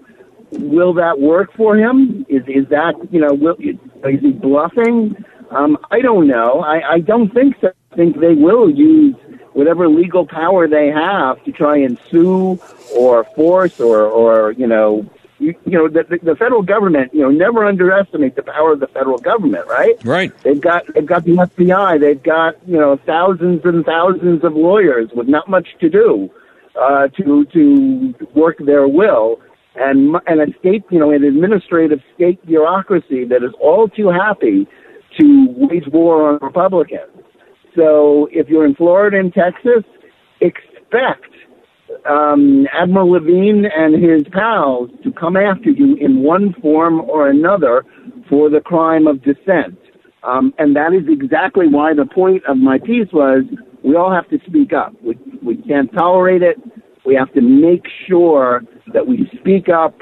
will 0.51 0.93
that 0.95 1.19
work 1.19 1.53
for 1.55 1.77
him? 1.77 2.25
Is 2.29 2.41
is 2.47 2.67
that 2.69 2.95
you 3.11 3.21
know 3.21 3.33
will, 3.33 3.55
is 3.59 4.19
he 4.21 4.31
bluffing? 4.31 5.23
Um, 5.51 5.77
I 5.91 6.01
don't 6.01 6.27
know. 6.27 6.61
I, 6.61 6.93
I 6.93 6.99
don't 6.99 7.33
think 7.33 7.55
so. 7.61 7.71
I 7.91 7.95
think 7.95 8.19
they 8.19 8.33
will 8.33 8.69
use 8.69 9.15
whatever 9.59 9.89
legal 9.89 10.25
power 10.25 10.69
they 10.69 10.87
have 10.87 11.43
to 11.43 11.51
try 11.51 11.75
and 11.75 11.99
sue 12.09 12.57
or 12.95 13.25
force 13.35 13.81
or 13.81 14.05
or 14.05 14.53
you 14.53 14.65
know 14.65 15.05
you, 15.37 15.53
you 15.65 15.77
know 15.77 15.89
the, 15.89 16.03
the, 16.23 16.35
federal 16.37 16.61
government 16.61 17.13
you 17.13 17.19
know 17.19 17.29
never 17.29 17.65
underestimate 17.65 18.37
the 18.37 18.41
power 18.41 18.71
of 18.71 18.79
the 18.79 18.87
federal 18.87 19.17
government 19.17 19.67
right? 19.67 19.95
Right. 20.05 20.31
They've 20.43 20.61
got 20.61 20.85
they've 20.93 21.05
got 21.05 21.25
the 21.25 21.33
FBI 21.33 21.99
they've 21.99 22.23
got 22.23 22.55
you 22.65 22.77
know 22.77 22.95
thousands 23.05 23.61
and 23.65 23.85
thousands 23.85 24.45
of 24.45 24.53
lawyers 24.53 25.09
with 25.13 25.27
not 25.27 25.49
much 25.49 25.67
to 25.81 25.89
do 25.89 26.29
uh, 26.79 27.09
to 27.09 27.45
to 27.53 28.15
work 28.33 28.59
their 28.59 28.87
will 28.87 29.41
and 29.75 30.15
and 30.25 30.39
a 30.39 30.57
state 30.59 30.85
you 30.89 30.99
know 30.99 31.11
an 31.11 31.25
administrative 31.25 31.99
state 32.15 32.43
bureaucracy 32.45 33.25
that 33.25 33.43
is 33.43 33.51
all 33.59 33.89
too 33.89 34.09
happy 34.09 34.65
to 35.19 35.47
wage 35.57 35.87
war 35.87 36.29
on 36.29 36.39
Republicans 36.41 37.18
So 37.75 38.27
if 38.31 38.47
you're 38.47 38.65
in 38.65 38.75
Florida 38.75 39.19
and 39.19 39.33
Texas, 39.33 39.83
expect 40.41 41.25
um, 42.09 42.67
Admiral 42.73 43.11
Levine 43.11 43.65
and 43.65 44.01
his 44.01 44.23
pals 44.31 44.89
to 45.03 45.11
come 45.11 45.35
after 45.35 45.69
you 45.69 45.95
in 45.95 46.21
one 46.23 46.53
form 46.61 47.01
or 47.01 47.29
another 47.29 47.85
for 48.29 48.49
the 48.49 48.61
crime 48.61 49.07
of 49.07 49.23
dissent. 49.23 49.77
Um, 50.23 50.53
and 50.57 50.75
that 50.75 50.93
is 50.93 51.07
exactly 51.07 51.67
why 51.67 51.93
the 51.93 52.05
point 52.05 52.43
of 52.47 52.57
my 52.57 52.77
piece 52.77 53.07
was 53.13 53.43
we 53.83 53.95
all 53.95 54.11
have 54.11 54.29
to 54.29 54.39
speak 54.45 54.73
up. 54.73 54.93
We, 55.01 55.17
we 55.41 55.57
can't 55.57 55.91
tolerate 55.93 56.41
it. 56.41 56.57
We 57.05 57.15
have 57.15 57.33
to 57.33 57.41
make 57.41 57.85
sure 58.07 58.61
that 58.93 59.07
we 59.07 59.29
speak 59.39 59.69
up 59.69 59.95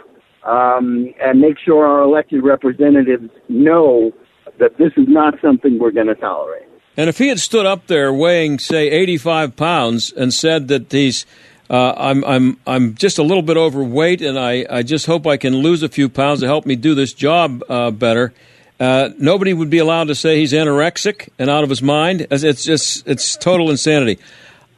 um, 0.43 1.13
and 1.21 1.39
make 1.39 1.57
sure 1.63 1.85
our 1.85 2.01
elected 2.01 2.43
representatives 2.43 3.29
know 3.49 4.11
that 4.59 4.77
this 4.79 4.91
is 4.97 5.05
not 5.07 5.35
something 5.41 5.77
we're 5.77 5.91
going 5.91 6.07
to 6.07 6.15
tolerate. 6.15 6.66
And 6.97 7.09
if 7.09 7.19
he 7.19 7.27
had 7.27 7.39
stood 7.39 7.67
up 7.67 7.87
there 7.87 8.11
weighing, 8.11 8.57
say, 8.57 8.89
85 8.89 9.55
pounds 9.55 10.11
and 10.11 10.33
said 10.33 10.67
that 10.69 10.91
he's, 10.91 11.27
uh, 11.69 11.93
I'm, 11.95 12.25
I'm, 12.25 12.59
I'm 12.65 12.95
just 12.95 13.19
a 13.19 13.23
little 13.23 13.43
bit 13.43 13.55
overweight 13.55 14.21
and 14.21 14.37
I, 14.37 14.65
I 14.67 14.81
just 14.81 15.05
hope 15.05 15.27
I 15.27 15.37
can 15.37 15.57
lose 15.57 15.83
a 15.83 15.89
few 15.89 16.09
pounds 16.09 16.39
to 16.39 16.47
help 16.47 16.65
me 16.65 16.75
do 16.75 16.95
this 16.95 17.13
job 17.13 17.63
uh, 17.69 17.91
better, 17.91 18.33
uh, 18.79 19.09
nobody 19.17 19.53
would 19.53 19.69
be 19.69 19.79
allowed 19.79 20.07
to 20.07 20.15
say 20.15 20.37
he's 20.37 20.53
anorexic 20.53 21.29
and 21.39 21.49
out 21.49 21.63
of 21.63 21.69
his 21.69 21.81
mind. 21.81 22.27
It's 22.29 22.63
just, 22.63 23.07
it's 23.07 23.35
total 23.35 23.71
insanity. 23.71 24.19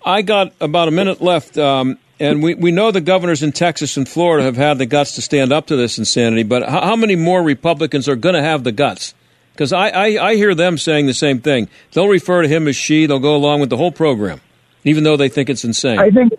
I 0.05 0.21
got 0.21 0.53
about 0.61 0.87
a 0.87 0.91
minute 0.91 1.21
left. 1.21 1.57
Um, 1.57 1.97
and 2.19 2.43
we, 2.43 2.53
we 2.53 2.71
know 2.71 2.91
the 2.91 3.01
governors 3.01 3.43
in 3.43 3.51
Texas 3.53 3.95
and 3.95 4.07
Florida 4.07 4.43
have 4.43 4.57
had 4.57 4.77
the 4.77 4.85
guts 4.85 5.15
to 5.15 5.21
stand 5.21 5.53
up 5.53 5.67
to 5.67 5.77
this 5.77 5.97
insanity, 5.97 6.43
but 6.43 6.67
how, 6.67 6.81
how 6.81 6.95
many 6.95 7.15
more 7.15 7.41
Republicans 7.41 8.09
are 8.09 8.17
going 8.17 8.35
to 8.35 8.41
have 8.41 8.65
the 8.65 8.73
guts? 8.73 9.13
Because 9.59 9.73
I, 9.73 9.89
I, 9.89 10.29
I 10.29 10.35
hear 10.37 10.55
them 10.55 10.77
saying 10.77 11.07
the 11.07 11.13
same 11.13 11.41
thing. 11.41 11.67
They'll 11.91 12.07
refer 12.07 12.43
to 12.43 12.47
him 12.47 12.65
as 12.69 12.77
she. 12.77 13.07
They'll 13.07 13.19
go 13.19 13.35
along 13.35 13.59
with 13.59 13.69
the 13.69 13.75
whole 13.75 13.91
program, 13.91 14.39
even 14.85 15.03
though 15.03 15.17
they 15.17 15.27
think 15.27 15.49
it's 15.49 15.65
insane. 15.65 15.99
I 15.99 16.09
think, 16.11 16.31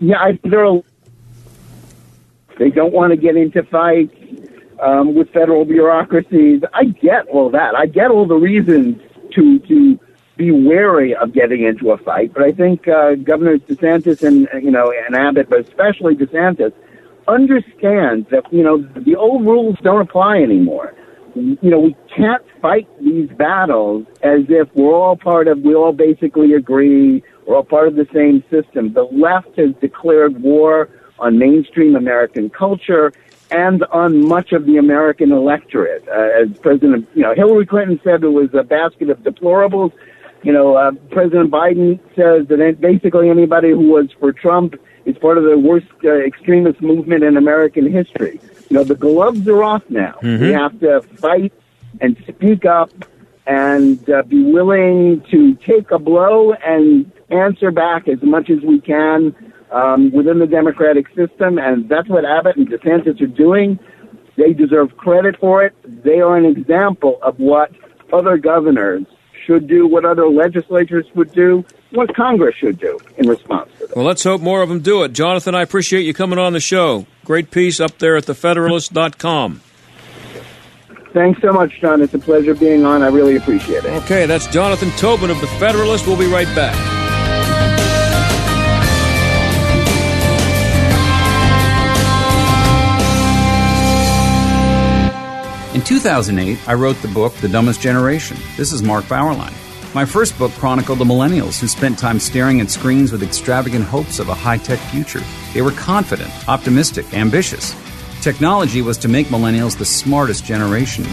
yeah, 0.00 0.16
I, 0.18 0.38
they're, 0.42 0.82
they 2.58 2.70
don't 2.70 2.92
want 2.92 3.12
to 3.12 3.16
get 3.16 3.36
into 3.36 3.62
fights 3.62 4.12
um, 4.80 5.14
with 5.14 5.30
federal 5.30 5.64
bureaucracies. 5.64 6.62
I 6.74 6.86
get 6.86 7.28
all 7.28 7.48
that. 7.50 7.76
I 7.76 7.86
get 7.86 8.10
all 8.10 8.26
the 8.26 8.34
reasons 8.34 9.00
to 9.34 9.60
to 9.60 9.96
be 10.36 10.50
wary 10.50 11.14
of 11.14 11.32
getting 11.32 11.62
into 11.62 11.92
a 11.92 11.96
fight. 11.96 12.34
But 12.34 12.42
I 12.42 12.50
think 12.50 12.88
uh, 12.88 13.14
Governors 13.14 13.60
DeSantis 13.68 14.24
and 14.26 14.48
you 14.64 14.72
know 14.72 14.92
and 14.92 15.14
Abbott, 15.14 15.48
but 15.48 15.60
especially 15.60 16.16
DeSantis, 16.16 16.72
understand 17.28 18.26
that 18.32 18.52
you 18.52 18.64
know 18.64 18.78
the 18.78 19.14
old 19.14 19.46
rules 19.46 19.78
don't 19.84 20.00
apply 20.00 20.38
anymore. 20.38 20.92
You 21.36 21.70
know 21.70 21.80
we 21.80 21.96
can't 22.16 22.42
fight 22.62 22.88
these 22.98 23.28
battles 23.28 24.06
as 24.22 24.46
if 24.48 24.74
we're 24.74 24.94
all 24.94 25.16
part 25.16 25.48
of. 25.48 25.60
We 25.60 25.74
all 25.74 25.92
basically 25.92 26.54
agree. 26.54 27.22
We're 27.46 27.56
all 27.56 27.64
part 27.64 27.88
of 27.88 27.94
the 27.94 28.08
same 28.14 28.42
system. 28.50 28.94
The 28.94 29.02
left 29.02 29.58
has 29.58 29.74
declared 29.80 30.42
war 30.42 30.88
on 31.18 31.38
mainstream 31.38 31.94
American 31.94 32.48
culture 32.48 33.12
and 33.50 33.84
on 33.84 34.26
much 34.26 34.52
of 34.52 34.64
the 34.64 34.78
American 34.78 35.30
electorate. 35.30 36.08
Uh, 36.08 36.42
as 36.42 36.58
President, 36.58 37.06
you 37.14 37.22
know, 37.22 37.34
Hillary 37.34 37.66
Clinton 37.66 38.00
said 38.02 38.24
it 38.24 38.28
was 38.28 38.52
a 38.54 38.62
basket 38.62 39.10
of 39.10 39.18
deplorables. 39.18 39.92
You 40.42 40.52
know, 40.52 40.74
uh, 40.76 40.92
President 41.10 41.50
Biden 41.50 42.00
says 42.16 42.48
that 42.48 42.78
basically 42.80 43.28
anybody 43.28 43.70
who 43.70 43.88
was 43.88 44.10
for 44.18 44.32
Trump 44.32 44.74
is 45.04 45.18
part 45.18 45.36
of 45.36 45.44
the 45.44 45.58
worst 45.58 45.86
uh, 46.02 46.12
extremist 46.12 46.80
movement 46.80 47.24
in 47.24 47.36
American 47.36 47.90
history. 47.90 48.40
You 48.68 48.78
know, 48.78 48.84
the 48.84 48.94
gloves 48.94 49.46
are 49.48 49.62
off 49.62 49.82
now. 49.88 50.14
Mhm. 50.22 50.40
We 50.40 50.52
have 50.52 50.78
to 50.80 51.00
fight 51.18 51.52
and 52.00 52.16
speak 52.28 52.64
up 52.64 52.90
and 53.46 53.98
uh, 54.10 54.22
be 54.22 54.42
willing 54.42 55.22
to 55.30 55.54
take 55.54 55.90
a 55.90 55.98
blow 55.98 56.52
and 56.52 57.10
answer 57.30 57.70
back 57.70 58.08
as 58.08 58.22
much 58.22 58.50
as 58.50 58.60
we 58.62 58.80
can 58.80 59.34
um, 59.70 60.10
within 60.12 60.38
the 60.38 60.46
democratic 60.46 61.06
system, 61.14 61.58
and 61.58 61.88
that's 61.88 62.08
what 62.08 62.24
Abbott 62.24 62.56
and 62.56 62.68
DeSantis 62.68 63.20
are 63.20 63.26
doing. 63.26 63.78
They 64.36 64.52
deserve 64.52 64.96
credit 64.96 65.38
for 65.38 65.64
it. 65.64 65.72
They 66.04 66.20
are 66.20 66.36
an 66.36 66.44
example 66.44 67.18
of 67.22 67.38
what 67.38 67.70
other 68.12 68.36
governors 68.36 69.04
should 69.46 69.66
do, 69.66 69.86
what 69.86 70.04
other 70.04 70.28
legislatures 70.28 71.06
would 71.14 71.32
do, 71.32 71.64
what 71.90 72.14
Congress 72.14 72.54
should 72.56 72.78
do 72.78 72.98
in 73.16 73.28
response. 73.28 73.70
Well, 73.94 74.04
let's 74.04 74.24
hope 74.24 74.40
more 74.40 74.62
of 74.62 74.68
them 74.68 74.80
do 74.80 75.04
it. 75.04 75.12
Jonathan, 75.12 75.54
I 75.54 75.62
appreciate 75.62 76.02
you 76.02 76.12
coming 76.12 76.38
on 76.38 76.52
the 76.52 76.60
show. 76.60 77.06
Great 77.24 77.50
piece 77.50 77.80
up 77.80 77.98
there 77.98 78.16
at 78.16 78.24
thefederalist.com. 78.24 79.62
Thanks 81.12 81.40
so 81.40 81.52
much, 81.52 81.80
John. 81.80 82.02
It's 82.02 82.12
a 82.12 82.18
pleasure 82.18 82.54
being 82.54 82.84
on. 82.84 83.02
I 83.02 83.08
really 83.08 83.36
appreciate 83.36 83.84
it. 83.84 84.02
Okay, 84.04 84.26
that's 84.26 84.46
Jonathan 84.48 84.90
Tobin 84.98 85.30
of 85.30 85.40
The 85.40 85.46
Federalist. 85.46 86.06
We'll 86.06 86.18
be 86.18 86.30
right 86.30 86.52
back. 86.54 86.95
In 95.76 95.82
2008, 95.82 96.66
I 96.66 96.72
wrote 96.72 96.96
the 97.02 97.08
book 97.08 97.34
The 97.34 97.50
Dumbest 97.50 97.82
Generation. 97.82 98.38
This 98.56 98.72
is 98.72 98.82
Mark 98.82 99.04
Bauerlein. 99.04 99.52
My 99.94 100.06
first 100.06 100.38
book 100.38 100.50
chronicled 100.52 100.98
the 100.98 101.04
millennials 101.04 101.60
who 101.60 101.68
spent 101.68 101.98
time 101.98 102.18
staring 102.18 102.62
at 102.62 102.70
screens 102.70 103.12
with 103.12 103.22
extravagant 103.22 103.84
hopes 103.84 104.18
of 104.18 104.30
a 104.30 104.34
high 104.34 104.56
tech 104.56 104.78
future. 104.78 105.20
They 105.52 105.60
were 105.60 105.72
confident, 105.72 106.32
optimistic, 106.48 107.12
ambitious. 107.12 107.76
Technology 108.22 108.80
was 108.80 108.96
to 108.96 109.08
make 109.08 109.26
millennials 109.26 109.76
the 109.76 109.84
smartest 109.84 110.46
generation. 110.46 111.04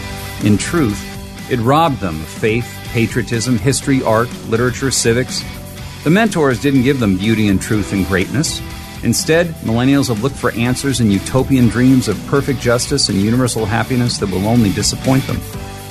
In 0.44 0.56
truth, 0.56 0.98
it 1.52 1.60
robbed 1.60 2.00
them 2.00 2.18
of 2.18 2.26
faith, 2.26 2.66
patriotism, 2.94 3.58
history, 3.58 4.02
art, 4.02 4.30
literature, 4.48 4.90
civics. 4.90 5.44
The 6.04 6.10
mentors 6.10 6.58
didn't 6.58 6.84
give 6.84 7.00
them 7.00 7.18
beauty 7.18 7.48
and 7.48 7.60
truth 7.60 7.92
and 7.92 8.06
greatness. 8.06 8.62
Instead, 9.04 9.48
millennials 9.66 10.08
have 10.08 10.22
looked 10.22 10.34
for 10.34 10.50
answers 10.52 11.00
in 11.00 11.10
utopian 11.10 11.68
dreams 11.68 12.08
of 12.08 12.26
perfect 12.26 12.58
justice 12.58 13.10
and 13.10 13.20
universal 13.20 13.66
happiness 13.66 14.16
that 14.16 14.30
will 14.30 14.48
only 14.48 14.72
disappoint 14.72 15.22
them. 15.26 15.36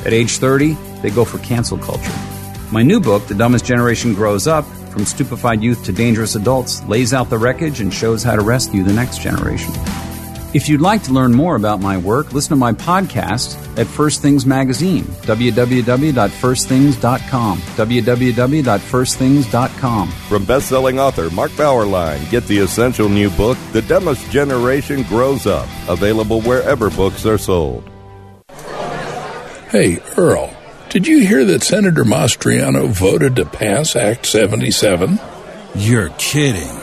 At 0.03 0.13
age 0.13 0.39
30, 0.39 0.73
they 1.03 1.11
go 1.11 1.23
for 1.23 1.37
cancel 1.37 1.77
culture. 1.77 2.11
My 2.71 2.81
new 2.81 2.99
book, 2.99 3.27
The 3.27 3.35
Dumbest 3.35 3.65
Generation 3.65 4.15
Grows 4.15 4.47
Up 4.47 4.65
From 4.89 5.05
Stupefied 5.05 5.61
Youth 5.61 5.85
to 5.85 5.91
Dangerous 5.91 6.33
Adults, 6.33 6.83
lays 6.85 7.13
out 7.13 7.29
the 7.29 7.37
wreckage 7.37 7.81
and 7.81 7.93
shows 7.93 8.23
how 8.23 8.35
to 8.35 8.41
rescue 8.41 8.83
the 8.83 8.93
next 8.93 9.21
generation. 9.21 9.71
If 10.53 10.69
you'd 10.69 10.81
like 10.81 11.01
to 11.03 11.11
learn 11.11 11.33
more 11.33 11.55
about 11.55 11.81
my 11.81 11.97
work, 11.97 12.31
listen 12.31 12.49
to 12.49 12.55
my 12.55 12.73
podcast 12.73 13.57
at 13.79 13.87
First 13.87 14.21
Things 14.21 14.45
Magazine, 14.45 15.03
www.firstthings.com, 15.03 17.57
www.firstthings.com. 17.57 20.07
From 20.09 20.45
best-selling 20.45 20.99
author 20.99 21.29
Mark 21.31 21.49
Bauerlein, 21.51 22.29
get 22.29 22.45
the 22.45 22.59
essential 22.59 23.09
new 23.09 23.31
book, 23.31 23.57
The 23.71 23.81
Dumbest 23.81 24.29
Generation 24.29 25.01
Grows 25.03 25.47
Up, 25.47 25.67
available 25.87 26.41
wherever 26.41 26.91
books 26.91 27.25
are 27.25 27.39
sold. 27.39 27.89
Hey, 29.71 29.97
Earl, 30.15 30.55
did 30.89 31.07
you 31.07 31.25
hear 31.25 31.43
that 31.45 31.63
Senator 31.63 32.03
Mastriano 32.03 32.89
voted 32.89 33.37
to 33.37 33.45
pass 33.45 33.95
Act 33.95 34.27
77? 34.27 35.19
You're 35.73 36.09
kidding. 36.19 36.82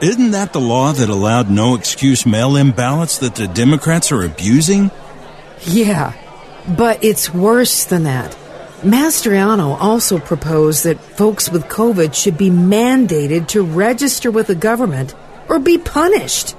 Isn't 0.00 0.32
that 0.32 0.52
the 0.52 0.60
law 0.60 0.92
that 0.92 1.08
allowed 1.08 1.50
no 1.50 1.74
excuse 1.76 2.26
mail 2.26 2.56
in 2.56 2.72
ballots 2.72 3.18
that 3.18 3.36
the 3.36 3.46
Democrats 3.46 4.10
are 4.12 4.22
abusing? 4.22 4.90
Yeah, 5.62 6.12
but 6.76 7.02
it's 7.02 7.32
worse 7.32 7.84
than 7.84 8.02
that. 8.02 8.36
Mastriano 8.82 9.80
also 9.80 10.18
proposed 10.18 10.84
that 10.84 11.00
folks 11.00 11.48
with 11.48 11.64
COVID 11.64 12.14
should 12.14 12.36
be 12.36 12.50
mandated 12.50 13.48
to 13.48 13.62
register 13.62 14.30
with 14.30 14.48
the 14.48 14.54
government 14.54 15.14
or 15.48 15.58
be 15.58 15.78
punished. 15.78 16.54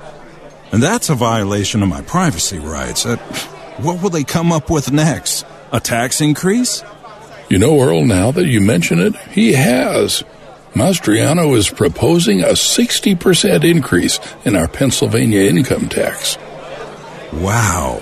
And 0.72 0.82
that's 0.82 1.10
a 1.10 1.16
violation 1.16 1.84
of 1.84 1.90
my 1.90 2.02
privacy 2.02 2.58
rights. 2.58 3.06
Uh, 3.06 3.18
what 3.78 4.02
will 4.02 4.10
they 4.10 4.24
come 4.24 4.52
up 4.52 4.72
with 4.72 4.92
next? 4.92 5.46
A 5.72 5.80
tax 5.80 6.20
increase? 6.20 6.84
You 7.50 7.60
know, 7.60 7.80
Earl, 7.80 8.06
now 8.06 8.32
that 8.32 8.48
you 8.48 8.60
mention 8.60 9.00
it, 9.00 9.16
he 9.30 9.54
has. 9.54 10.24
Mastriano 10.76 11.56
is 11.58 11.70
proposing 11.70 12.42
a 12.42 12.48
60% 12.48 13.64
increase 13.64 14.20
in 14.44 14.58
our 14.58 14.68
Pennsylvania 14.68 15.50
income 15.50 15.88
tax. 15.88 16.38
Wow. 17.32 18.02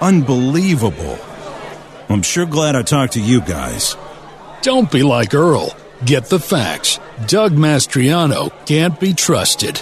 Unbelievable. 0.00 1.16
I'm 2.08 2.22
sure 2.22 2.44
glad 2.44 2.74
I 2.74 2.82
talked 2.82 3.12
to 3.12 3.20
you 3.20 3.40
guys. 3.40 3.96
Don't 4.62 4.90
be 4.90 5.04
like 5.04 5.32
Earl. 5.32 5.76
Get 6.04 6.24
the 6.24 6.40
facts. 6.40 6.98
Doug 7.28 7.52
Mastriano 7.52 8.50
can't 8.66 8.98
be 8.98 9.14
trusted. 9.14 9.80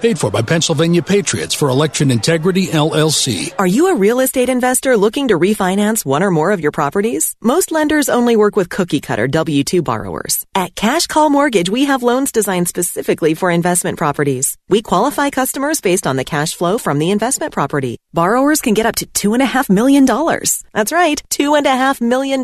Paid 0.00 0.18
for 0.18 0.30
by 0.30 0.42
Pennsylvania 0.42 1.02
Patriots 1.02 1.54
for 1.54 1.70
Election 1.70 2.10
Integrity 2.10 2.66
LLC. 2.66 3.54
Are 3.58 3.66
you 3.66 3.86
a 3.86 3.94
real 3.96 4.20
estate 4.20 4.50
investor 4.50 4.94
looking 4.94 5.28
to 5.28 5.38
refinance 5.38 6.04
one 6.04 6.22
or 6.22 6.30
more 6.30 6.50
of 6.50 6.60
your 6.60 6.70
properties? 6.70 7.34
Most 7.40 7.72
lenders 7.72 8.10
only 8.10 8.36
work 8.36 8.56
with 8.56 8.68
cookie 8.68 9.00
cutter 9.00 9.26
W 9.26 9.64
2 9.64 9.80
borrowers. 9.80 10.44
At 10.54 10.74
Cash 10.74 11.06
Call 11.06 11.30
Mortgage, 11.30 11.70
we 11.70 11.86
have 11.86 12.02
loans 12.02 12.30
designed 12.30 12.68
specifically 12.68 13.32
for 13.32 13.50
investment 13.50 13.96
properties. 13.96 14.56
We 14.68 14.82
qualify 14.82 15.30
customers 15.30 15.80
based 15.80 16.06
on 16.06 16.16
the 16.16 16.24
cash 16.24 16.54
flow 16.54 16.76
from 16.76 16.98
the 16.98 17.10
investment 17.10 17.54
property. 17.54 17.96
Borrowers 18.12 18.60
can 18.60 18.74
get 18.74 18.86
up 18.86 18.96
to 18.96 19.06
$2.5 19.06 19.70
million. 19.70 20.04
That's 20.72 20.92
right, 20.92 21.22
$2.5 21.30 22.00
million. 22.02 22.42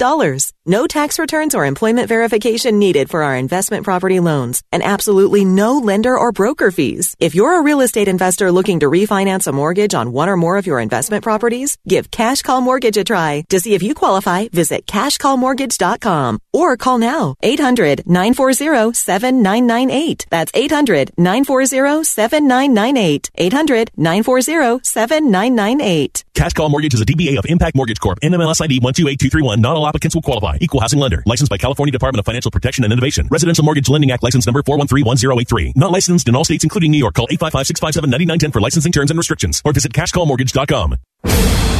No 0.65 0.87
tax 0.87 1.19
returns 1.19 1.57
or 1.57 1.67
employment 1.67 2.07
verification 2.07 2.79
needed 2.79 3.11
for 3.11 3.25
our 3.25 3.35
investment 3.35 3.85
property 3.85 4.21
loans, 4.21 4.63
and 4.71 4.81
absolutely 4.81 5.45
no 5.45 5.79
lender 5.79 6.17
or 6.17 6.31
broker 6.31 6.71
fees. 6.71 7.17
If 7.19 7.35
you're 7.35 7.59
a 7.59 7.63
real 7.65 7.81
estate 7.81 8.07
investor 8.07 8.53
looking 8.53 8.79
to 8.79 8.87
refinance 8.87 9.49
a 9.49 9.53
mortgage 9.53 9.93
on 9.93 10.13
one 10.13 10.29
or 10.29 10.37
more 10.37 10.57
of 10.59 10.67
your 10.69 10.79
investment 10.79 11.25
properties, 11.25 11.77
give 11.89 12.13
Cash 12.13 12.43
Call 12.43 12.61
Mortgage 12.61 12.97
a 12.97 13.03
try. 13.03 13.43
To 13.49 13.59
see 13.59 13.75
if 13.75 13.83
you 13.83 13.93
qualify, 13.93 14.47
visit 14.53 14.87
cashcallmortgage.com 14.87 16.39
or 16.53 16.77
call 16.77 16.99
now 16.99 17.35
800 17.43 18.07
940 18.07 18.95
7998. 18.95 20.27
That's 20.31 20.53
800 20.55 21.11
940 21.19 22.05
7998. 22.05 23.31
800 23.35 23.91
940 23.97 24.81
7998. 24.85 26.25
Cash 26.35 26.53
Call 26.53 26.69
Mortgage 26.69 26.95
is 26.95 27.01
a 27.01 27.05
DBA 27.05 27.37
of 27.37 27.47
Impact 27.47 27.75
Mortgage 27.75 27.99
Corp. 27.99 28.21
NMLS 28.21 28.63
ID 28.63 28.79
128231. 28.79 29.61
Not 29.61 29.77
all 29.77 29.89
applicants 29.89 30.15
will 30.15 30.23
qualify. 30.23 30.52
Equal 30.61 30.81
housing 30.81 30.99
lender. 30.99 31.23
Licensed 31.27 31.51
by 31.51 31.59
California 31.59 31.93
Department 31.93 32.21
of 32.21 32.27
Financial 32.27 32.51
Protection 32.51 32.85
and 32.85 32.93
Innovation. 32.93 33.29
Residential 33.31 33.65
Mortgage 33.65 33.89
Lending 33.89 34.11
Act 34.11 34.23
license 34.23 34.47
number 34.47 34.63
4131083. 34.63 35.73
Not 35.77 35.91
licensed 35.91 36.29
in 36.29 36.37
all 36.37 36.45
states 36.45 36.65
including 36.65 36.91
New 36.91 36.99
York. 36.99 37.15
Call 37.15 37.29
855-657-9910 37.29 38.53
for 38.53 38.61
licensing 38.61 38.93
terms 38.93 39.11
and 39.11 39.19
restrictions 39.19 39.63
or 39.65 39.73
visit 39.73 39.93
cashcallmortgage.com. 39.93 40.97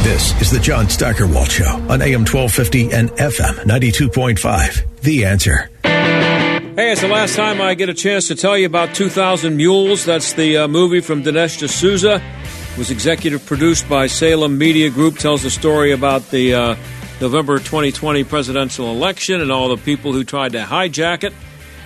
This 0.03 0.41
is 0.41 0.51
the 0.51 0.59
John 0.59 0.89
Steigerwald 0.89 1.49
Show 1.49 1.65
on 1.89 2.01
AM 2.01 2.25
1250 2.25 2.91
and 2.91 3.09
FM 3.11 3.63
92.5. 3.63 5.01
The 5.01 5.25
answer. 5.25 5.69
Hey, 5.83 6.91
it's 6.91 7.01
the 7.01 7.07
last 7.07 7.35
time 7.35 7.61
I 7.61 7.75
get 7.75 7.89
a 7.89 7.93
chance 7.93 8.27
to 8.29 8.35
tell 8.35 8.57
you 8.57 8.65
about 8.65 8.95
2000 8.95 9.55
Mules. 9.55 10.05
That's 10.05 10.33
the 10.33 10.57
uh, 10.57 10.67
movie 10.67 11.01
from 11.01 11.23
Dinesh 11.23 11.65
D'Souza. 11.65 12.15
It 12.15 12.77
was 12.77 12.89
executive 12.89 13.45
produced 13.45 13.87
by 13.87 14.07
Salem 14.07 14.57
Media 14.57 14.89
Group. 14.89 15.19
Tells 15.19 15.43
the 15.43 15.51
story 15.51 15.91
about 15.91 16.31
the 16.31 16.55
uh, 16.55 16.75
November 17.21 17.57
2020 17.57 18.23
presidential 18.23 18.91
election 18.91 19.41
and 19.41 19.51
all 19.51 19.69
the 19.69 19.77
people 19.77 20.13
who 20.13 20.23
tried 20.23 20.53
to 20.53 20.59
hijack 20.59 21.23
it. 21.23 21.33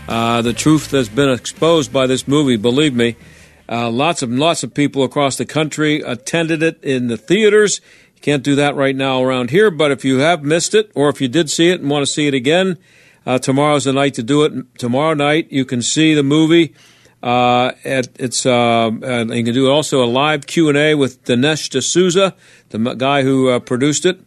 Uh, 0.07 0.41
the 0.41 0.53
truth 0.53 0.91
has 0.91 1.09
been 1.09 1.29
exposed 1.29 1.91
by 1.91 2.07
this 2.07 2.27
movie, 2.27 2.55
believe 2.55 2.95
me. 2.95 3.15
Uh, 3.69 3.89
lots 3.89 4.21
of 4.21 4.31
lots 4.31 4.63
of 4.63 4.73
people 4.73 5.03
across 5.03 5.35
the 5.37 5.45
country 5.45 6.01
attended 6.01 6.63
it 6.63 6.81
in 6.83 7.07
the 7.07 7.17
theaters. 7.17 7.81
You 8.15 8.21
can't 8.21 8.43
do 8.43 8.55
that 8.55 8.75
right 8.75 8.95
now 8.95 9.21
around 9.21 9.49
here, 9.49 9.69
but 9.69 9.91
if 9.91 10.05
you 10.05 10.19
have 10.19 10.43
missed 10.43 10.73
it, 10.73 10.91
or 10.95 11.09
if 11.09 11.19
you 11.19 11.27
did 11.27 11.49
see 11.49 11.69
it 11.69 11.81
and 11.81 11.89
want 11.89 12.05
to 12.05 12.11
see 12.11 12.27
it 12.27 12.33
again, 12.33 12.77
uh, 13.25 13.37
tomorrow's 13.37 13.83
the 13.83 13.91
night 13.91 14.13
to 14.13 14.23
do 14.23 14.43
it. 14.43 14.53
Tomorrow 14.77 15.13
night 15.13 15.51
you 15.51 15.65
can 15.65 15.81
see 15.81 16.13
the 16.13 16.23
movie. 16.23 16.73
Uh, 17.21 17.73
at, 17.83 18.07
it's 18.19 18.45
uh, 18.45 18.89
and 19.03 19.31
you 19.31 19.43
can 19.43 19.53
do 19.53 19.69
also 19.69 20.03
a 20.03 20.07
live 20.07 20.47
Q 20.47 20.69
and 20.69 20.77
A 20.77 20.95
with 20.95 21.23
Dinesh 21.25 21.69
D'Souza, 21.69 22.35
the 22.69 22.93
guy 22.93 23.23
who 23.23 23.49
uh, 23.49 23.59
produced 23.59 24.05
it, 24.05 24.21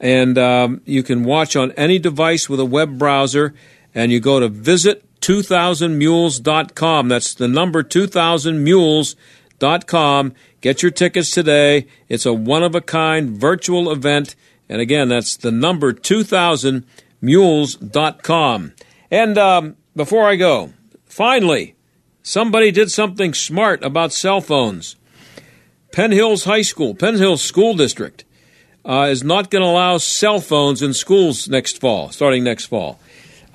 and 0.00 0.38
um, 0.38 0.80
you 0.86 1.02
can 1.02 1.24
watch 1.24 1.56
on 1.56 1.72
any 1.72 1.98
device 1.98 2.48
with 2.48 2.58
a 2.58 2.64
web 2.64 2.98
browser. 2.98 3.52
And 3.94 4.10
you 4.10 4.20
go 4.20 4.40
to 4.40 4.48
visit 4.48 5.04
2000mules.com. 5.20 7.08
That's 7.08 7.34
the 7.34 7.48
number 7.48 7.82
2000mules.com. 7.82 10.34
Get 10.60 10.82
your 10.82 10.90
tickets 10.90 11.30
today. 11.30 11.86
It's 12.08 12.24
a 12.24 12.32
one 12.32 12.62
of 12.62 12.74
a 12.74 12.80
kind 12.80 13.28
virtual 13.30 13.92
event. 13.92 14.34
And 14.68 14.80
again, 14.80 15.08
that's 15.08 15.36
the 15.36 15.50
number 15.50 15.92
2000mules.com. 15.92 18.72
And 19.10 19.36
um, 19.36 19.76
before 19.96 20.28
I 20.28 20.36
go, 20.36 20.72
finally, 21.04 21.74
somebody 22.22 22.70
did 22.70 22.88
something 22.90 23.34
smart 23.34 23.82
about 23.82 24.12
cell 24.12 24.40
phones. 24.40 24.94
Penn 25.92 26.12
Hills 26.12 26.44
High 26.44 26.62
School, 26.62 26.94
Penn 26.94 27.16
Hills 27.16 27.42
School 27.42 27.74
District, 27.74 28.24
uh, 28.84 29.08
is 29.10 29.22
not 29.22 29.50
going 29.50 29.62
to 29.62 29.68
allow 29.68 29.98
cell 29.98 30.40
phones 30.40 30.82
in 30.82 30.94
schools 30.94 31.48
next 31.48 31.80
fall, 31.80 32.10
starting 32.10 32.44
next 32.44 32.66
fall. 32.66 32.98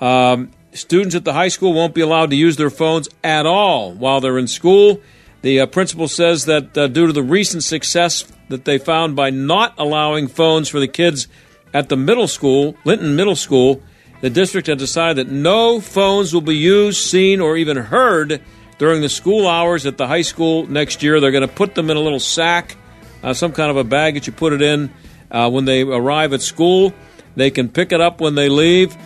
Um, 0.00 0.50
students 0.72 1.14
at 1.14 1.24
the 1.24 1.32
high 1.32 1.48
school 1.48 1.72
won't 1.72 1.94
be 1.94 2.00
allowed 2.00 2.30
to 2.30 2.36
use 2.36 2.56
their 2.56 2.70
phones 2.70 3.08
at 3.24 3.46
all 3.46 3.92
while 3.92 4.20
they're 4.20 4.38
in 4.38 4.48
school. 4.48 5.00
The 5.42 5.60
uh, 5.60 5.66
principal 5.66 6.08
says 6.08 6.44
that 6.46 6.76
uh, 6.76 6.86
due 6.88 7.06
to 7.06 7.12
the 7.12 7.22
recent 7.22 7.64
success 7.64 8.24
that 8.48 8.64
they 8.64 8.78
found 8.78 9.16
by 9.16 9.30
not 9.30 9.74
allowing 9.78 10.28
phones 10.28 10.68
for 10.68 10.80
the 10.80 10.88
kids 10.88 11.28
at 11.74 11.88
the 11.88 11.96
middle 11.96 12.28
school, 12.28 12.76
Linton 12.84 13.16
Middle 13.16 13.36
School, 13.36 13.82
the 14.20 14.30
district 14.30 14.68
has 14.68 14.78
decided 14.78 15.26
that 15.26 15.32
no 15.32 15.80
phones 15.80 16.32
will 16.32 16.40
be 16.40 16.56
used, 16.56 16.98
seen, 16.98 17.40
or 17.40 17.56
even 17.56 17.76
heard 17.76 18.40
during 18.78 19.02
the 19.02 19.08
school 19.08 19.46
hours 19.46 19.86
at 19.86 19.98
the 19.98 20.06
high 20.06 20.22
school 20.22 20.66
next 20.66 21.02
year. 21.02 21.20
They're 21.20 21.32
going 21.32 21.46
to 21.46 21.54
put 21.54 21.74
them 21.74 21.90
in 21.90 21.96
a 21.96 22.00
little 22.00 22.20
sack, 22.20 22.76
uh, 23.22 23.34
some 23.34 23.52
kind 23.52 23.70
of 23.70 23.76
a 23.76 23.84
bag 23.84 24.14
that 24.14 24.26
you 24.26 24.32
put 24.32 24.52
it 24.52 24.62
in 24.62 24.90
uh, 25.30 25.50
when 25.50 25.64
they 25.64 25.82
arrive 25.82 26.32
at 26.32 26.42
school. 26.42 26.92
They 27.34 27.50
can 27.50 27.68
pick 27.68 27.92
it 27.92 28.00
up 28.00 28.20
when 28.20 28.34
they 28.34 28.48
leave. 28.48 28.96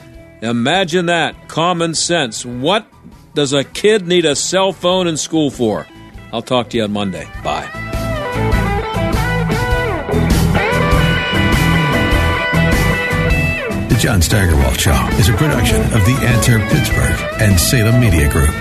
Imagine 0.43 1.07
that. 1.07 1.49
Common 1.49 1.95
sense. 1.95 2.45
What 2.47 2.87
does 3.35 3.53
a 3.53 3.65
kid 3.65 4.07
need 4.07 4.25
a 4.25 4.35
cell 4.37 4.73
phone 4.73 5.07
in 5.07 5.17
school 5.17 5.51
for? 5.51 5.87
I'll 6.33 6.43
talk 6.43 6.71
to 6.71 6.77
you 6.77 6.85
on 6.85 6.93
Monday. 6.93 7.29
Bye. 7.43 7.69
The 13.89 13.97
John 13.99 14.23
Steigerwald 14.23 14.79
Show 14.79 15.09
is 15.19 15.29
a 15.29 15.35
production 15.35 15.83
of 15.83 16.05
The 16.07 16.19
Answer 16.23 16.59
Pittsburgh 16.61 17.43
and 17.43 17.59
Salem 17.59 18.01
Media 18.01 18.31
Group. 18.31 18.55